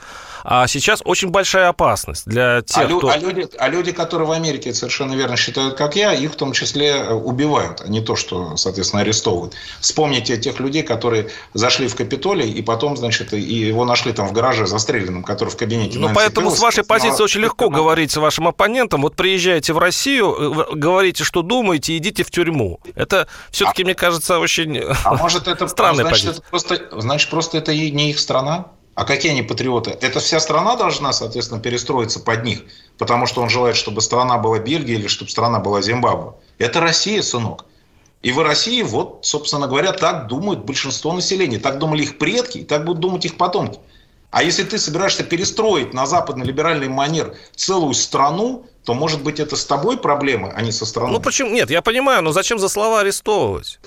А 0.45 0.66
сейчас 0.66 1.01
очень 1.05 1.28
большая 1.28 1.68
опасность 1.68 2.26
для 2.26 2.62
тех, 2.62 2.90
а, 2.90 2.99
кто... 2.99 3.09
а, 3.09 3.16
люди, 3.16 3.47
а 3.57 3.68
люди, 3.68 3.93
которые 3.93 4.26
в 4.26 4.32
Америке 4.32 4.74
совершенно 4.74 5.14
верно 5.14 5.36
считают, 5.36 5.76
как 5.76 5.95
я, 5.95 6.12
их 6.12 6.32
в 6.32 6.36
том 6.36 6.53
числе 6.53 6.88
э, 6.88 7.12
убивают, 7.12 7.80
а 7.80 7.88
не 7.88 8.01
то, 8.01 8.16
что, 8.16 8.57
соответственно, 8.57 9.03
арестовывают. 9.03 9.55
Вспомните 9.80 10.36
тех 10.36 10.59
людей, 10.59 10.82
которые 10.82 11.30
зашли 11.55 11.86
в 11.86 11.95
Капитолий 11.95 12.51
и 12.51 12.62
потом, 12.62 12.97
значит, 12.97 13.32
и 13.32 13.40
его 13.40 13.84
нашли 13.84 14.12
там 14.12 14.26
в 14.26 14.32
гараже 14.32 14.66
застреленным, 14.66 15.22
который 15.22 15.51
в 15.51 15.57
кабинете. 15.57 16.01
Ну, 16.01 16.11
поэтому 16.12 16.51
с 16.51 16.59
вашей 16.59 16.82
позиции 16.82 17.22
очень 17.22 17.43
легко 17.43 17.70
говорить 17.70 18.11
с 18.11 18.16
вашим 18.16 18.49
оппонентом. 18.49 19.03
Вот 19.03 19.14
приезжаете 19.14 19.72
в 19.72 19.78
Россию, 19.78 20.31
э, 20.38 20.74
говорите, 20.74 21.24
что 21.24 21.42
думаете, 21.42 21.96
идите 21.96 22.24
в 22.24 22.30
тюрьму. 22.30 22.80
Это 22.94 23.28
все-таки, 23.50 23.82
а... 23.82 23.84
мне 23.86 23.94
кажется, 23.94 24.38
очень 24.38 24.78
а 25.04 25.14
может, 25.16 25.48
это, 25.48 25.68
странная 25.68 26.04
значит, 26.04 26.10
позиция. 26.10 26.40
Это 26.40 26.50
просто, 26.50 27.00
значит, 27.00 27.30
просто 27.30 27.58
это 27.58 27.74
не 27.74 28.10
их 28.10 28.18
страна? 28.18 28.68
А 28.94 29.04
какие 29.04 29.32
они 29.32 29.42
патриоты? 29.42 29.96
Это 30.00 30.20
вся 30.20 30.38
страна 30.38 30.76
должна, 30.76 31.12
соответственно, 31.12 31.60
перестроиться 31.60 32.20
под 32.20 32.44
них, 32.44 32.62
потому 32.98 33.26
что 33.26 33.40
он 33.40 33.48
желает, 33.48 33.74
чтобы 33.74 34.02
страна 34.02 34.36
была 34.36 34.58
Бельгия 34.58 34.94
или 34.94 35.06
чтобы 35.06 35.30
страна 35.30 35.60
была 35.60 35.80
Зимбабве. 35.80 36.32
Это 36.58 36.80
Россия, 36.80 37.22
сынок. 37.22 37.64
И 38.22 38.30
в 38.30 38.38
России, 38.38 38.82
вот, 38.82 39.20
собственно 39.22 39.66
говоря, 39.66 39.92
так 39.92 40.28
думают 40.28 40.64
большинство 40.64 41.12
населения. 41.12 41.58
Так 41.58 41.78
думали 41.78 42.02
их 42.02 42.18
предки, 42.18 42.58
и 42.58 42.64
так 42.64 42.84
будут 42.84 43.00
думать 43.00 43.24
их 43.24 43.36
потомки. 43.36 43.78
А 44.30 44.42
если 44.42 44.62
ты 44.62 44.78
собираешься 44.78 45.24
перестроить 45.24 45.92
на 45.92 46.06
западно-либеральный 46.06 46.88
манер 46.88 47.36
целую 47.56 47.94
страну, 47.94 48.66
то, 48.84 48.94
может 48.94 49.22
быть, 49.22 49.40
это 49.40 49.56
с 49.56 49.64
тобой 49.64 49.96
проблемы, 49.96 50.52
а 50.54 50.62
не 50.62 50.72
со 50.72 50.86
страной. 50.86 51.12
Ну 51.12 51.20
почему? 51.20 51.50
Нет, 51.50 51.70
я 51.70 51.82
понимаю, 51.82 52.22
но 52.22 52.32
зачем 52.32 52.58
за 52.58 52.68
слова 52.68 53.00
арестовывать? 53.00 53.78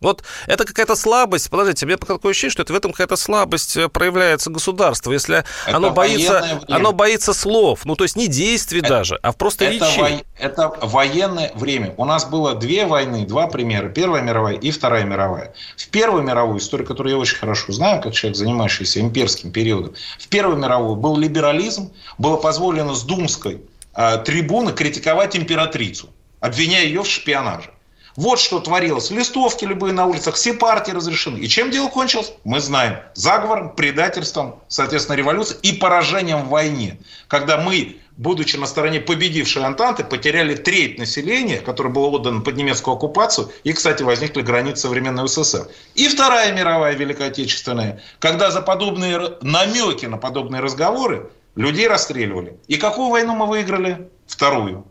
Вот 0.00 0.22
это 0.46 0.64
какая-то 0.64 0.96
слабость. 0.96 1.50
Подождите, 1.50 1.84
мне 1.84 1.96
такое 1.96 2.30
ощущение, 2.30 2.52
что 2.52 2.62
это 2.62 2.72
в 2.72 2.76
этом 2.76 2.92
какая-то 2.92 3.16
слабость 3.16 3.76
э, 3.76 3.88
проявляется 3.88 4.50
государство. 4.50 5.12
Если 5.12 5.44
это 5.66 5.76
оно 5.76 5.90
боится, 5.90 6.62
оно 6.68 6.92
боится 6.92 7.34
слов, 7.34 7.84
ну 7.84 7.96
то 7.96 8.04
есть 8.04 8.16
не 8.16 8.26
действий 8.26 8.80
это, 8.80 8.88
даже, 8.88 9.16
а 9.16 9.32
просто 9.32 9.66
это 9.66 9.84
речей. 9.84 10.00
Во, 10.02 10.42
это 10.42 10.72
военное 10.80 11.52
время. 11.54 11.94
У 11.98 12.06
нас 12.06 12.24
было 12.24 12.54
две 12.54 12.86
войны, 12.86 13.26
два 13.26 13.46
примера. 13.46 13.90
Первая 13.90 14.22
мировая 14.22 14.54
и 14.54 14.70
Вторая 14.70 15.04
мировая. 15.04 15.52
В 15.76 15.88
Первую 15.88 16.22
мировую, 16.22 16.58
историю, 16.58 16.86
которую 16.86 17.14
я 17.14 17.18
очень 17.18 17.36
хорошо 17.36 17.72
знаю, 17.72 18.00
как 18.00 18.14
человек, 18.14 18.38
занимающийся 18.38 19.00
имперским 19.00 19.52
периодом, 19.52 19.94
в 20.18 20.28
Первую 20.28 20.56
мировую 20.56 20.96
был 20.96 21.16
либерализм, 21.18 21.92
было 22.16 22.36
позволено 22.36 22.94
с 22.94 23.02
Думской 23.02 23.60
трибуны 23.94 24.72
критиковать 24.72 25.36
императрицу, 25.36 26.10
обвиняя 26.40 26.84
ее 26.84 27.02
в 27.02 27.08
шпионаже. 27.08 27.70
Вот 28.16 28.40
что 28.40 28.60
творилось. 28.60 29.10
Листовки 29.10 29.64
любые 29.64 29.92
на 29.92 30.06
улицах, 30.06 30.34
все 30.34 30.52
партии 30.52 30.90
разрешены. 30.90 31.38
И 31.38 31.48
чем 31.48 31.70
дело 31.70 31.88
кончилось? 31.88 32.32
Мы 32.44 32.60
знаем. 32.60 32.98
Заговором, 33.14 33.74
предательством, 33.74 34.60
соответственно, 34.68 35.16
революцией 35.16 35.60
и 35.62 35.72
поражением 35.72 36.42
в 36.42 36.48
войне. 36.48 36.98
Когда 37.28 37.56
мы, 37.56 37.98
будучи 38.16 38.56
на 38.56 38.66
стороне 38.66 39.00
победившей 39.00 39.64
Антанты, 39.64 40.02
потеряли 40.02 40.56
треть 40.56 40.98
населения, 40.98 41.58
которое 41.58 41.90
было 41.90 42.08
отдано 42.08 42.40
под 42.40 42.56
немецкую 42.56 42.96
оккупацию, 42.96 43.50
и, 43.62 43.72
кстати, 43.72 44.02
возникли 44.02 44.42
границы 44.42 44.82
современной 44.82 45.28
СССР. 45.28 45.68
И 45.94 46.08
Вторая 46.08 46.52
мировая 46.52 46.94
Великая 46.94 47.28
Отечественная, 47.28 48.02
когда 48.18 48.50
за 48.50 48.60
подобные 48.60 49.36
намеки 49.40 50.06
на 50.06 50.18
подобные 50.18 50.60
разговоры 50.60 51.30
людей 51.54 51.88
расстреливали. 51.88 52.58
И 52.68 52.76
какую 52.76 53.08
войну 53.08 53.34
мы 53.34 53.46
выиграли? 53.46 54.08
Вторую. 54.26 54.86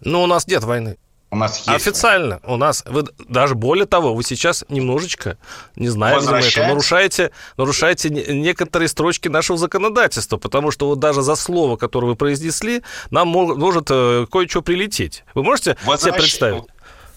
Но 0.00 0.22
у 0.22 0.26
нас 0.26 0.46
нет 0.46 0.64
войны. 0.64 0.96
У 1.30 1.36
нас 1.36 1.58
есть. 1.58 1.68
Официально. 1.68 2.40
У 2.44 2.56
нас, 2.56 2.84
вы, 2.86 3.04
даже 3.28 3.56
более 3.56 3.86
того, 3.86 4.14
вы 4.14 4.22
сейчас 4.22 4.64
немножечко, 4.68 5.38
не 5.74 5.88
знаю, 5.88 6.20
видимо, 6.20 6.38
это, 6.38 6.68
нарушаете, 6.68 7.32
нарушаете 7.56 8.10
некоторые 8.10 8.88
строчки 8.88 9.28
нашего 9.28 9.58
законодательства, 9.58 10.36
потому 10.36 10.70
что 10.70 10.86
вот 10.86 11.00
даже 11.00 11.22
за 11.22 11.34
слово, 11.34 11.76
которое 11.76 12.06
вы 12.06 12.16
произнесли, 12.16 12.82
нам 13.10 13.28
может, 13.28 13.56
может 13.56 13.88
э, 13.90 14.26
кое-что 14.30 14.62
прилететь. 14.62 15.24
Вы 15.34 15.42
можете 15.42 15.76
Возвращ... 15.84 16.00
себе 16.02 16.12
представить? 16.12 16.64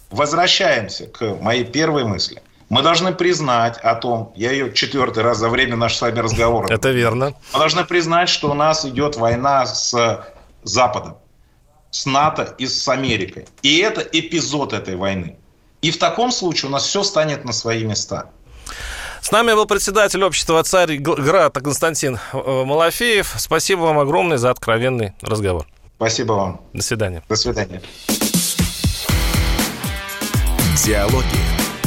Возвращаемся 0.09 1.05
к 1.05 1.35
моей 1.39 1.63
первой 1.63 2.03
мысли. 2.03 2.41
Мы 2.69 2.83
должны 2.83 3.13
признать 3.13 3.77
о 3.79 3.95
том, 3.95 4.31
я 4.35 4.51
ее 4.51 4.73
четвертый 4.73 5.23
раз 5.23 5.39
за 5.39 5.49
время 5.49 5.75
нашего 5.75 5.97
с 5.97 6.01
вами 6.01 6.19
разговора. 6.19 6.67
Это 6.71 6.91
верно. 6.91 7.33
Мы 7.53 7.59
должны 7.59 7.83
признать, 7.83 8.29
что 8.29 8.51
у 8.51 8.53
нас 8.53 8.85
идет 8.85 9.17
война 9.17 9.65
с 9.65 10.23
Западом 10.63 11.17
с 11.91 12.05
НАТО 12.05 12.55
и 12.57 12.67
с 12.67 12.87
Америкой. 12.87 13.45
И 13.61 13.77
это 13.79 14.01
эпизод 14.01 14.73
этой 14.73 14.95
войны. 14.95 15.37
И 15.81 15.91
в 15.91 15.97
таком 15.97 16.31
случае 16.31 16.69
у 16.69 16.71
нас 16.71 16.85
все 16.85 17.03
станет 17.03 17.45
на 17.45 17.53
свои 17.53 17.83
места. 17.83 18.29
С 19.21 19.31
нами 19.31 19.53
был 19.53 19.65
председатель 19.65 20.23
общества 20.23 20.63
«Царь 20.63 20.97
Град» 20.97 21.53
Константин 21.55 22.19
э, 22.33 22.37
Малафеев. 22.37 23.33
Спасибо 23.37 23.81
вам 23.81 23.99
огромное 23.99 24.37
за 24.37 24.49
откровенный 24.49 25.13
разговор. 25.21 25.65
Спасибо 25.97 26.33
вам. 26.33 26.61
До 26.73 26.81
свидания. 26.81 27.23
До 27.27 27.35
свидания. 27.35 27.81
Диалоги 30.85 31.48